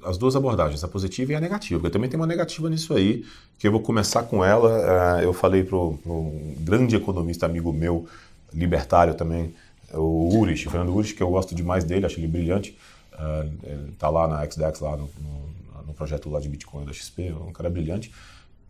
as 0.04 0.18
duas 0.18 0.36
abordagens, 0.36 0.84
a 0.84 0.88
positiva 0.88 1.34
e 1.34 1.36
a 1.36 1.40
negativa. 1.40 1.86
Eu 1.86 1.92
também 1.92 2.10
tenho 2.10 2.22
uma 2.22 2.28
negativa 2.28 2.70
nisso 2.70 2.94
aí, 2.94 3.26
que 3.60 3.68
eu 3.68 3.72
vou 3.72 3.82
começar 3.82 4.24
com 4.24 4.44
ela. 4.44 5.20
Uh, 5.20 5.22
eu 5.22 5.34
falei 5.34 5.64
para 5.64 5.78
um 5.78 6.56
grande 6.60 6.96
economista 6.96 7.46
amigo 7.46 7.74
meu, 7.74 8.08
libertário 8.54 9.14
também, 9.16 9.54
o 9.94 10.38
Urich, 10.38 10.68
o 10.68 10.72
Fernando 10.72 10.96
Urich, 10.96 11.14
que 11.14 11.24
eu 11.24 11.30
gosto 11.30 11.54
demais 11.54 11.84
dele, 11.84 12.06
acho 12.06 12.20
ele 12.20 12.28
brilhante. 12.28 12.78
Uh, 13.14 13.52
ele 13.64 13.92
está 13.92 14.10
lá 14.10 14.28
na 14.28 14.44
XDEX, 14.50 14.80
lá 14.80 14.98
no, 14.98 15.10
no, 15.20 15.84
no, 15.88 15.94
projeto 15.94 16.30
lá 16.30 16.40
de 16.40 16.50
Bitcoin 16.50 16.86
da 16.86 16.94
XP, 16.94 17.34
um 17.34 17.52
cara 17.52 17.70
brilhante. 17.70 18.12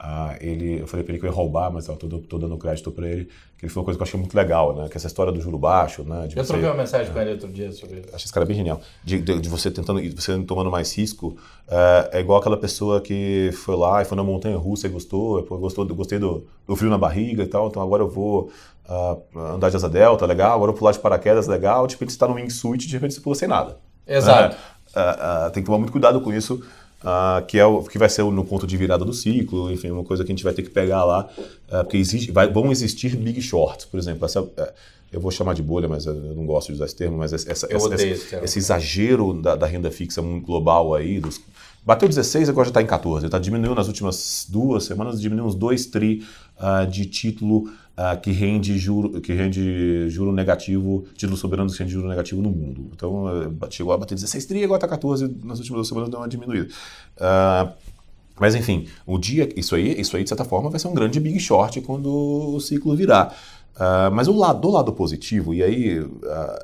Uh, 0.01 0.35
ele, 0.41 0.81
eu 0.81 0.87
falei 0.87 1.05
para 1.05 1.13
ele 1.13 1.19
que 1.19 1.25
eu 1.25 1.29
ia 1.29 1.35
roubar, 1.35 1.71
mas 1.71 1.87
eu 1.87 1.95
tô, 1.95 2.37
dando 2.37 2.57
crédito 2.57 2.91
para 2.91 3.07
ele, 3.07 3.29
que 3.57 3.65
ele 3.65 3.71
falou 3.71 3.83
uma 3.83 3.85
coisa 3.85 3.97
que 3.97 4.03
eu 4.03 4.07
achei 4.07 4.19
muito 4.19 4.35
legal, 4.35 4.75
né? 4.75 4.89
Que 4.89 4.97
essa 4.97 5.07
história 5.07 5.31
do 5.31 5.39
juro 5.39 5.57
baixo, 5.57 6.03
né? 6.03 6.27
eu 6.35 6.45
troquei 6.45 6.67
uma 6.67 6.75
mensagem 6.75 7.13
com 7.13 7.19
ele 7.19 7.31
outro 7.31 7.47
dia 7.47 7.71
sobre 7.71 7.99
isso. 7.99 8.09
Achei 8.09 8.25
esse 8.25 8.33
cara 8.33 8.45
bem 8.45 8.57
genial. 8.57 8.81
De, 9.03 9.21
de, 9.21 9.39
de 9.39 9.49
você 9.49 9.71
tentando, 9.71 10.01
você 10.13 10.37
tomando 10.43 10.69
mais 10.69 10.95
risco, 10.95 11.37
uh, 11.67 12.09
é 12.11 12.19
igual 12.19 12.39
aquela 12.39 12.57
pessoa 12.57 12.99
que 12.99 13.51
foi 13.53 13.77
lá 13.77 14.01
e 14.01 14.05
foi 14.05 14.17
na 14.17 14.23
montanha 14.23 14.57
russa 14.57 14.85
e 14.85 14.89
gostou, 14.89 15.41
gostou 15.43 15.85
gostei 15.87 16.19
do, 16.19 16.45
do 16.67 16.75
frio 16.75 16.89
na 16.89 16.97
barriga 16.97 17.43
e 17.43 17.47
tal, 17.47 17.69
então 17.69 17.81
agora 17.81 18.03
eu 18.03 18.09
vou 18.09 18.51
uh, 18.89 19.39
andar 19.39 19.69
de 19.69 19.77
asa 19.77 19.89
delta, 19.89 20.25
legal, 20.25 20.55
agora 20.55 20.71
eu 20.71 20.73
vou 20.73 20.79
pular 20.79 20.91
de 20.91 20.99
paraquedas, 20.99 21.47
legal, 21.47 21.87
tipo, 21.87 22.03
você 22.03 22.11
está 22.11 22.27
no 22.27 22.35
wingsuit, 22.35 22.85
de 22.85 22.93
repente 22.93 23.13
você 23.13 23.21
pula 23.21 23.35
sem 23.35 23.47
nada. 23.47 23.77
Exato. 24.05 24.57
Uh, 24.93 25.47
uh, 25.47 25.51
tem 25.51 25.63
que 25.63 25.67
tomar 25.67 25.79
muito 25.79 25.91
cuidado 25.91 26.19
com 26.19 26.33
isso, 26.33 26.61
uh, 27.05 27.45
que 27.45 27.59
é 27.59 27.65
o 27.65 27.83
que 27.83 27.97
vai 27.97 28.09
ser 28.09 28.23
no 28.23 28.43
ponto 28.43 28.65
de 28.65 28.75
virada 28.75 29.05
do 29.05 29.13
ciclo, 29.13 29.71
enfim, 29.71 29.91
uma 29.91 30.03
coisa 30.03 30.23
que 30.23 30.31
a 30.31 30.35
gente 30.35 30.43
vai 30.43 30.53
ter 30.53 30.63
que 30.63 30.69
pegar 30.69 31.03
lá, 31.03 31.29
porque 31.67 31.97
existe, 31.97 32.31
vai, 32.31 32.51
vão 32.51 32.71
existir 32.71 33.15
big 33.15 33.41
shorts, 33.41 33.85
por 33.85 33.99
exemplo. 33.99 34.25
Essa, 34.25 34.47
eu 35.11 35.21
vou 35.21 35.31
chamar 35.31 35.53
de 35.53 35.63
bolha, 35.63 35.87
mas 35.87 36.05
eu 36.05 36.13
não 36.13 36.45
gosto 36.45 36.67
de 36.67 36.73
usar 36.73 36.85
esse 36.85 36.95
termo, 36.95 37.17
mas 37.17 37.31
essa, 37.31 37.49
essa, 37.49 37.67
essa, 37.73 37.95
esse, 37.95 38.35
esse, 38.35 38.59
exagero 38.59 39.33
da, 39.33 39.55
da, 39.55 39.65
renda 39.65 39.89
fixa 39.89 40.21
global 40.21 40.93
aí, 40.93 41.19
dos, 41.19 41.39
bateu 41.85 42.07
16, 42.07 42.49
agora 42.49 42.65
já 42.65 42.71
está 42.71 42.81
em 42.81 42.85
14. 42.85 43.25
Está 43.25 43.39
diminuindo 43.39 43.75
nas 43.75 43.87
últimas 43.87 44.45
duas 44.49 44.83
semanas, 44.83 45.21
diminuiu 45.21 45.47
uns 45.47 45.55
2 45.55 45.85
tri 45.85 46.25
de 46.89 47.05
título 47.05 47.69
uh, 47.97 48.19
que 48.21 48.31
rende 48.31 48.77
juro 48.77 49.21
que 49.21 49.33
rende 49.33 50.09
juro 50.09 50.31
negativo, 50.31 51.05
título 51.15 51.37
soberano 51.37 51.71
que 51.71 51.79
rende 51.79 51.91
juro 51.91 52.07
negativo 52.07 52.41
no 52.41 52.49
mundo. 52.49 52.89
Então 52.93 53.25
uh, 53.25 53.67
chegou 53.69 53.93
a 53.93 53.97
bater 53.97 54.15
16 54.15 54.45
tri, 54.45 54.63
agora 54.63 54.77
está 54.77 54.87
14, 54.87 55.27
nas 55.43 55.59
últimas 55.59 55.77
duas 55.77 55.87
semanas 55.87 56.09
deu 56.09 56.19
uma 56.19 56.27
diminuída. 56.27 56.67
Uh, 57.17 57.73
mas 58.39 58.53
enfim, 58.53 58.87
o 59.05 59.17
dia 59.17 59.49
isso 59.55 59.75
aí, 59.75 59.99
isso 59.99 60.15
aí 60.17 60.23
de 60.23 60.29
certa 60.29 60.43
forma 60.43 60.69
vai 60.69 60.79
ser 60.79 60.87
um 60.87 60.93
grande 60.93 61.19
big 61.19 61.39
short 61.39 61.79
quando 61.81 62.09
o 62.55 62.59
ciclo 62.59 62.95
virar. 62.95 63.35
Uh, 63.75 64.09
mas 64.13 64.29
o 64.29 64.33
lado, 64.33 64.61
do 64.61 64.69
lado 64.69 64.93
positivo, 64.93 65.53
e 65.53 65.61
aí 65.61 65.99
uh, 65.99 66.09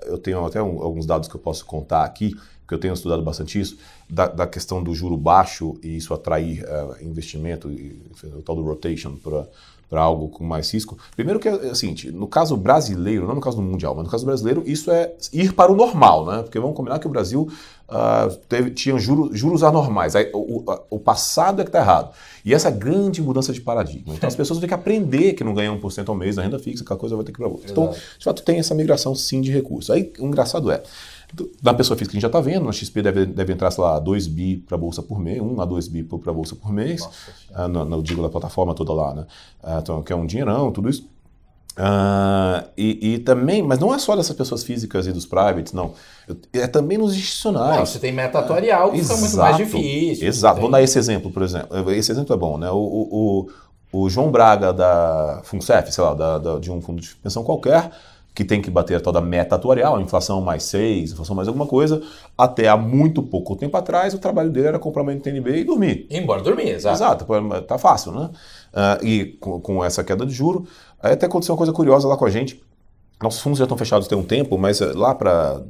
eu 0.05 0.17
tenho 0.17 0.45
até 0.45 0.63
um, 0.63 0.81
alguns 0.81 1.05
dados 1.05 1.27
que 1.27 1.35
eu 1.35 1.41
posso 1.41 1.65
contar 1.65 2.05
aqui, 2.05 2.33
que 2.65 2.73
eu 2.73 2.79
tenho 2.79 2.93
estudado 2.93 3.21
bastante 3.21 3.59
isso, 3.59 3.77
da, 4.09 4.27
da 4.27 4.47
questão 4.47 4.81
do 4.81 4.95
juro 4.95 5.17
baixo 5.17 5.77
e 5.83 5.97
isso 5.97 6.13
atrair 6.13 6.63
uh, 6.63 7.03
investimento, 7.05 7.69
e, 7.69 8.01
o 8.33 8.41
tal 8.41 8.55
do 8.55 8.63
rotation 8.63 9.17
para 9.17 9.45
para 9.91 10.01
algo 10.01 10.29
com 10.29 10.45
mais 10.45 10.71
risco. 10.73 10.97
Primeiro 11.17 11.37
que 11.37 11.49
é, 11.49 11.51
é 11.51 11.71
o 11.71 11.75
seguinte, 11.75 12.09
no 12.09 12.25
caso 12.25 12.55
brasileiro, 12.55 13.27
não 13.27 13.35
no 13.35 13.41
caso 13.41 13.57
do 13.57 13.61
mundial, 13.61 13.93
mas 13.93 14.05
no 14.05 14.09
caso 14.09 14.25
brasileiro, 14.25 14.63
isso 14.65 14.89
é 14.89 15.11
ir 15.33 15.51
para 15.51 15.69
o 15.69 15.75
normal, 15.75 16.25
né? 16.25 16.43
Porque 16.43 16.57
vamos 16.57 16.77
combinar 16.77 16.97
que 16.97 17.07
o 17.07 17.09
Brasil 17.09 17.51
uh, 17.89 18.33
teve, 18.47 18.71
tinha 18.71 18.97
juros, 18.97 19.37
juros 19.37 19.63
anormais. 19.63 20.15
Aí, 20.15 20.31
o, 20.33 20.61
o, 20.61 20.79
o, 20.91 20.97
passado 20.97 21.59
é 21.59 21.65
que 21.65 21.69
está 21.69 21.79
errado. 21.79 22.13
E 22.45 22.53
essa 22.53 22.71
grande 22.71 23.21
mudança 23.21 23.51
de 23.51 23.59
paradigma. 23.59 24.15
Então 24.15 24.29
as 24.29 24.35
pessoas 24.35 24.59
vão 24.59 24.61
ter 24.61 24.69
que 24.69 24.73
aprender 24.73 25.33
que 25.33 25.43
não 25.43 25.53
ganham 25.53 25.77
1% 25.77 26.07
ao 26.07 26.15
mês 26.15 26.37
na 26.37 26.43
renda 26.43 26.57
fixa, 26.57 26.85
aquela 26.85 26.97
coisa 26.97 27.17
vai 27.17 27.25
ter 27.25 27.33
que 27.33 27.37
ir 27.37 27.43
para 27.43 27.51
outra. 27.51 27.69
Então, 27.69 27.89
de 27.89 28.23
fato, 28.23 28.41
tem 28.43 28.59
essa 28.59 28.73
migração 28.73 29.13
sim 29.13 29.41
de 29.41 29.51
recursos. 29.51 29.91
Aí 29.91 30.13
o 30.19 30.25
engraçado 30.25 30.71
é, 30.71 30.81
da 31.61 31.73
pessoa 31.73 31.97
física 31.97 32.13
a 32.13 32.15
gente 32.15 32.21
já 32.21 32.27
está 32.27 32.41
vendo, 32.41 32.65
na 32.65 32.71
XP 32.71 33.01
deve, 33.01 33.25
deve 33.25 33.53
entrar, 33.53 33.71
sei 33.71 33.83
lá, 33.83 33.99
2 33.99 34.27
bi 34.27 34.57
para 34.57 34.75
a 34.75 34.77
bolsa 34.77 35.01
por 35.01 35.19
mês, 35.19 35.41
1 35.41 35.61
a 35.61 35.65
2 35.65 35.87
bi 35.87 36.03
para 36.03 36.31
a 36.31 36.33
bolsa 36.33 36.55
por 36.55 36.71
mês, 36.71 37.07
ah, 37.53 37.67
no, 37.67 37.85
no, 37.85 38.03
digo 38.03 38.21
da 38.21 38.29
plataforma 38.29 38.73
toda 38.73 38.93
lá, 38.93 39.13
né? 39.13 39.25
Ah, 39.63 39.79
então, 39.81 40.01
que 40.03 40.11
é 40.11 40.15
um 40.15 40.25
dinheirão, 40.25 40.71
tudo 40.71 40.89
isso. 40.89 41.07
Ah, 41.77 42.65
e, 42.77 43.13
e, 43.13 43.19
também, 43.19 43.63
mas 43.63 43.79
não 43.79 43.93
é 43.93 43.97
só 43.97 44.15
dessas 44.15 44.35
pessoas 44.35 44.61
físicas 44.63 45.07
e 45.07 45.13
dos 45.13 45.25
privates, 45.25 45.71
não. 45.71 45.93
É 46.51 46.67
também 46.67 46.97
nos 46.97 47.15
institucionais. 47.15 47.77
Não, 47.77 47.85
você 47.85 47.97
tem 47.97 48.11
meta 48.11 48.39
atuarial 48.39 48.91
que 48.91 48.99
exato, 48.99 49.19
muito 49.21 49.37
mais 49.37 49.57
difícil. 49.57 50.27
Exato. 50.27 50.57
Vamos 50.57 50.71
dar 50.71 50.81
esse 50.81 50.99
exemplo, 50.99 51.31
por 51.31 51.43
exemplo. 51.43 51.91
Esse 51.91 52.11
exemplo 52.11 52.35
é 52.35 52.37
bom, 52.37 52.57
né? 52.57 52.69
O, 52.69 52.75
o, 52.75 53.47
o, 53.93 54.03
o 54.03 54.09
João 54.09 54.29
Braga 54.29 54.73
da 54.73 55.41
FUNCEF, 55.43 55.93
sei 55.93 56.03
lá, 56.03 56.13
da, 56.13 56.37
da, 56.37 56.59
de 56.59 56.69
um 56.69 56.81
fundo 56.81 57.01
de 57.01 57.15
pensão 57.15 57.43
qualquer, 57.43 57.89
que 58.33 58.45
tem 58.45 58.61
que 58.61 58.71
bater 58.71 58.95
a 58.95 58.99
tal 58.99 59.11
da 59.11 59.21
meta 59.21 59.55
atuarial, 59.55 59.97
a 59.97 60.01
inflação 60.01 60.41
mais 60.41 60.63
6, 60.63 61.11
inflação 61.11 61.35
mais 61.35 61.47
alguma 61.47 61.67
coisa, 61.67 62.01
até 62.37 62.67
há 62.67 62.77
muito 62.77 63.21
pouco 63.21 63.55
tempo 63.55 63.75
atrás 63.75 64.13
o 64.13 64.19
trabalho 64.19 64.49
dele 64.49 64.67
era 64.67 64.79
comprar 64.79 65.01
uma 65.01 65.13
NTNB 65.13 65.57
e 65.57 65.63
dormir. 65.63 66.07
Embora 66.09 66.41
dormir, 66.41 66.69
exato. 66.69 66.95
Exato, 66.95 67.25
tá 67.67 67.77
fácil, 67.77 68.13
né? 68.13 68.29
Uh, 68.73 69.05
e 69.05 69.25
com, 69.39 69.59
com, 69.59 69.83
essa 69.83 70.03
queda 70.03 70.25
de 70.25 70.33
juro, 70.33 70.65
aí 71.01 71.13
até 71.13 71.25
aconteceu 71.25 71.53
uma 71.53 71.57
coisa 71.57 71.73
curiosa 71.73 72.07
lá 72.07 72.15
com 72.15 72.25
a 72.25 72.29
gente. 72.29 72.61
Nossos 73.21 73.41
fundos 73.41 73.59
já 73.59 73.65
estão 73.65 73.77
fechados 73.77 74.07
tem 74.07 74.17
um 74.17 74.23
tempo, 74.23 74.57
mas 74.57 74.79
lá 74.79 75.13
para 75.13 75.61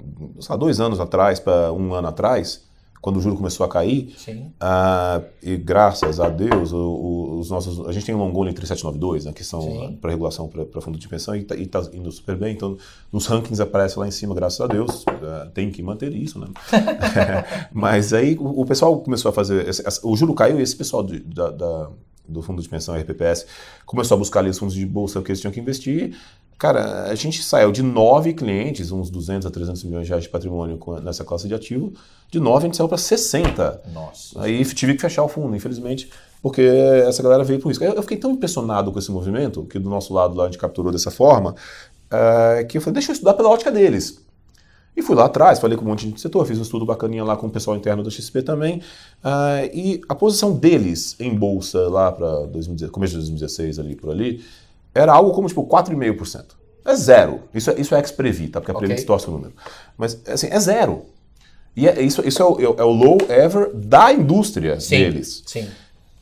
dois 0.58 0.80
anos 0.80 1.00
atrás, 1.00 1.40
para 1.40 1.74
um 1.74 1.94
ano 1.94 2.08
atrás, 2.08 2.64
quando 3.02 3.18
o 3.18 3.22
juro 3.22 3.36
começou 3.36 3.66
a 3.66 3.70
cair. 3.70 4.16
Uh, 4.30 5.26
e 5.42 5.58
graças 5.58 6.20
a 6.20 6.30
Deus, 6.30 6.72
o, 6.72 6.78
o, 6.78 7.40
os 7.40 7.50
nossos, 7.50 7.88
a 7.88 7.92
gente 7.92 8.06
tem 8.06 8.14
um 8.14 8.20
long 8.20 8.30
only 8.30 8.54
3792, 8.54 9.26
né, 9.26 9.34
que 9.34 9.44
são 9.44 9.98
para 10.00 10.12
regulação 10.12 10.48
para 10.48 10.82
fundo 10.82 11.00
de 11.00 11.08
pensão, 11.08 11.36
e 11.36 11.40
está 11.40 11.56
tá 11.82 11.90
indo 11.94 12.12
super 12.12 12.38
bem. 12.38 12.54
Então, 12.54 12.78
nos 13.12 13.26
rankings 13.26 13.62
aparece 13.62 13.98
lá 13.98 14.08
em 14.08 14.12
cima, 14.12 14.36
graças 14.36 14.62
a 14.62 14.68
Deus. 14.68 15.04
Uh, 15.04 15.50
tem 15.54 15.72
que 15.72 15.82
manter 15.82 16.14
isso, 16.14 16.40
né? 16.40 16.48
Mas 17.74 18.14
aí 18.14 18.38
o, 18.40 18.62
o, 18.62 18.66
pessoal 18.66 19.00
começou 19.00 19.30
a 19.30 19.34
fazer. 19.34 19.66
O 20.04 20.16
juro 20.16 20.36
caiu 20.36 20.60
e 20.60 20.62
esse 20.62 20.76
pessoal 20.76 21.04
de, 21.04 21.20
da, 21.20 21.50
da 21.50 21.90
do 22.30 22.42
fundo 22.42 22.62
de 22.62 22.70
pensão 22.70 22.96
RPPS 22.96 23.46
começou 23.86 24.16
a 24.16 24.18
buscar 24.18 24.40
ali 24.40 24.50
os 24.50 24.58
fundos 24.58 24.76
de 24.76 24.86
bolsa 24.86 25.22
que 25.22 25.32
eles 25.32 25.42
tinham 25.42 25.52
que 25.52 25.60
investir 25.60 26.16
Cara, 26.62 27.06
a 27.10 27.16
gente 27.16 27.42
saiu 27.42 27.72
de 27.72 27.82
nove 27.82 28.36
clientes, 28.36 28.92
uns 28.92 29.10
200 29.10 29.48
a 29.48 29.50
300 29.50 29.84
milhões 29.84 30.06
de 30.06 30.10
reais 30.10 30.26
de 30.26 30.30
patrimônio 30.30 30.80
nessa 31.02 31.26
classe 31.26 31.48
de 31.48 31.56
ativo, 31.56 31.92
de 32.32 32.40
nove 32.40 32.64
a 32.64 32.68
gente 32.68 32.78
saiu 32.78 32.88
para 32.88 32.98
60. 32.98 33.82
Nossa. 33.94 34.42
Aí 34.42 34.64
tive 34.66 34.96
que 34.96 35.02
fechar 35.02 35.22
o 35.22 35.28
fundo, 35.28 35.54
infelizmente, 35.54 36.10
porque 36.42 36.62
essa 36.62 37.22
galera 37.22 37.44
veio 37.44 37.60
por 37.60 37.72
isso. 37.72 37.84
Eu 37.84 38.02
fiquei 38.02 38.18
tão 38.18 38.32
impressionado 38.32 38.90
com 38.92 38.98
esse 38.98 39.12
movimento, 39.12 39.66
que 39.66 39.78
do 39.78 39.90
nosso 39.90 40.14
lado 40.14 40.34
lá 40.36 40.46
a 40.46 40.48
gente 40.48 40.58
capturou 40.58 40.94
dessa 40.94 41.12
forma, 41.12 41.52
uh, 41.52 42.66
que 42.68 42.78
eu 42.78 42.82
falei, 42.82 42.94
deixa 42.94 43.12
eu 43.12 43.14
estudar 43.14 43.34
pela 43.34 43.50
ótica 43.50 43.70
deles. 43.70 44.24
E 44.96 45.02
fui 45.02 45.16
lá 45.16 45.26
atrás, 45.26 45.60
falei 45.60 45.78
com 45.78 45.84
um 45.84 45.90
monte 45.90 46.10
de 46.10 46.20
setor, 46.20 46.46
fiz 46.46 46.58
um 46.58 46.62
estudo 46.62 46.86
bacaninha 46.86 47.24
lá 47.24 47.36
com 47.36 47.48
o 47.48 47.50
pessoal 47.50 47.76
interno 47.76 48.02
da 48.02 48.10
XP 48.10 48.42
também. 48.44 48.78
Uh, 49.24 49.68
e 49.74 50.02
a 50.08 50.16
posição 50.16 50.54
deles 50.54 51.18
em 51.20 51.36
bolsa 51.36 51.90
lá 51.90 52.12
para 52.12 52.48
começo 52.92 53.14
de 53.14 53.20
2016 53.20 53.78
ali 53.78 53.96
por 53.96 54.10
ali, 54.10 54.44
era 54.96 55.12
algo 55.12 55.32
como 55.32 55.48
tipo 55.50 55.66
4,5%. 55.66 56.62
É 56.86 56.96
zero. 56.96 57.44
Isso 57.54 57.70
é, 57.70 57.80
isso 57.80 57.94
é 57.94 58.00
ex-previ, 58.00 58.48
tá? 58.48 58.60
Porque 58.60 58.72
a 58.72 58.76
Previ 58.76 58.96
distorce 58.96 59.28
o 59.28 59.32
número. 59.32 59.54
Mas, 59.98 60.20
assim, 60.28 60.48
é 60.50 60.60
zero. 60.60 61.06
E 61.76 61.88
é, 61.88 62.02
isso, 62.02 62.26
isso 62.28 62.42
é 62.42 62.46
o, 62.46 62.76
é, 62.78 62.84
o, 62.84 62.92
low 62.92 63.18
ever 63.30 63.72
da 63.74 64.12
indústria 64.12 64.80
sim, 64.80 64.98
deles. 64.98 65.44
Sim. 65.46 65.68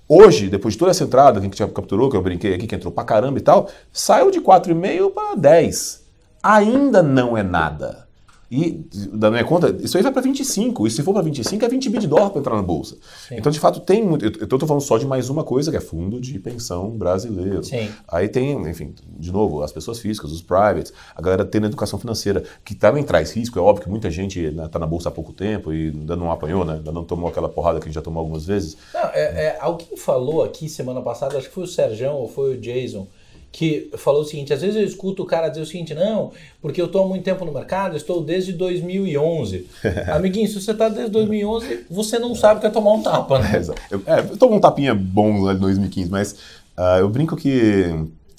Hoje, 0.07 0.49
depois 0.49 0.73
de 0.73 0.79
toda 0.79 0.91
essa 0.91 1.03
entrada 1.03 1.39
que 1.39 1.45
a 1.45 1.49
gente 1.49 1.73
capturou, 1.73 2.09
que 2.09 2.17
eu 2.17 2.21
brinquei 2.21 2.53
aqui, 2.53 2.67
que 2.67 2.75
entrou 2.75 2.91
pra 2.91 3.03
caramba 3.03 3.37
e 3.37 3.41
tal, 3.41 3.69
saiu 3.91 4.31
de 4.31 4.41
4,5 4.41 5.11
para 5.11 5.35
10. 5.35 6.03
Ainda 6.41 7.03
não 7.03 7.37
é 7.37 7.43
nada. 7.43 8.08
E, 8.51 8.83
da 9.13 9.29
minha 9.29 9.43
conta, 9.43 9.75
isso 9.79 9.95
aí 9.95 10.01
vai 10.01 10.11
para 10.11 10.21
25. 10.21 10.87
E 10.87 10.91
se 10.91 11.03
for 11.03 11.13
para 11.13 11.21
25, 11.21 11.63
é 11.63 11.69
20 11.69 11.89
bi 11.89 11.99
de 11.99 12.07
dólar 12.07 12.31
para 12.31 12.39
entrar 12.39 12.55
na 12.55 12.63
bolsa. 12.63 12.97
Sim. 13.27 13.35
Então, 13.37 13.51
de 13.51 13.59
fato, 13.59 13.79
tem 13.79 14.03
muito. 14.03 14.25
Eu 14.25 14.43
estou 14.43 14.59
falando 14.59 14.81
só 14.81 14.97
de 14.97 15.05
mais 15.05 15.29
uma 15.29 15.43
coisa, 15.43 15.69
que 15.69 15.77
é 15.77 15.79
fundo 15.79 16.19
de 16.19 16.39
pensão 16.39 16.89
brasileiro. 16.89 17.63
Sim. 17.63 17.89
Aí 18.07 18.27
tem, 18.27 18.53
enfim, 18.67 18.95
de 19.17 19.31
novo, 19.31 19.61
as 19.61 19.71
pessoas 19.71 19.99
físicas, 19.99 20.31
os 20.31 20.41
privates, 20.41 20.91
a 21.15 21.21
galera 21.21 21.45
tendo 21.45 21.67
educação 21.67 21.99
financeira, 21.99 22.43
que 22.65 22.73
também 22.73 23.03
traz 23.03 23.31
risco. 23.31 23.59
É 23.59 23.61
óbvio 23.61 23.83
que 23.83 23.89
muita 23.89 24.09
gente 24.09 24.39
está 24.39 24.63
né, 24.63 24.67
tá 24.67 24.79
na 24.79 24.87
bolsa 24.87 25.09
há 25.09 25.11
pouco 25.11 25.31
tempo 25.31 25.71
e 25.71 25.89
ainda 25.89 26.15
não 26.15 26.31
apanhou, 26.31 26.65
né? 26.65 26.73
Ainda 26.73 26.91
não 26.91 27.03
tomou 27.03 27.29
aquela 27.29 27.49
porrada 27.49 27.79
que 27.79 27.85
a 27.85 27.87
gente 27.87 27.95
já 27.95 28.01
tomou 28.01 28.21
algumas 28.21 28.45
vezes. 28.45 28.77
Não, 28.93 29.09
é, 29.13 29.45
é, 29.45 29.57
alguém 29.59 29.95
falou 29.95 30.43
aqui 30.43 30.67
semana 30.67 31.01
passada, 31.01 31.37
acho 31.37 31.47
que 31.47 31.53
foi 31.53 31.65
o 31.65 31.67
Serjão 31.67 32.15
ou 32.15 32.27
foi 32.27 32.55
o 32.55 32.59
Jason 32.59 33.07
que 33.51 33.89
falou 33.97 34.21
o 34.21 34.25
seguinte: 34.25 34.53
às 34.53 34.61
vezes 34.61 34.75
eu 34.75 34.83
escuto 34.83 35.23
o 35.23 35.25
cara 35.25 35.49
dizer 35.49 35.61
o 35.61 35.65
seguinte, 35.65 35.93
não, 35.93 36.31
porque 36.61 36.81
eu 36.81 36.85
estou 36.85 37.03
há 37.03 37.07
muito 37.07 37.23
tempo 37.23 37.45
no 37.45 37.51
mercado, 37.51 37.95
estou 37.95 38.21
desde 38.21 38.53
2011. 38.53 39.67
Amiguinho, 40.13 40.47
se 40.47 40.59
você 40.59 40.71
está 40.71 40.89
desde 40.89 41.11
2011, 41.11 41.85
você 41.89 42.19
não 42.19 42.35
sabe 42.35 42.57
o 42.57 42.61
que 42.61 42.67
é 42.67 42.69
tomar 42.69 42.93
um 42.93 43.01
tapa, 43.01 43.39
né? 43.39 43.49
É, 43.59 43.95
eu, 43.95 44.01
é, 44.05 44.19
eu 44.19 44.37
tomo 44.37 44.55
um 44.55 44.59
tapinha 44.59 44.93
bom 44.93 45.41
lá 45.41 45.53
em 45.53 45.57
2015, 45.57 46.09
mas 46.09 46.33
uh, 46.77 46.99
eu 46.99 47.09
brinco 47.09 47.35
que. 47.35 47.93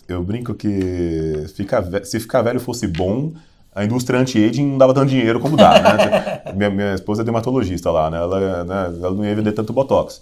Eu 0.09 0.25
brinco 0.25 0.55
que 0.55 1.45
fica, 1.55 2.05
se 2.05 2.19
ficar 2.19 2.43
velho 2.43 2.59
fosse 2.59 2.87
bom, 2.89 3.33
a 3.73 3.85
indústria 3.85 4.19
anti-aging 4.19 4.67
não 4.67 4.79
dava 4.79 4.93
tanto 4.93 5.09
dinheiro 5.09 5.39
como 5.39 5.57
dá. 5.57 5.81
Né? 5.81 6.43
minha, 6.57 6.71
minha 6.71 6.95
esposa 6.95 7.23
é 7.23 7.25
dermatologista 7.25 7.91
lá, 7.91 8.11
né? 8.11 8.17
Ela, 8.17 8.65
né? 8.65 8.99
ela 9.01 9.15
não 9.15 9.25
ia 9.25 9.35
vender 9.35 9.53
tanto 9.53 9.73
botox. 9.73 10.21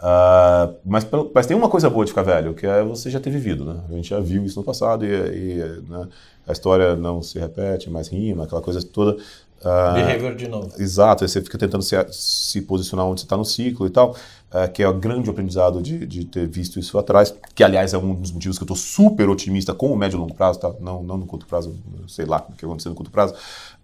Uh, 0.00 0.76
mas, 0.82 1.06
mas, 1.34 1.46
tem 1.46 1.54
uma 1.54 1.68
coisa 1.68 1.90
boa 1.90 2.06
de 2.06 2.10
ficar 2.10 2.22
velho, 2.22 2.54
que 2.54 2.66
é 2.66 2.82
você 2.82 3.10
já 3.10 3.20
ter 3.20 3.28
vivido, 3.28 3.66
né? 3.66 3.80
A 3.90 3.92
gente 3.92 4.08
já 4.08 4.18
viu 4.18 4.42
isso 4.46 4.58
no 4.58 4.64
passado 4.64 5.04
e, 5.04 5.08
e 5.08 5.82
né? 5.86 6.08
a 6.46 6.52
história 6.52 6.96
não 6.96 7.22
se 7.22 7.38
repete, 7.38 7.90
mais 7.90 8.08
rima, 8.08 8.44
aquela 8.44 8.62
coisa 8.62 8.82
toda. 8.82 9.20
Uh, 9.60 9.92
Behavior 9.92 10.34
de 10.34 10.48
novo. 10.48 10.72
Exato, 10.78 11.28
você 11.28 11.42
fica 11.42 11.58
tentando 11.58 11.82
se, 11.82 11.94
se 12.12 12.62
posicionar 12.62 13.04
onde 13.04 13.20
você 13.20 13.26
está 13.26 13.36
no 13.36 13.44
ciclo 13.44 13.86
e 13.86 13.90
tal, 13.90 14.12
uh, 14.12 14.72
que 14.72 14.82
é 14.82 14.88
o 14.88 14.94
grande 14.94 15.28
aprendizado 15.28 15.82
de, 15.82 16.06
de, 16.06 16.24
ter 16.24 16.48
visto 16.48 16.80
isso 16.80 16.98
atrás, 16.98 17.34
que 17.54 17.62
aliás 17.62 17.92
é 17.92 17.98
um 17.98 18.14
dos 18.14 18.32
motivos 18.32 18.56
que 18.56 18.62
eu 18.62 18.72
estou 18.72 18.76
super 18.78 19.28
otimista 19.28 19.74
com 19.74 19.92
o 19.92 19.96
médio 19.98 20.16
e 20.16 20.20
longo 20.20 20.32
prazo, 20.32 20.60
tá? 20.60 20.72
não, 20.80 21.02
não 21.02 21.18
no 21.18 21.26
curto 21.26 21.44
prazo, 21.46 21.78
sei 22.08 22.24
lá 22.24 22.38
o 22.48 22.52
que 22.54 22.64
vai 22.64 22.70
acontecer 22.70 22.88
no 22.88 22.94
curto 22.94 23.10
prazo. 23.10 23.34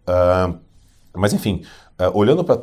Uh, 0.09 0.59
mas 1.17 1.33
enfim, 1.33 1.63
Uh, 1.99 2.13
olhando 2.13 2.45
para. 2.45 2.61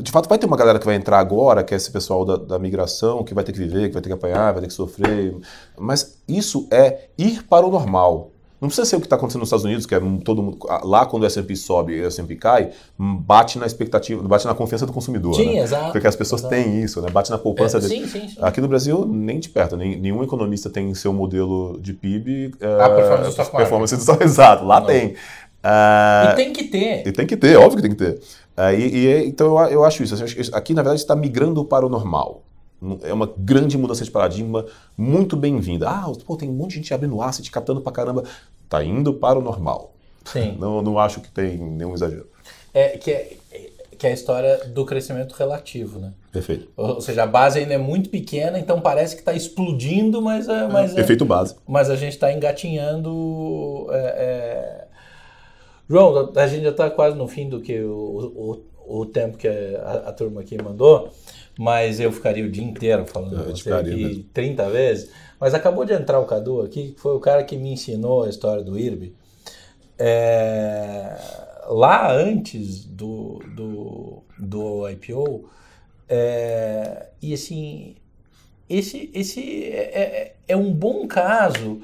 De 0.00 0.10
fato, 0.10 0.26
vai 0.30 0.38
ter 0.38 0.46
uma 0.46 0.56
galera 0.56 0.78
que 0.78 0.86
vai 0.86 0.94
entrar 0.94 1.18
agora, 1.18 1.62
que 1.62 1.74
é 1.74 1.76
esse 1.76 1.90
pessoal 1.90 2.24
da, 2.24 2.36
da, 2.36 2.58
migração, 2.58 3.22
que 3.22 3.34
vai 3.34 3.44
ter 3.44 3.52
que 3.52 3.58
viver, 3.58 3.88
que 3.88 3.92
vai 3.92 4.00
ter 4.00 4.08
que 4.08 4.14
apanhar, 4.14 4.50
vai 4.50 4.62
ter 4.62 4.68
que 4.68 4.72
sofrer. 4.72 5.36
Mas 5.78 6.16
isso 6.26 6.66
é 6.70 7.08
ir 7.18 7.42
para 7.42 7.66
o 7.66 7.70
normal. 7.70 8.30
Não 8.62 8.68
precisa 8.68 8.86
ser 8.86 8.94
o 8.94 9.00
que 9.00 9.06
está 9.06 9.16
acontecendo 9.16 9.40
nos 9.40 9.48
Estados 9.48 9.64
Unidos, 9.64 9.84
que 9.86 9.94
é 9.94 10.00
todo 10.24 10.40
mundo, 10.40 10.56
lá 10.84 11.04
quando 11.04 11.24
o 11.24 11.26
S&P 11.26 11.56
sobe 11.56 11.94
e 11.94 12.00
o 12.00 12.06
S&P 12.06 12.36
cai, 12.36 12.70
bate 12.96 13.58
na 13.58 13.66
expectativa, 13.66 14.22
bate 14.22 14.46
na 14.46 14.54
confiança 14.54 14.86
do 14.86 14.92
consumidor. 14.92 15.34
Sim, 15.34 15.54
né? 15.54 15.62
exato. 15.62 15.90
Porque 15.90 16.06
as 16.06 16.14
pessoas 16.14 16.42
exato. 16.42 16.54
têm 16.54 16.80
isso, 16.80 17.02
né? 17.02 17.10
Bate 17.10 17.28
na 17.28 17.38
poupança 17.38 17.78
é, 17.78 17.80
dele. 17.80 18.06
Sim, 18.06 18.06
sim, 18.06 18.28
sim. 18.28 18.36
Aqui 18.40 18.60
no 18.60 18.68
Brasil, 18.68 19.04
nem 19.04 19.40
de 19.40 19.48
perto. 19.48 19.76
Nem, 19.76 20.00
nenhum 20.00 20.22
economista 20.22 20.70
tem 20.70 20.94
seu 20.94 21.12
modelo 21.12 21.76
de 21.80 21.92
PIB. 21.92 22.54
A 22.62 22.88
uh, 22.88 22.94
performance 22.94 23.24
do 23.24 23.30
stock 23.30 23.56
Performance 23.56 23.96
do 23.96 24.00
stock, 24.00 24.22
exato. 24.24 24.64
Lá 24.64 24.78
Não. 24.78 24.86
tem. 24.86 25.16
Uh, 25.64 26.32
e 26.32 26.34
tem 26.34 26.52
que 26.52 26.64
ter. 26.64 27.06
E 27.06 27.12
tem 27.12 27.26
que 27.26 27.36
ter, 27.36 27.56
óbvio 27.56 27.76
que 27.76 27.82
tem 27.82 27.90
que 27.92 27.96
ter. 27.96 28.20
Uh, 28.56 28.74
e, 28.76 29.06
e, 29.06 29.26
então 29.28 29.58
eu, 29.58 29.70
eu 29.70 29.84
acho 29.84 30.02
isso. 30.02 30.14
Aqui, 30.54 30.74
na 30.74 30.82
verdade, 30.82 31.00
está 31.00 31.14
migrando 31.14 31.64
para 31.64 31.86
o 31.86 31.88
normal. 31.88 32.42
É 33.02 33.12
uma 33.12 33.32
grande 33.36 33.78
mudança 33.78 34.04
de 34.04 34.10
paradigma, 34.10 34.66
muito 34.96 35.36
bem-vinda. 35.36 35.88
Ah, 35.88 36.10
pô, 36.26 36.36
tem 36.36 36.50
um 36.50 36.52
monte 36.52 36.70
de 36.70 36.76
gente 36.76 36.92
abrindo 36.92 37.22
asset, 37.22 37.48
captando 37.48 37.80
pra 37.80 37.92
caramba. 37.92 38.24
Tá 38.68 38.82
indo 38.82 39.14
para 39.14 39.38
o 39.38 39.42
normal. 39.42 39.92
Sim. 40.24 40.56
Não, 40.60 40.82
não 40.82 40.98
acho 40.98 41.20
que 41.20 41.30
tem 41.30 41.58
nenhum 41.58 41.94
exagero. 41.94 42.26
É 42.72 42.96
que, 42.96 43.10
é 43.10 43.36
que 44.02 44.06
é 44.06 44.10
a 44.10 44.12
história 44.12 44.64
do 44.66 44.84
crescimento 44.84 45.32
relativo, 45.32 46.00
né? 46.00 46.12
Perfeito. 46.32 46.68
Ou 46.76 47.00
seja, 47.00 47.22
a 47.22 47.26
base 47.26 47.60
ainda 47.60 47.74
é 47.74 47.78
muito 47.78 48.10
pequena, 48.10 48.58
então 48.58 48.80
parece 48.80 49.14
que 49.14 49.20
está 49.20 49.32
explodindo, 49.32 50.20
mas, 50.20 50.48
é, 50.48 50.66
mas 50.66 50.96
é, 50.96 51.00
Efeito 51.02 51.24
base. 51.24 51.54
Mas 51.68 51.88
a 51.88 51.94
gente 51.94 52.14
está 52.14 52.32
engatinhando. 52.32 53.86
É, 53.90 53.96
é... 53.96 54.91
João, 55.92 56.32
a 56.34 56.46
gente 56.46 56.62
já 56.62 56.70
está 56.70 56.90
quase 56.90 57.16
no 57.16 57.28
fim 57.28 57.48
do 57.48 57.60
que 57.60 57.80
o, 57.80 58.62
o, 58.86 59.00
o 59.00 59.06
tempo 59.06 59.36
que 59.36 59.46
a, 59.46 60.08
a 60.08 60.12
turma 60.12 60.40
aqui 60.40 60.60
mandou 60.62 61.12
mas 61.58 62.00
eu 62.00 62.10
ficaria 62.10 62.44
o 62.44 62.50
dia 62.50 62.64
inteiro 62.64 63.06
falando 63.06 63.34
eu 63.34 63.56
você 63.56 63.72
aqui 63.72 63.94
mesmo. 63.94 64.24
30 64.32 64.70
vezes. 64.70 65.10
Mas 65.38 65.54
acabou 65.54 65.84
de 65.84 65.92
entrar 65.92 66.18
o 66.20 66.24
Cadu 66.24 66.62
aqui, 66.62 66.92
que 66.92 67.00
foi 67.00 67.14
o 67.14 67.20
cara 67.20 67.44
que 67.44 67.56
me 67.56 67.72
ensinou 67.72 68.24
a 68.24 68.28
história 68.28 68.62
do 68.62 68.78
IRB. 68.78 69.12
É, 69.98 71.16
lá 71.68 72.12
antes 72.12 72.84
do, 72.84 73.40
do, 73.54 74.22
do 74.38 74.88
IPO, 74.88 75.48
é, 76.08 77.08
e 77.20 77.34
assim, 77.34 77.96
esse, 78.68 79.10
esse 79.12 79.64
é, 79.64 80.00
é, 80.00 80.36
é 80.48 80.56
um 80.56 80.72
bom 80.72 81.06
caso 81.06 81.82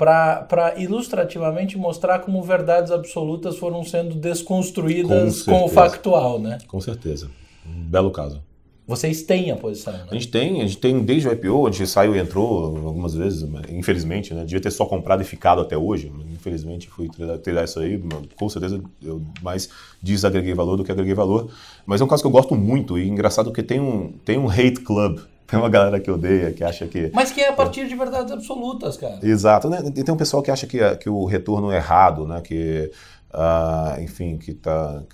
para 0.00 0.74
ilustrativamente 0.78 1.76
mostrar 1.76 2.20
como 2.20 2.42
verdades 2.42 2.90
absolutas 2.90 3.58
foram 3.58 3.84
sendo 3.84 4.14
desconstruídas 4.14 5.42
com, 5.42 5.52
com 5.52 5.64
o 5.66 5.68
factual, 5.68 6.38
né? 6.38 6.56
Com 6.66 6.80
certeza. 6.80 7.30
Um 7.66 7.82
belo 7.82 8.10
caso. 8.10 8.42
Vocês 8.86 9.22
têm 9.22 9.50
a 9.50 9.56
posição, 9.56 9.92
né? 9.92 10.06
A 10.10 10.14
gente 10.14 10.28
tem, 10.28 10.62
a 10.62 10.66
gente 10.66 10.78
tem 10.78 11.00
desde 11.00 11.28
o 11.28 11.32
IPO, 11.32 11.66
a 11.66 11.70
gente 11.70 11.86
saiu 11.86 12.16
e 12.16 12.18
entrou 12.18 12.64
algumas 12.86 13.14
vezes, 13.14 13.46
infelizmente, 13.68 14.32
né? 14.32 14.42
Devia 14.42 14.60
ter 14.60 14.70
só 14.70 14.86
comprado 14.86 15.20
e 15.20 15.24
ficado 15.24 15.60
até 15.60 15.76
hoje, 15.76 16.10
infelizmente 16.32 16.88
fui 16.88 17.08
trilhar 17.42 17.64
isso 17.66 17.78
aí, 17.78 18.02
com 18.34 18.48
certeza 18.48 18.82
eu 19.02 19.22
mais 19.42 19.68
desagreguei 20.02 20.54
valor 20.54 20.76
do 20.76 20.82
que 20.82 20.90
agreguei 20.90 21.14
valor. 21.14 21.52
Mas 21.84 22.00
é 22.00 22.04
um 22.04 22.08
caso 22.08 22.22
que 22.22 22.26
eu 22.26 22.32
gosto 22.32 22.56
muito 22.56 22.98
e 22.98 23.06
engraçado 23.06 23.52
que 23.52 23.62
tem 23.62 23.78
um, 23.78 24.12
tem 24.24 24.38
um 24.38 24.48
hate 24.50 24.80
club 24.80 25.20
tem 25.50 25.58
uma 25.58 25.68
galera 25.68 25.98
que 25.98 26.08
odeia, 26.08 26.52
que 26.52 26.62
acha 26.62 26.86
que. 26.86 27.10
Mas 27.12 27.32
que 27.32 27.40
é 27.40 27.48
a 27.48 27.52
partir 27.52 27.88
de 27.88 27.96
verdades 27.96 28.32
absolutas, 28.32 28.96
cara. 28.96 29.18
Exato. 29.20 29.68
Né? 29.68 29.82
E 29.96 30.04
tem 30.04 30.14
um 30.14 30.16
pessoal 30.16 30.42
que 30.42 30.50
acha 30.50 30.64
que, 30.64 30.78
que 30.96 31.10
o 31.10 31.24
retorno 31.24 31.72
é 31.72 31.76
errado, 31.76 32.26
né? 32.26 32.40
Que. 32.40 32.90
Uh, 33.32 34.00
enfim, 34.00 34.36
que 34.38 34.50
está 34.50 35.04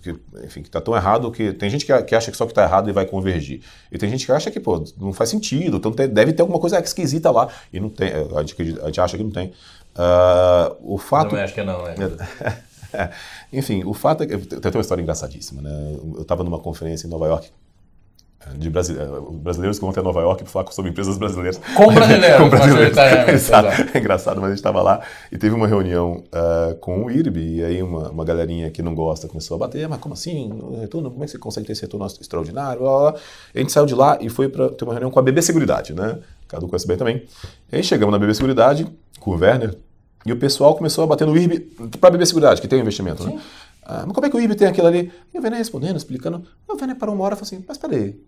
que, 0.00 0.14
enfim, 0.44 0.62
que 0.62 0.70
tá 0.70 0.80
tão 0.80 0.94
errado 0.94 1.28
que 1.32 1.52
tem 1.52 1.68
gente 1.68 1.84
que, 1.84 2.02
que 2.04 2.14
acha 2.14 2.30
que 2.30 2.36
só 2.36 2.44
que 2.44 2.52
está 2.52 2.62
errado 2.62 2.88
e 2.88 2.92
vai 2.92 3.04
convergir. 3.04 3.62
E 3.90 3.98
tem 3.98 4.08
gente 4.08 4.26
que 4.26 4.30
acha 4.30 4.48
que, 4.48 4.60
pô, 4.60 4.84
não 4.96 5.12
faz 5.12 5.30
sentido, 5.30 5.78
então 5.78 5.90
tem, 5.90 6.08
deve 6.08 6.32
ter 6.32 6.42
alguma 6.42 6.60
coisa 6.60 6.78
esquisita 6.78 7.32
lá. 7.32 7.48
E 7.72 7.80
não 7.80 7.88
tem, 7.88 8.12
a 8.12 8.40
gente, 8.42 8.80
a 8.80 8.86
gente 8.86 9.00
acha 9.00 9.16
que 9.16 9.24
não 9.24 9.32
tem. 9.32 9.48
Uh, 9.96 10.94
o 10.94 10.98
fato... 10.98 11.30
Também 11.30 11.42
acho 11.42 11.54
que 11.54 11.64
não, 11.64 11.82
né? 11.82 11.94
enfim, 13.52 13.82
o 13.84 13.92
fato 13.92 14.22
é 14.22 14.26
que... 14.26 14.38
Tem 14.38 14.70
uma 14.72 14.80
história 14.80 15.02
engraçadíssima, 15.02 15.60
né? 15.60 15.96
Eu 16.14 16.22
estava 16.22 16.44
numa 16.44 16.60
conferência 16.60 17.08
em 17.08 17.10
Nova 17.10 17.26
York 17.26 17.50
de 18.56 18.68
brasileiros 18.68 19.78
que 19.78 19.80
vão 19.80 19.90
até 19.90 20.02
Nova 20.02 20.20
York 20.20 20.44
para 20.44 20.52
falar 20.52 20.72
sobre 20.72 20.90
empresas 20.90 21.16
brasileiras. 21.16 21.60
Com 21.76 21.92
brasileiros. 21.92 22.38
com 22.38 22.48
brasileiros. 22.48 22.98
Exato. 23.28 23.68
É 23.94 23.98
engraçado, 23.98 24.36
mas 24.36 24.46
a 24.46 24.48
gente 24.50 24.58
estava 24.58 24.82
lá 24.82 25.00
e 25.32 25.38
teve 25.38 25.54
uma 25.54 25.66
reunião 25.66 26.22
uh, 26.26 26.74
com 26.76 27.04
o 27.04 27.10
IRB 27.10 27.56
e 27.56 27.64
aí 27.64 27.82
uma, 27.82 28.10
uma 28.10 28.24
galerinha 28.24 28.70
que 28.70 28.82
não 28.82 28.94
gosta 28.94 29.26
começou 29.28 29.54
a 29.56 29.58
bater, 29.58 29.88
mas 29.88 29.98
como 29.98 30.14
assim? 30.14 30.52
Retorno? 30.80 31.10
Como 31.10 31.22
é 31.22 31.26
que 31.26 31.32
você 31.32 31.38
consegue 31.38 31.66
ter 31.66 31.72
esse 31.72 31.82
retorno 31.82 32.06
extraordinário? 32.06 32.80
Blá, 32.80 32.90
blá, 32.90 33.10
blá. 33.12 33.20
A 33.54 33.58
gente 33.58 33.72
saiu 33.72 33.86
de 33.86 33.94
lá 33.94 34.18
e 34.20 34.28
foi 34.28 34.48
para 34.48 34.68
ter 34.70 34.84
uma 34.84 34.92
reunião 34.92 35.10
com 35.10 35.18
a 35.18 35.22
BB 35.22 35.42
Seguridade, 35.42 35.94
né? 35.94 36.18
Cadu 36.46 36.68
conhece 36.68 36.86
bem 36.86 36.96
também. 36.96 37.24
E 37.72 37.76
aí 37.76 37.82
chegamos 37.82 38.12
na 38.12 38.18
BB 38.18 38.34
Seguridade 38.34 38.86
com 39.20 39.30
o 39.30 39.38
Werner 39.38 39.76
e 40.26 40.32
o 40.32 40.36
pessoal 40.36 40.74
começou 40.74 41.04
a 41.04 41.06
bater 41.06 41.26
no 41.26 41.36
IRB 41.36 41.60
para 42.00 42.08
a 42.08 42.12
BB 42.12 42.26
Seguridade, 42.26 42.60
que 42.60 42.68
tem 42.68 42.78
um 42.78 42.82
investimento, 42.82 43.24
né? 43.24 43.30
Sim. 43.30 43.36
né? 43.36 43.42
Ah, 43.86 44.04
mas 44.06 44.14
como 44.14 44.26
é 44.26 44.30
que 44.30 44.36
o 44.36 44.40
IRB 44.40 44.54
tem 44.54 44.66
aquilo 44.66 44.86
ali? 44.86 45.12
E 45.32 45.38
o 45.38 45.42
Werner 45.42 45.58
respondendo, 45.58 45.96
explicando. 45.96 46.42
O 46.66 46.74
Werner 46.74 46.96
parou 46.96 47.14
uma 47.14 47.24
hora 47.24 47.34
e 47.34 47.36
falou 47.36 47.46
assim, 47.46 47.64
mas 47.68 47.76
peraí, 47.76 48.18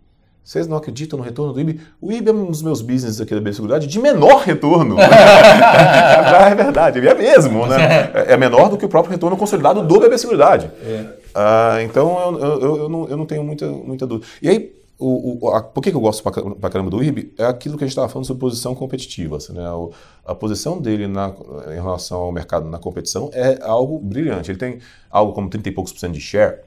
vocês 0.46 0.68
não 0.68 0.76
acreditam 0.76 1.18
no 1.18 1.24
retorno 1.24 1.52
do 1.52 1.60
IB? 1.60 1.80
O 2.00 2.12
IB 2.12 2.30
é 2.30 2.32
um 2.32 2.46
dos 2.46 2.62
meus 2.62 2.80
business 2.80 3.20
aqui 3.20 3.34
da 3.34 3.40
Biosseguridade 3.40 3.88
de 3.88 3.98
menor 3.98 4.42
retorno. 4.42 4.94
é 5.02 6.54
verdade, 6.54 7.00
é 7.00 7.14
mesmo, 7.14 7.66
né? 7.66 8.12
É 8.28 8.36
menor 8.36 8.68
do 8.68 8.76
que 8.76 8.84
o 8.84 8.88
próprio 8.88 9.10
retorno 9.10 9.36
consolidado 9.36 9.82
do 9.82 9.98
BB 9.98 10.16
Seguridade. 10.16 10.70
É. 10.84 11.04
Ah, 11.34 11.78
então 11.82 12.38
eu, 12.40 12.60
eu, 12.60 12.76
eu, 12.76 12.88
não, 12.88 13.08
eu 13.08 13.16
não 13.16 13.26
tenho 13.26 13.42
muita, 13.42 13.66
muita 13.66 14.06
dúvida. 14.06 14.24
E 14.40 14.48
aí, 14.48 14.72
o, 14.96 15.48
o, 15.48 15.48
a, 15.50 15.64
por 15.64 15.80
que, 15.80 15.90
que 15.90 15.96
eu 15.96 16.00
gosto 16.00 16.22
pra, 16.22 16.70
caramba 16.70 16.90
do 16.90 17.02
IRB? 17.02 17.34
É 17.36 17.44
aquilo 17.46 17.76
que 17.76 17.82
a 17.82 17.86
gente 17.88 17.94
estava 17.94 18.08
falando 18.08 18.26
sobre 18.26 18.40
posição 18.40 18.72
competitiva. 18.72 19.38
Assim, 19.38 19.52
né? 19.52 19.68
O, 19.72 19.90
a 20.24 20.32
posição 20.32 20.80
dele 20.80 21.08
na, 21.08 21.34
em 21.72 21.82
relação 21.82 22.18
ao 22.18 22.30
mercado 22.30 22.68
na 22.68 22.78
competição 22.78 23.30
é 23.32 23.58
algo 23.62 23.98
brilhante. 23.98 24.52
Ele 24.52 24.58
tem 24.58 24.78
algo 25.10 25.32
como 25.32 25.50
30 25.50 25.68
e 25.68 25.72
poucos 25.72 25.92
por 25.92 25.98
cento 25.98 26.12
de 26.12 26.20
share 26.20 26.60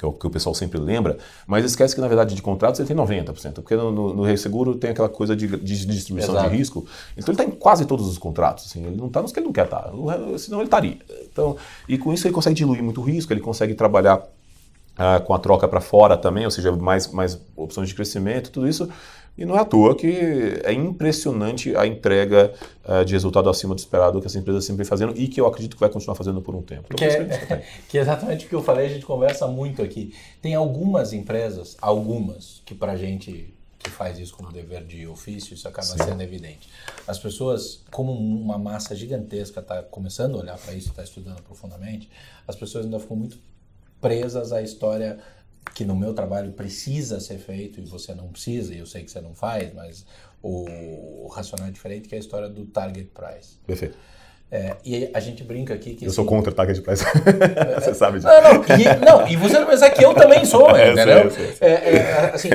que 0.00 0.06
é 0.06 0.08
o 0.08 0.12
que 0.12 0.26
o 0.26 0.30
pessoal 0.30 0.54
sempre 0.54 0.80
lembra, 0.80 1.18
mas 1.46 1.62
esquece 1.62 1.94
que 1.94 2.00
na 2.00 2.08
verdade 2.08 2.34
de 2.34 2.40
contratos 2.40 2.80
ele 2.80 2.88
tem 2.88 2.96
90%, 2.96 3.54
porque 3.56 3.76
no, 3.76 3.92
no, 3.92 4.14
no 4.14 4.22
resseguro 4.22 4.74
tem 4.74 4.90
aquela 4.90 5.10
coisa 5.10 5.36
de, 5.36 5.46
de 5.46 5.86
distribuição 5.86 6.34
Exato. 6.34 6.48
de 6.48 6.56
risco, 6.56 6.86
então 7.16 7.34
ele 7.34 7.42
está 7.42 7.44
em 7.44 7.58
quase 7.58 7.84
todos 7.84 8.08
os 8.08 8.16
contratos, 8.16 8.64
assim, 8.64 8.86
ele 8.86 8.96
não 8.96 9.08
está 9.08 9.20
nos 9.20 9.30
que 9.30 9.38
ele 9.38 9.46
não 9.46 9.52
quer 9.52 9.66
estar, 9.66 9.82
tá, 9.82 9.92
senão 10.38 10.60
ele 10.60 10.68
estaria. 10.68 10.96
Então, 11.30 11.54
e 11.86 11.98
com 11.98 12.14
isso 12.14 12.26
ele 12.26 12.34
consegue 12.34 12.56
diluir 12.56 12.82
muito 12.82 13.02
risco, 13.02 13.30
ele 13.30 13.40
consegue 13.40 13.74
trabalhar 13.74 14.26
ah, 14.96 15.20
com 15.20 15.34
a 15.34 15.38
troca 15.38 15.68
para 15.68 15.82
fora 15.82 16.16
também, 16.16 16.46
ou 16.46 16.50
seja, 16.50 16.72
mais, 16.72 17.06
mais 17.08 17.38
opções 17.54 17.90
de 17.90 17.94
crescimento, 17.94 18.50
tudo 18.50 18.66
isso 18.66 18.88
e 19.36 19.44
não 19.44 19.56
é 19.56 19.60
à 19.60 19.64
toa 19.64 19.96
que 19.96 20.60
é 20.64 20.72
impressionante 20.72 21.74
a 21.76 21.86
entrega 21.86 22.52
uh, 22.84 23.04
de 23.04 23.12
resultado 23.12 23.48
acima 23.48 23.74
do 23.74 23.78
esperado 23.78 24.20
que 24.20 24.26
essa 24.26 24.38
empresa 24.38 24.60
sempre 24.60 24.78
vem 24.78 24.86
fazendo 24.86 25.14
e 25.16 25.28
que 25.28 25.40
eu 25.40 25.46
acredito 25.46 25.74
que 25.74 25.80
vai 25.80 25.88
continuar 25.88 26.14
fazendo 26.14 26.42
por 26.42 26.54
um 26.54 26.62
tempo. 26.62 26.86
Então, 26.92 26.96
que, 26.96 27.04
é, 27.04 27.64
que 27.88 27.98
é 27.98 28.00
exatamente 28.00 28.46
o 28.46 28.48
que 28.48 28.54
eu 28.54 28.62
falei, 28.62 28.86
a 28.86 28.88
gente 28.90 29.06
conversa 29.06 29.46
muito 29.46 29.82
aqui. 29.82 30.14
Tem 30.42 30.54
algumas 30.54 31.12
empresas, 31.12 31.76
algumas, 31.80 32.60
que 32.64 32.74
para 32.74 32.92
a 32.92 32.96
gente 32.96 33.54
que 33.82 33.88
faz 33.88 34.18
isso 34.18 34.34
como 34.36 34.52
dever 34.52 34.84
de 34.84 35.06
ofício, 35.06 35.54
isso 35.54 35.66
acaba 35.66 35.86
Sim. 35.86 36.04
sendo 36.04 36.22
evidente. 36.22 36.68
As 37.06 37.18
pessoas, 37.18 37.82
como 37.90 38.12
uma 38.12 38.58
massa 38.58 38.94
gigantesca 38.94 39.60
está 39.60 39.82
começando 39.82 40.36
a 40.36 40.40
olhar 40.40 40.58
para 40.58 40.74
isso, 40.74 40.90
está 40.90 41.02
estudando 41.02 41.42
profundamente, 41.42 42.10
as 42.46 42.54
pessoas 42.54 42.84
ainda 42.84 43.00
ficam 43.00 43.16
muito 43.16 43.38
presas 43.98 44.52
à 44.52 44.60
história 44.60 45.18
que 45.74 45.84
no 45.84 45.94
meu 45.94 46.12
trabalho 46.14 46.52
precisa 46.52 47.20
ser 47.20 47.38
feito 47.38 47.80
e 47.80 47.84
você 47.84 48.14
não 48.14 48.28
precisa, 48.28 48.74
e 48.74 48.78
eu 48.78 48.86
sei 48.86 49.04
que 49.04 49.10
você 49.10 49.20
não 49.20 49.34
faz, 49.34 49.72
mas 49.72 50.04
o, 50.42 50.66
o 51.24 51.28
racional 51.28 51.68
é 51.68 51.70
diferente, 51.70 52.08
que 52.08 52.14
é 52.14 52.18
a 52.18 52.20
história 52.20 52.48
do 52.48 52.64
target 52.66 53.10
price. 53.14 53.58
Perfeito. 53.66 53.96
É, 54.52 54.74
e 54.84 55.08
a 55.14 55.20
gente 55.20 55.44
brinca 55.44 55.74
aqui 55.74 55.94
que. 55.94 56.04
Eu 56.04 56.08
assim, 56.08 56.16
sou 56.16 56.24
contra 56.24 56.50
target 56.50 56.82
price. 56.82 57.04
você 57.78 57.94
sabe 57.94 58.18
disso. 58.18 58.26
Não, 58.26 58.54
não, 58.54 58.64
e, 58.64 59.04
não, 59.04 59.28
e 59.28 59.36
você 59.36 59.60
não 59.60 59.66
pensar 59.66 59.90
que 59.90 60.04
eu 60.04 60.12
também 60.12 60.44
sou, 60.44 60.68
é, 60.76 60.90
entendeu? 60.90 61.30
Sei, 61.30 61.46
sei, 61.46 61.54
sei. 61.54 61.68
É, 61.68 61.96
é, 61.96 62.30
assim, 62.34 62.48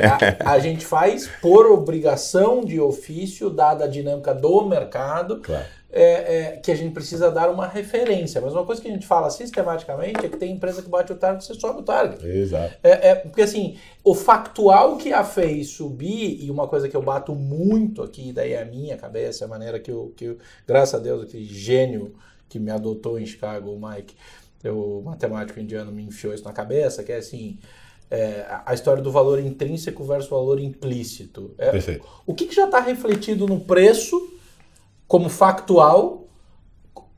a, 0.44 0.52
a, 0.52 0.58
gente 0.58 0.84
faz 0.84 1.26
por 1.40 1.64
obrigação 1.64 2.62
de 2.62 2.78
ofício, 2.78 3.48
dada 3.48 3.84
a 3.84 3.88
dinâmica 3.88 4.34
do 4.34 4.66
mercado. 4.66 5.40
Claro 5.40 5.64
é, 5.98 6.02
é, 6.02 6.56
que 6.58 6.70
a 6.70 6.74
gente 6.74 6.92
precisa 6.92 7.30
dar 7.30 7.50
uma 7.50 7.66
referência. 7.66 8.38
Mas 8.38 8.52
uma 8.52 8.66
coisa 8.66 8.82
que 8.82 8.88
a 8.88 8.90
gente 8.90 9.06
fala 9.06 9.30
sistematicamente 9.30 10.26
é 10.26 10.28
que 10.28 10.36
tem 10.36 10.52
empresa 10.52 10.82
que 10.82 10.90
bate 10.90 11.10
o 11.10 11.16
target 11.16 11.42
e 11.42 11.46
você 11.46 11.58
sobe 11.58 11.80
o 11.80 11.82
target. 11.82 12.22
Exato. 12.26 12.74
É, 12.82 13.08
é, 13.08 13.14
porque 13.14 13.40
assim, 13.40 13.78
o 14.04 14.14
factual 14.14 14.98
que 14.98 15.10
a 15.10 15.24
fez 15.24 15.70
subir, 15.70 16.44
e 16.44 16.50
uma 16.50 16.68
coisa 16.68 16.86
que 16.86 16.94
eu 16.94 17.00
bato 17.00 17.34
muito 17.34 18.02
aqui, 18.02 18.30
daí 18.30 18.52
é 18.52 18.60
a 18.60 18.66
minha 18.66 18.98
cabeça, 18.98 19.46
a 19.46 19.48
maneira 19.48 19.80
que 19.80 19.90
eu, 19.90 20.12
que 20.14 20.26
eu 20.26 20.38
graças 20.66 21.00
a 21.00 21.02
Deus, 21.02 21.22
aquele 21.22 21.46
gênio 21.46 22.14
que 22.46 22.58
me 22.58 22.70
adotou 22.70 23.18
em 23.18 23.24
Chicago, 23.24 23.70
o 23.70 23.80
Mike, 23.80 24.14
o 24.66 25.00
matemático 25.00 25.58
indiano 25.58 25.90
me 25.90 26.02
enfiou 26.02 26.34
isso 26.34 26.44
na 26.44 26.52
cabeça, 26.52 27.02
que 27.02 27.10
é 27.10 27.16
assim, 27.16 27.58
é, 28.10 28.44
a 28.66 28.74
história 28.74 29.02
do 29.02 29.10
valor 29.10 29.40
intrínseco 29.40 30.04
versus 30.04 30.28
valor 30.28 30.60
implícito. 30.60 31.54
É, 31.56 31.70
Perfeito. 31.70 32.04
O 32.26 32.34
que, 32.34 32.44
que 32.44 32.54
já 32.54 32.66
está 32.66 32.80
refletido 32.80 33.46
no 33.46 33.60
preço 33.60 34.35
como 35.06 35.28
factual 35.28 36.26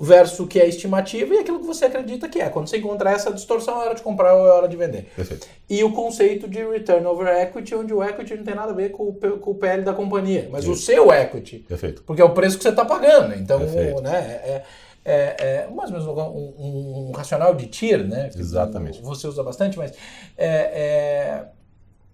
versus 0.01 0.39
o 0.39 0.47
que 0.47 0.61
é 0.61 0.69
estimativa 0.69 1.35
e 1.35 1.39
aquilo 1.39 1.59
que 1.59 1.67
você 1.67 1.87
acredita 1.87 2.29
que 2.29 2.41
é. 2.41 2.49
Quando 2.49 2.69
você 2.69 2.79
encontrar 2.79 3.13
essa 3.13 3.33
distorção, 3.33 3.83
é 3.83 3.87
hora 3.87 3.95
de 3.97 4.03
comprar 4.03 4.35
ou 4.35 4.47
é 4.47 4.51
hora 4.51 4.69
de 4.69 4.77
vender. 4.77 5.11
Perfeito. 5.17 5.49
E 5.69 5.83
o 5.83 5.93
conceito 5.93 6.49
de 6.49 6.65
return 6.65 7.05
over 7.07 7.27
equity, 7.27 7.75
onde 7.75 7.93
o 7.93 8.03
equity 8.03 8.37
não 8.37 8.45
tem 8.45 8.55
nada 8.55 8.71
a 8.71 8.75
ver 8.75 8.91
com 8.91 9.09
o, 9.09 9.15
com 9.15 9.51
o 9.51 9.55
PL 9.57 9.83
da 9.83 9.93
companhia, 9.93 10.49
mas 10.53 10.63
Isso. 10.63 10.73
o 10.73 10.77
seu 10.77 11.13
equity. 11.13 11.59
Perfeito. 11.61 12.03
Porque 12.05 12.23
é 12.23 12.25
o 12.25 12.31
preço 12.31 12.57
que 12.57 12.63
você 12.63 12.69
está 12.69 12.85
pagando. 12.85 13.35
Então, 13.35 13.59
né, 13.59 14.41
é, 14.45 14.65
é, 15.05 15.37
é 15.39 15.69
mais 15.75 15.91
ou 15.91 15.99
menos 15.99 16.07
um, 16.07 16.21
um, 16.21 17.09
um 17.09 17.13
racional 17.13 17.55
de 17.55 17.67
TIR, 17.67 18.07
né? 18.07 18.31
Exatamente. 18.37 19.03
Você 19.03 19.27
usa 19.27 19.43
bastante, 19.43 19.77
mas 19.77 19.93
é, 20.37 20.47
é, 20.47 21.45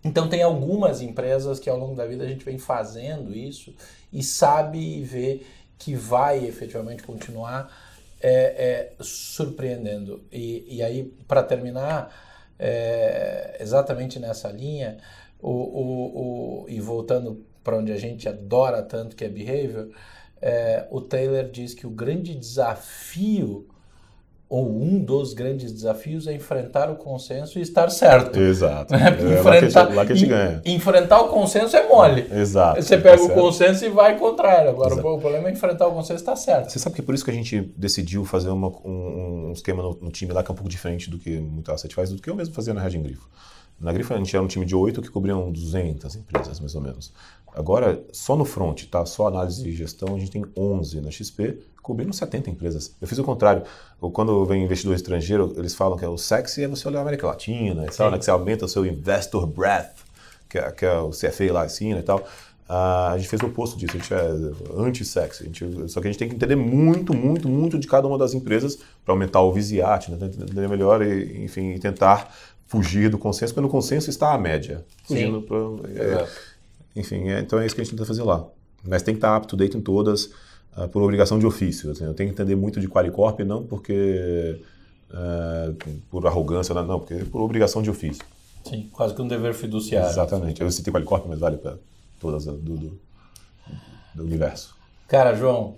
então 0.02 0.26
tem 0.26 0.42
algumas 0.42 1.02
empresas 1.02 1.58
que 1.58 1.68
ao 1.68 1.78
longo 1.78 1.94
da 1.94 2.06
vida 2.06 2.24
a 2.24 2.28
gente 2.28 2.44
vem 2.44 2.56
fazendo 2.56 3.34
isso 3.36 3.74
e 4.10 4.22
sabe 4.22 5.02
ver 5.02 5.46
que 5.78 5.94
vai 5.94 6.44
efetivamente 6.44 7.02
continuar 7.02 7.70
é, 8.20 8.30
é, 8.30 8.92
surpreendendo. 9.00 10.24
E, 10.32 10.76
e 10.76 10.82
aí, 10.82 11.04
para 11.28 11.42
terminar, 11.42 12.10
é, 12.58 13.58
exatamente 13.60 14.18
nessa 14.18 14.50
linha, 14.50 14.98
o, 15.40 15.50
o, 15.50 16.62
o 16.62 16.68
e 16.68 16.80
voltando 16.80 17.44
para 17.62 17.76
onde 17.76 17.92
a 17.92 17.98
gente 17.98 18.28
adora 18.28 18.82
tanto, 18.82 19.16
que 19.16 19.24
é 19.24 19.28
behavior, 19.28 19.90
é, 20.40 20.86
o 20.90 21.00
Taylor 21.00 21.44
diz 21.50 21.74
que 21.74 21.86
o 21.86 21.90
grande 21.90 22.34
desafio 22.34 23.68
ou 24.54 24.70
um 24.70 25.00
dos 25.00 25.34
grandes 25.34 25.72
desafios 25.72 26.28
é 26.28 26.32
enfrentar 26.32 26.88
o 26.88 26.94
consenso 26.94 27.58
e 27.58 27.62
estar 27.62 27.90
certo. 27.90 28.38
Exato. 28.38 28.94
É, 29.04 29.38
enfrentar, 29.38 29.92
lá 29.92 30.06
que 30.06 30.12
a 30.12 30.14
gente 30.14 30.28
ganha. 30.28 30.62
Enfrentar 30.64 31.20
o 31.22 31.28
consenso 31.28 31.76
é 31.76 31.88
mole. 31.88 32.26
Exato. 32.30 32.80
Você 32.80 32.96
pega 32.96 33.16
tá 33.16 33.24
o 33.24 33.30
consenso 33.30 33.84
e 33.84 33.88
vai 33.88 34.16
contrário. 34.16 34.70
Agora, 34.70 34.92
Exato. 34.92 35.08
o 35.08 35.18
problema 35.18 35.48
é 35.48 35.52
enfrentar 35.52 35.88
o 35.88 35.92
consenso 35.92 36.20
e 36.20 36.22
estar 36.22 36.36
certo. 36.36 36.70
Você 36.70 36.78
sabe 36.78 36.94
que 36.94 37.00
é 37.00 37.04
por 37.04 37.14
isso 37.14 37.24
que 37.24 37.30
a 37.30 37.34
gente 37.34 37.60
decidiu 37.76 38.24
fazer 38.24 38.50
uma, 38.50 38.68
um, 38.84 39.48
um, 39.48 39.52
esquema 39.52 39.82
no, 39.82 39.98
no, 40.00 40.10
time 40.10 40.32
lá 40.32 40.42
que 40.42 40.50
é 40.50 40.52
um 40.52 40.56
pouco 40.56 40.70
diferente 40.70 41.10
do 41.10 41.18
que 41.18 41.38
muita 41.40 41.74
asset 41.74 41.92
faz, 41.92 42.10
do 42.10 42.22
que 42.22 42.30
eu 42.30 42.36
mesmo 42.36 42.54
fazia 42.54 42.72
na 42.72 42.80
Red 42.80 42.96
Grifo. 42.98 43.28
Na 43.80 43.92
Grifo 43.92 44.14
a 44.14 44.16
gente 44.16 44.34
era 44.34 44.44
um 44.44 44.48
time 44.48 44.64
de 44.64 44.74
oito 44.74 45.02
que 45.02 45.10
cobriam 45.10 45.50
200 45.50 46.16
empresas, 46.16 46.60
mais 46.60 46.74
ou 46.74 46.80
menos. 46.80 47.12
Agora, 47.54 48.02
só 48.12 48.36
no 48.36 48.44
front, 48.44 48.84
tá? 48.86 49.06
Só 49.06 49.28
análise 49.28 49.68
e 49.68 49.72
gestão, 49.72 50.16
a 50.16 50.18
gente 50.18 50.30
tem 50.30 50.44
11 50.56 51.00
na 51.00 51.10
XP, 51.10 51.60
cobrindo 51.80 52.12
70 52.12 52.50
empresas. 52.50 52.94
Eu 53.00 53.06
fiz 53.06 53.18
o 53.18 53.22
contrário. 53.22 53.62
Quando 54.12 54.44
vem 54.44 54.64
investidor 54.64 54.96
estrangeiro, 54.96 55.54
eles 55.56 55.74
falam 55.74 55.96
que 55.96 56.04
é 56.04 56.08
o 56.08 56.18
sexy 56.18 56.64
é 56.64 56.68
você 56.68 56.88
olhar 56.88 56.98
a 56.98 57.02
América 57.02 57.26
Latina 57.26 57.86
e 57.86 57.90
tal, 57.90 58.10
né? 58.10 58.18
que 58.18 58.24
você 58.24 58.30
aumenta 58.30 58.64
o 58.64 58.68
seu 58.68 58.84
investor 58.84 59.46
breadth, 59.46 59.98
que 60.48 60.58
é, 60.58 60.70
que 60.72 60.84
é 60.84 60.98
o 60.98 61.10
CFA 61.10 61.52
lá 61.52 61.66
ensina 61.66 62.00
e 62.00 62.02
tal. 62.02 62.24
Uh, 62.66 63.12
a 63.12 63.18
gente 63.18 63.28
fez 63.28 63.42
o 63.42 63.46
oposto 63.46 63.78
disso, 63.78 63.94
a 63.94 64.00
gente 64.00 64.14
é 64.14 64.80
anti-sexy. 64.80 65.50
Só 65.86 66.00
que 66.00 66.08
a 66.08 66.10
gente 66.10 66.18
tem 66.18 66.28
que 66.28 66.34
entender 66.34 66.56
muito, 66.56 67.14
muito, 67.14 67.46
muito 67.46 67.78
de 67.78 67.86
cada 67.86 68.08
uma 68.08 68.16
das 68.16 68.32
empresas 68.32 68.78
para 69.04 69.12
aumentar 69.12 69.42
o 69.42 69.52
visiate, 69.52 70.10
né? 70.10 70.18
entender 70.22 70.66
melhor 70.66 71.02
e, 71.02 71.44
enfim, 71.44 71.78
tentar 71.78 72.34
fugir 72.66 73.10
do 73.10 73.18
consenso, 73.18 73.52
porque 73.52 73.66
no 73.66 73.70
consenso 73.70 74.10
está 74.10 74.32
a 74.32 74.38
média. 74.38 74.84
Fugindo 75.04 75.42
pra, 75.42 75.58
é, 75.88 76.28
enfim, 76.96 77.28
é, 77.28 77.40
então 77.40 77.58
é 77.58 77.66
isso 77.66 77.74
que 77.74 77.80
a 77.80 77.84
gente 77.84 77.92
tenta 77.92 78.06
fazer 78.06 78.22
lá. 78.22 78.46
Mas 78.86 79.02
tem 79.02 79.14
que 79.14 79.18
estar 79.18 79.36
up-to-date 79.36 79.76
em 79.76 79.80
todas, 79.80 80.26
uh, 80.76 80.88
por 80.90 81.02
obrigação 81.02 81.38
de 81.38 81.46
ofício. 81.46 81.90
Assim, 81.90 82.04
eu 82.04 82.14
tenho 82.14 82.28
que 82.28 82.34
entender 82.34 82.54
muito 82.54 82.80
de 82.80 82.88
Qualicorp, 82.88 83.40
não 83.40 83.64
porque 83.64 84.60
uh, 85.10 86.00
por 86.10 86.26
arrogância, 86.26 86.74
não, 86.74 86.98
porque 86.98 87.24
por 87.24 87.40
obrigação 87.40 87.82
de 87.82 87.90
ofício. 87.90 88.24
Sim, 88.64 88.88
quase 88.92 89.14
que 89.14 89.20
um 89.20 89.28
dever 89.28 89.54
fiduciário. 89.54 90.08
Exatamente. 90.08 90.62
Eu 90.62 90.70
citei 90.70 90.92
Qualicorp, 90.92 91.26
mas 91.28 91.38
vale 91.38 91.56
para 91.56 91.76
todas 92.18 92.46
do, 92.46 92.56
do, 92.56 92.98
do, 94.14 94.22
universo. 94.22 94.74
Cara, 95.06 95.34
João, 95.34 95.76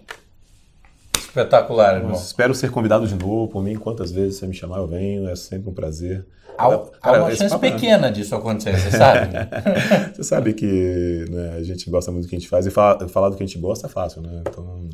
espetacular, 1.37 1.97
irmão. 1.97 2.14
Espero 2.14 2.55
ser 2.55 2.70
convidado 2.70 3.07
de 3.07 3.14
novo 3.14 3.49
por 3.49 3.62
mim. 3.62 3.76
Quantas 3.76 4.11
vezes 4.11 4.39
você 4.39 4.47
me 4.47 4.55
chamar, 4.55 4.78
eu 4.78 4.87
venho. 4.87 5.28
É 5.28 5.37
sempre 5.37 5.68
um 5.68 5.74
prazer. 5.74 6.26
Há, 6.57 6.68
Cara, 7.03 7.18
há 7.18 7.22
uma 7.24 7.30
chance 7.34 7.51
papo, 7.51 7.61
pequena 7.61 8.11
disso 8.11 8.34
acontecer, 8.34 8.78
você 8.78 8.91
sabe? 8.97 9.30
você 10.16 10.24
sabe 10.24 10.55
que 10.55 11.26
né, 11.28 11.57
a 11.59 11.62
gente 11.62 11.91
gosta 11.91 12.11
muito 12.11 12.24
do 12.24 12.30
que 12.30 12.37
a 12.37 12.39
gente 12.39 12.49
faz 12.49 12.64
e 12.64 12.70
falar, 12.70 13.07
falar 13.09 13.28
do 13.28 13.37
que 13.37 13.43
a 13.43 13.47
gente 13.47 13.59
gosta 13.59 13.87
é 13.87 13.91
fácil, 13.91 14.22
né? 14.22 14.41
Então, 14.41 14.89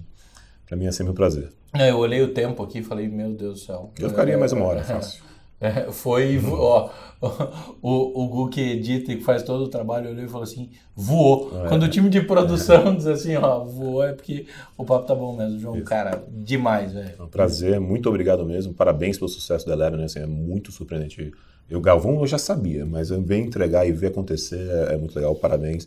para 0.66 0.76
mim 0.76 0.86
é 0.86 0.92
sempre 0.92 1.12
um 1.12 1.14
prazer. 1.14 1.50
É, 1.72 1.90
eu 1.90 1.98
olhei 1.98 2.20
o 2.20 2.34
tempo 2.34 2.64
aqui 2.64 2.80
e 2.80 2.82
falei, 2.82 3.06
meu 3.06 3.30
Deus 3.32 3.60
do 3.60 3.66
céu. 3.66 3.92
Eu 3.96 4.10
ficaria 4.10 4.36
mais 4.36 4.52
uma 4.52 4.64
hora, 4.64 4.82
fácil. 4.82 5.22
É, 5.62 5.90
foi, 5.94 6.40
ó, 6.44 6.90
o, 7.80 8.24
o 8.24 8.28
Gu 8.28 8.48
que 8.48 8.60
edita 8.60 9.12
e 9.12 9.16
que 9.16 9.22
faz 9.22 9.44
todo 9.44 9.62
o 9.62 9.68
trabalho 9.68 10.10
olhou 10.10 10.24
e 10.24 10.28
falou 10.28 10.42
assim, 10.42 10.70
voou. 10.94 11.52
É. 11.64 11.68
Quando 11.68 11.84
o 11.84 11.88
time 11.88 12.10
de 12.10 12.20
produção 12.20 12.96
diz 12.96 13.06
assim, 13.06 13.36
ó, 13.36 13.60
voou, 13.64 14.02
é 14.02 14.12
porque 14.12 14.46
o 14.76 14.84
papo 14.84 15.06
tá 15.06 15.14
bom 15.14 15.36
mesmo, 15.36 15.60
João. 15.60 15.76
Isso. 15.76 15.84
Cara, 15.84 16.24
demais, 16.28 16.92
velho. 16.92 17.14
É 17.16 17.22
um 17.22 17.28
prazer, 17.28 17.80
muito 17.80 18.08
obrigado 18.08 18.44
mesmo. 18.44 18.74
Parabéns 18.74 19.16
pelo 19.16 19.28
sucesso 19.28 19.64
da 19.64 19.74
Eleven, 19.74 20.00
né? 20.00 20.06
assim, 20.06 20.18
é 20.18 20.26
muito 20.26 20.72
surpreendente. 20.72 21.32
Eu, 21.70 21.80
Galvão, 21.80 22.20
eu 22.20 22.26
já 22.26 22.38
sabia, 22.38 22.84
mas 22.84 23.10
ver 23.10 23.38
entregar 23.38 23.86
e 23.86 23.92
ver 23.92 24.08
acontecer 24.08 24.68
é, 24.68 24.94
é 24.94 24.96
muito 24.96 25.14
legal. 25.14 25.34
Parabéns. 25.36 25.86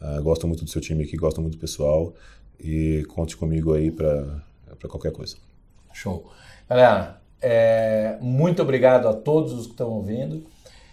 Uh, 0.00 0.22
gosto 0.22 0.48
muito 0.48 0.64
do 0.64 0.70
seu 0.70 0.80
time 0.80 1.04
aqui, 1.04 1.14
gosto 1.14 1.42
muito 1.42 1.58
do 1.58 1.60
pessoal 1.60 2.14
e 2.58 3.04
conte 3.08 3.36
comigo 3.36 3.74
aí 3.74 3.90
para 3.90 4.42
qualquer 4.88 5.12
coisa. 5.12 5.36
Show. 5.92 6.32
Galera, 6.66 7.20
é, 7.40 8.16
muito 8.20 8.62
obrigado 8.62 9.08
a 9.08 9.12
todos 9.12 9.52
os 9.52 9.66
que 9.66 9.72
estão 9.72 9.90
ouvindo. 9.90 10.44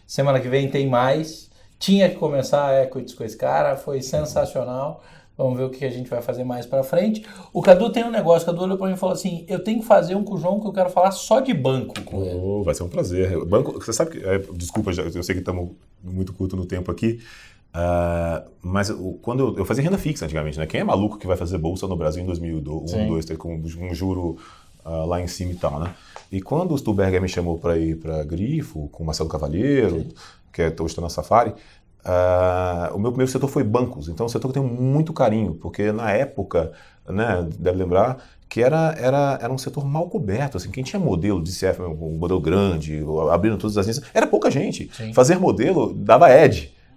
Semana 0.05 0.39
que 0.39 0.47
vem 0.47 0.69
tem 0.69 0.87
mais. 0.87 1.49
Tinha 1.79 2.09
que 2.09 2.15
começar 2.15 2.67
a 2.67 2.83
Equities 2.83 3.13
com 3.13 3.23
esse 3.23 3.37
cara, 3.37 3.75
foi 3.75 4.01
sensacional. 4.01 5.03
Vamos 5.37 5.55
ver 5.55 5.65
o 5.65 5.69
que 5.69 5.85
a 5.85 5.89
gente 5.91 6.09
vai 6.09 6.19
fazer 6.19 6.43
mais 6.43 6.65
para 6.65 6.81
frente. 6.81 7.23
O 7.53 7.61
Cadu 7.61 7.91
tem 7.91 8.03
um 8.03 8.09
negócio, 8.09 8.41
o 8.41 8.51
Cadu 8.51 8.63
olhou 8.63 8.77
para 8.77 8.87
mim 8.87 8.93
e 8.93 8.97
falou 8.97 9.13
assim: 9.13 9.45
eu 9.47 9.63
tenho 9.63 9.81
que 9.81 9.85
fazer 9.85 10.15
um 10.15 10.23
com 10.23 10.33
o 10.33 10.37
João 10.37 10.59
que 10.59 10.65
eu 10.65 10.73
quero 10.73 10.89
falar 10.89 11.11
só 11.11 11.39
de 11.39 11.53
banco 11.53 12.01
com 12.01 12.23
ele. 12.23 12.39
Oh, 12.41 12.63
vai 12.63 12.73
ser 12.73 12.81
um 12.81 12.89
prazer. 12.89 13.45
Banco, 13.45 13.73
você 13.73 13.93
sabe 13.93 14.11
que. 14.11 14.25
É, 14.25 14.39
desculpa, 14.53 14.89
eu 14.91 15.21
sei 15.21 15.35
que 15.35 15.41
estamos 15.41 15.69
muito 16.03 16.33
curto 16.33 16.55
no 16.55 16.65
tempo 16.65 16.89
aqui. 16.89 17.19
Uh, 17.67 18.49
mas 18.63 18.89
eu, 18.89 19.19
quando 19.21 19.41
eu, 19.41 19.57
eu, 19.59 19.65
fazia 19.65 19.83
renda 19.83 19.99
fixa 19.99 20.25
antigamente, 20.25 20.57
né? 20.57 20.65
Quem 20.65 20.81
é 20.81 20.83
maluco 20.83 21.19
que 21.19 21.27
vai 21.27 21.37
fazer 21.37 21.59
bolsa 21.59 21.85
no 21.85 21.95
Brasil 21.95 22.23
em 22.23 22.25
2001, 22.25 22.59
2002, 22.61 23.37
com 23.37 23.55
um 23.55 23.93
juro 23.93 24.37
uh, 24.83 25.05
lá 25.05 25.21
em 25.21 25.27
cima 25.27 25.51
e 25.51 25.55
tal, 25.55 25.79
né? 25.79 25.93
E 26.31 26.41
quando 26.41 26.73
o 26.73 26.77
Stuberger 26.77 27.21
me 27.21 27.29
chamou 27.29 27.57
para 27.57 27.77
ir 27.77 27.97
para 27.97 28.23
Grifo, 28.23 28.89
com 28.89 29.03
o 29.03 29.05
Marcelo 29.05 29.29
Cavalheiro, 29.29 30.01
Sim. 30.01 30.09
que 30.51 30.61
é, 30.61 30.67
hoje 30.67 30.87
está 30.87 31.01
na 31.01 31.09
Safari, 31.09 31.51
uh, 31.51 32.95
o 32.95 32.99
meu 32.99 33.11
primeiro 33.11 33.31
setor 33.31 33.47
foi 33.47 33.63
bancos. 33.63 34.09
Então, 34.09 34.25
é 34.25 34.27
um 34.27 34.29
setor 34.29 34.51
que 34.51 34.57
eu 34.57 34.63
tenho 34.63 34.73
muito 34.73 35.13
carinho, 35.13 35.53
porque 35.55 35.91
na 35.91 36.11
época, 36.11 36.71
né, 37.07 37.47
deve 37.57 37.77
lembrar, 37.77 38.17
que 38.49 38.61
era, 38.61 38.95
era, 38.97 39.39
era 39.41 39.51
um 39.51 39.57
setor 39.57 39.85
mal 39.85 40.09
coberto. 40.09 40.57
Assim, 40.57 40.71
quem 40.71 40.83
tinha 40.83 40.99
modelo 40.99 41.41
de 41.41 41.51
CF, 41.51 41.81
um 41.81 42.17
modelo 42.17 42.39
grande, 42.39 43.03
abrindo 43.31 43.57
todas 43.57 43.77
as 43.77 43.85
linhas, 43.85 44.01
era 44.13 44.25
pouca 44.25 44.49
gente. 44.49 44.89
Sim. 44.93 45.13
Fazer 45.13 45.37
modelo 45.37 45.93
dava 45.93 46.29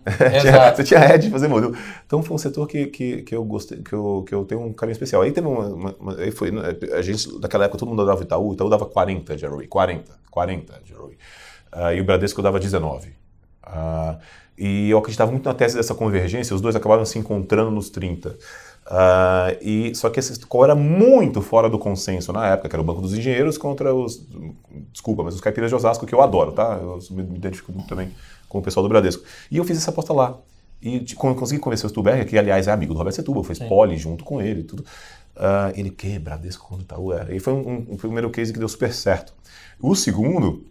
edge. 0.07 0.77
você 0.77 0.85
tinha 0.85 1.01
head 1.01 1.25
de 1.25 1.31
fazer 1.31 1.49
modelo. 1.49 1.77
Então 2.07 2.23
foi 2.23 2.35
um 2.35 2.39
setor 2.39 2.67
que, 2.67 2.87
que, 2.87 3.23
que 3.23 3.35
eu 3.35 3.45
gostei, 3.45 3.79
que 3.79 3.93
eu, 3.93 4.25
que 4.27 4.35
eu 4.35 4.45
tenho 4.45 4.63
um 4.63 4.73
carinho 4.73 4.93
especial. 4.93 5.23
Aí 5.23 5.33
teve 5.33 5.47
uma, 5.47 5.67
uma, 5.67 5.97
uma 6.01 6.15
aí 6.17 6.31
foi, 6.31 6.51
né, 6.51 6.77
a 6.93 7.03
gente, 7.03 7.39
naquela 7.39 7.65
época 7.65 7.79
todo 7.79 7.89
mundo 7.89 8.05
dava 8.05 8.23
Itaú, 8.23 8.53
Itaú 8.53 8.69
dava 8.69 8.87
40 8.87 9.37
de 9.37 9.47
ROI, 9.47 9.67
40, 9.67 10.13
40 10.31 10.81
de 10.85 10.93
ROI. 10.93 11.17
Uh, 11.73 11.93
e 11.95 12.01
o 12.01 12.05
Bradesco 12.05 12.43
dava 12.43 12.59
19. 12.59 13.09
Uh, 13.67 14.19
e 14.59 14.91
eu 14.91 14.99
acreditava 14.99 15.31
muito 15.31 15.45
na 15.45 15.55
tese 15.55 15.77
dessa 15.77 15.95
convergência, 15.95 16.55
os 16.55 16.61
dois 16.61 16.77
acabaram 16.77 17.05
se 17.05 17.19
encontrando 17.19 17.71
nos 17.71 17.89
30. 17.91 18.31
Uh, 18.31 18.37
ah, 18.93 19.57
e 19.61 19.95
só 19.95 20.11
que 20.11 20.19
esse 20.19 20.35
score 20.35 20.65
era 20.65 20.75
muito 20.75 21.41
fora 21.41 21.71
do 21.71 21.79
consenso 21.79 22.33
na 22.33 22.49
época, 22.49 22.69
que 22.69 22.75
era 22.75 22.83
o 22.83 22.85
Banco 22.85 23.01
dos 23.01 23.15
Engenheiros 23.15 23.57
contra 23.57 23.95
os. 23.95 24.27
Desculpa, 24.93 25.23
mas 25.23 25.35
os 25.35 25.41
caipiras 25.41 25.71
de 25.71 25.77
Osasco, 25.77 26.05
que 26.05 26.15
eu 26.15 26.21
adoro, 26.21 26.53
tá? 26.53 26.79
Eu 26.81 26.99
me 27.11 27.37
identifico 27.37 27.71
muito 27.71 27.87
também 27.89 28.11
com 28.51 28.59
o 28.59 28.63
pessoal 28.63 28.83
do 28.83 28.89
Bradesco. 28.89 29.23
E 29.51 29.57
eu 29.57 29.65
fiz 29.65 29.79
essa 29.79 29.91
aposta 29.91 30.13
lá. 30.13 30.37
E 30.83 31.15
consegui 31.15 31.61
convencer 31.61 31.87
o 31.87 31.89
Stuberger, 31.89 32.27
que 32.27 32.37
aliás 32.37 32.67
é 32.67 32.73
amigo 32.73 32.93
do 32.93 32.99
Roberto 32.99 33.17
Setúbal, 33.17 33.45
fez 33.45 33.59
Sim. 33.59 33.69
pole 33.69 33.97
junto 33.97 34.25
com 34.25 34.43
ele 34.43 34.61
e 34.61 34.65
tudo. 34.65 34.85
Uh, 35.37 35.73
ele, 35.75 35.91
que 35.91 36.19
Bradesco 36.19 36.67
quando 36.67 36.83
Itaú 36.83 37.13
era? 37.13 37.35
E 37.35 37.39
foi 37.39 37.53
um, 37.53 37.87
um, 37.91 37.97
primeiro 37.97 38.29
case 38.31 38.53
que 38.53 38.59
deu 38.59 38.69
super 38.69 38.93
certo. 38.93 39.33
O 39.81 39.95
segundo, 39.95 40.65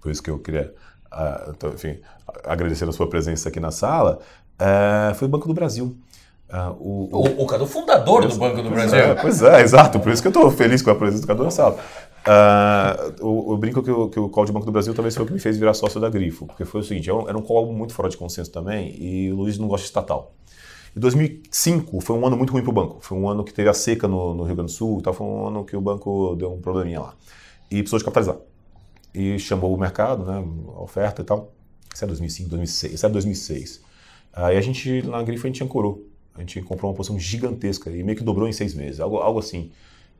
por 0.00 0.10
isso 0.10 0.22
que 0.22 0.28
eu 0.28 0.38
queria, 0.38 0.74
uh, 1.12 1.50
então, 1.50 1.70
enfim, 1.70 1.98
agradecer 2.44 2.86
a 2.88 2.92
sua 2.92 3.08
presença 3.08 3.48
aqui 3.48 3.58
na 3.58 3.70
sala, 3.70 4.18
uh, 4.60 5.14
foi 5.14 5.26
o 5.26 5.30
Banco 5.30 5.48
do 5.48 5.54
Brasil. 5.54 5.96
Uh, 6.50 6.72
o, 6.80 7.08
o, 7.12 7.42
o, 7.42 7.46
Cadu 7.46 7.66
fundador 7.66 8.26
do 8.26 8.34
Banco 8.36 8.62
do 8.62 8.70
Brasil. 8.70 8.98
É, 8.98 9.14
pois 9.14 9.42
é, 9.42 9.60
exato. 9.60 10.00
Por 10.00 10.12
isso 10.12 10.20
que 10.20 10.28
eu 10.28 10.30
estou 10.30 10.50
feliz 10.50 10.82
com 10.82 10.90
a 10.90 10.94
presença 10.94 11.22
do 11.22 11.26
Cadu 11.26 11.44
na 11.44 11.50
sala. 11.50 11.78
Uh, 12.26 13.50
eu, 13.52 13.56
brinco 13.56 13.82
que 13.82 13.90
o, 13.90 14.08
que 14.08 14.20
o 14.20 14.28
call 14.28 14.44
de 14.44 14.52
Banco 14.52 14.66
do 14.66 14.72
Brasil 14.72 14.92
talvez 14.92 15.14
foi 15.14 15.24
o 15.24 15.26
que 15.26 15.32
me 15.32 15.38
fez 15.38 15.56
virar 15.56 15.72
sócio 15.72 16.00
da 16.00 16.10
Grifo, 16.10 16.46
porque 16.46 16.64
foi 16.64 16.80
o 16.80 16.84
seguinte, 16.84 17.08
era 17.08 17.38
um 17.38 17.42
call 17.42 17.72
muito 17.72 17.94
fora 17.94 18.08
de 18.08 18.16
consenso 18.16 18.50
também 18.50 18.94
e 19.00 19.32
o 19.32 19.36
Luiz 19.36 19.56
não 19.56 19.66
gosta 19.66 19.84
de 19.84 19.88
estatal. 19.88 20.34
E 20.94 21.00
2005 21.00 22.00
foi 22.00 22.16
um 22.16 22.26
ano 22.26 22.36
muito 22.36 22.52
ruim 22.52 22.62
para 22.62 22.70
o 22.70 22.72
banco. 22.72 22.98
Foi 23.00 23.16
um 23.16 23.28
ano 23.28 23.44
que 23.44 23.52
teve 23.52 23.68
a 23.68 23.74
seca 23.74 24.08
no, 24.08 24.34
no 24.34 24.44
Rio 24.44 24.56
Grande 24.56 24.72
do 24.72 24.76
Sul, 24.76 25.00
tal, 25.00 25.12
foi 25.12 25.26
um 25.26 25.46
ano 25.46 25.64
que 25.64 25.76
o 25.76 25.80
banco 25.80 26.34
deu 26.36 26.52
um 26.52 26.60
probleminha 26.60 27.00
lá. 27.00 27.14
E 27.70 27.76
precisou 27.76 27.98
de 27.98 28.04
capitalizar. 28.04 28.36
E 29.14 29.38
chamou 29.38 29.74
o 29.74 29.78
mercado, 29.78 30.24
né, 30.24 30.44
a 30.76 30.82
oferta 30.82 31.22
e 31.22 31.24
tal. 31.24 31.52
Isso 31.94 32.04
é 32.04 32.06
2005, 32.06 32.50
2006. 32.50 32.92
Isso 32.94 33.06
é 33.06 33.08
2006. 33.08 33.80
Aí 34.32 34.56
a 34.56 34.60
gente, 34.60 35.02
na 35.02 35.22
Grifo, 35.22 35.46
a 35.46 35.50
gente 35.50 35.62
ancorou. 35.64 36.06
A 36.34 36.40
gente 36.40 36.60
comprou 36.62 36.90
uma 36.90 36.96
posição 36.96 37.18
gigantesca 37.18 37.90
e 37.90 38.02
meio 38.02 38.16
que 38.16 38.22
dobrou 38.22 38.48
em 38.48 38.52
seis 38.52 38.74
meses, 38.74 39.00
algo, 39.00 39.16
algo 39.16 39.40
assim. 39.40 39.72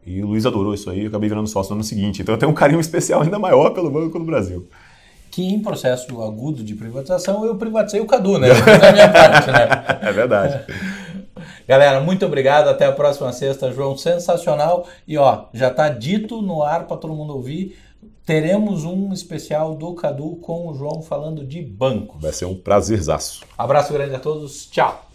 E 0.06 0.22
o 0.22 0.26
Luiz 0.26 0.46
adorou 0.46 0.72
isso 0.72 0.88
aí, 0.90 1.02
eu 1.02 1.08
acabei 1.08 1.28
virando 1.28 1.48
sócio 1.48 1.70
no 1.70 1.76
ano 1.76 1.84
seguinte. 1.84 2.22
Então 2.22 2.34
eu 2.34 2.38
tenho 2.38 2.50
um 2.50 2.54
carinho 2.54 2.80
especial 2.80 3.22
ainda 3.22 3.38
maior 3.38 3.70
pelo 3.70 3.90
Banco 3.90 4.18
do 4.18 4.24
Brasil. 4.24 4.66
Que 5.30 5.42
em 5.42 5.60
processo 5.60 6.22
agudo 6.22 6.64
de 6.64 6.74
privatização 6.74 7.44
eu 7.44 7.56
privatizei 7.56 8.00
o 8.00 8.06
Cadu, 8.06 8.38
né? 8.38 8.48
Da 8.80 8.92
minha 8.92 9.08
parte, 9.08 9.50
né? 9.50 9.68
É 10.02 10.12
verdade. 10.12 10.64
Galera, 11.68 12.00
muito 12.00 12.24
obrigado. 12.24 12.68
Até 12.68 12.86
a 12.86 12.92
próxima 12.92 13.30
sexta, 13.32 13.70
João. 13.70 13.96
Sensacional. 13.96 14.88
E 15.06 15.18
ó, 15.18 15.44
já 15.52 15.68
está 15.68 15.90
dito 15.90 16.40
no 16.40 16.62
ar 16.62 16.86
para 16.86 16.96
todo 16.96 17.14
mundo 17.14 17.34
ouvir. 17.34 17.76
Teremos 18.24 18.84
um 18.84 19.12
especial 19.12 19.74
do 19.74 19.94
Cadu 19.94 20.36
com 20.36 20.68
o 20.68 20.74
João 20.74 21.02
falando 21.02 21.46
de 21.46 21.62
banco. 21.62 22.18
Vai 22.18 22.32
ser 22.32 22.46
um 22.46 22.54
prazerzaço. 22.54 23.44
Abraço 23.56 23.92
grande 23.92 24.14
a 24.14 24.18
todos. 24.18 24.66
Tchau. 24.66 25.07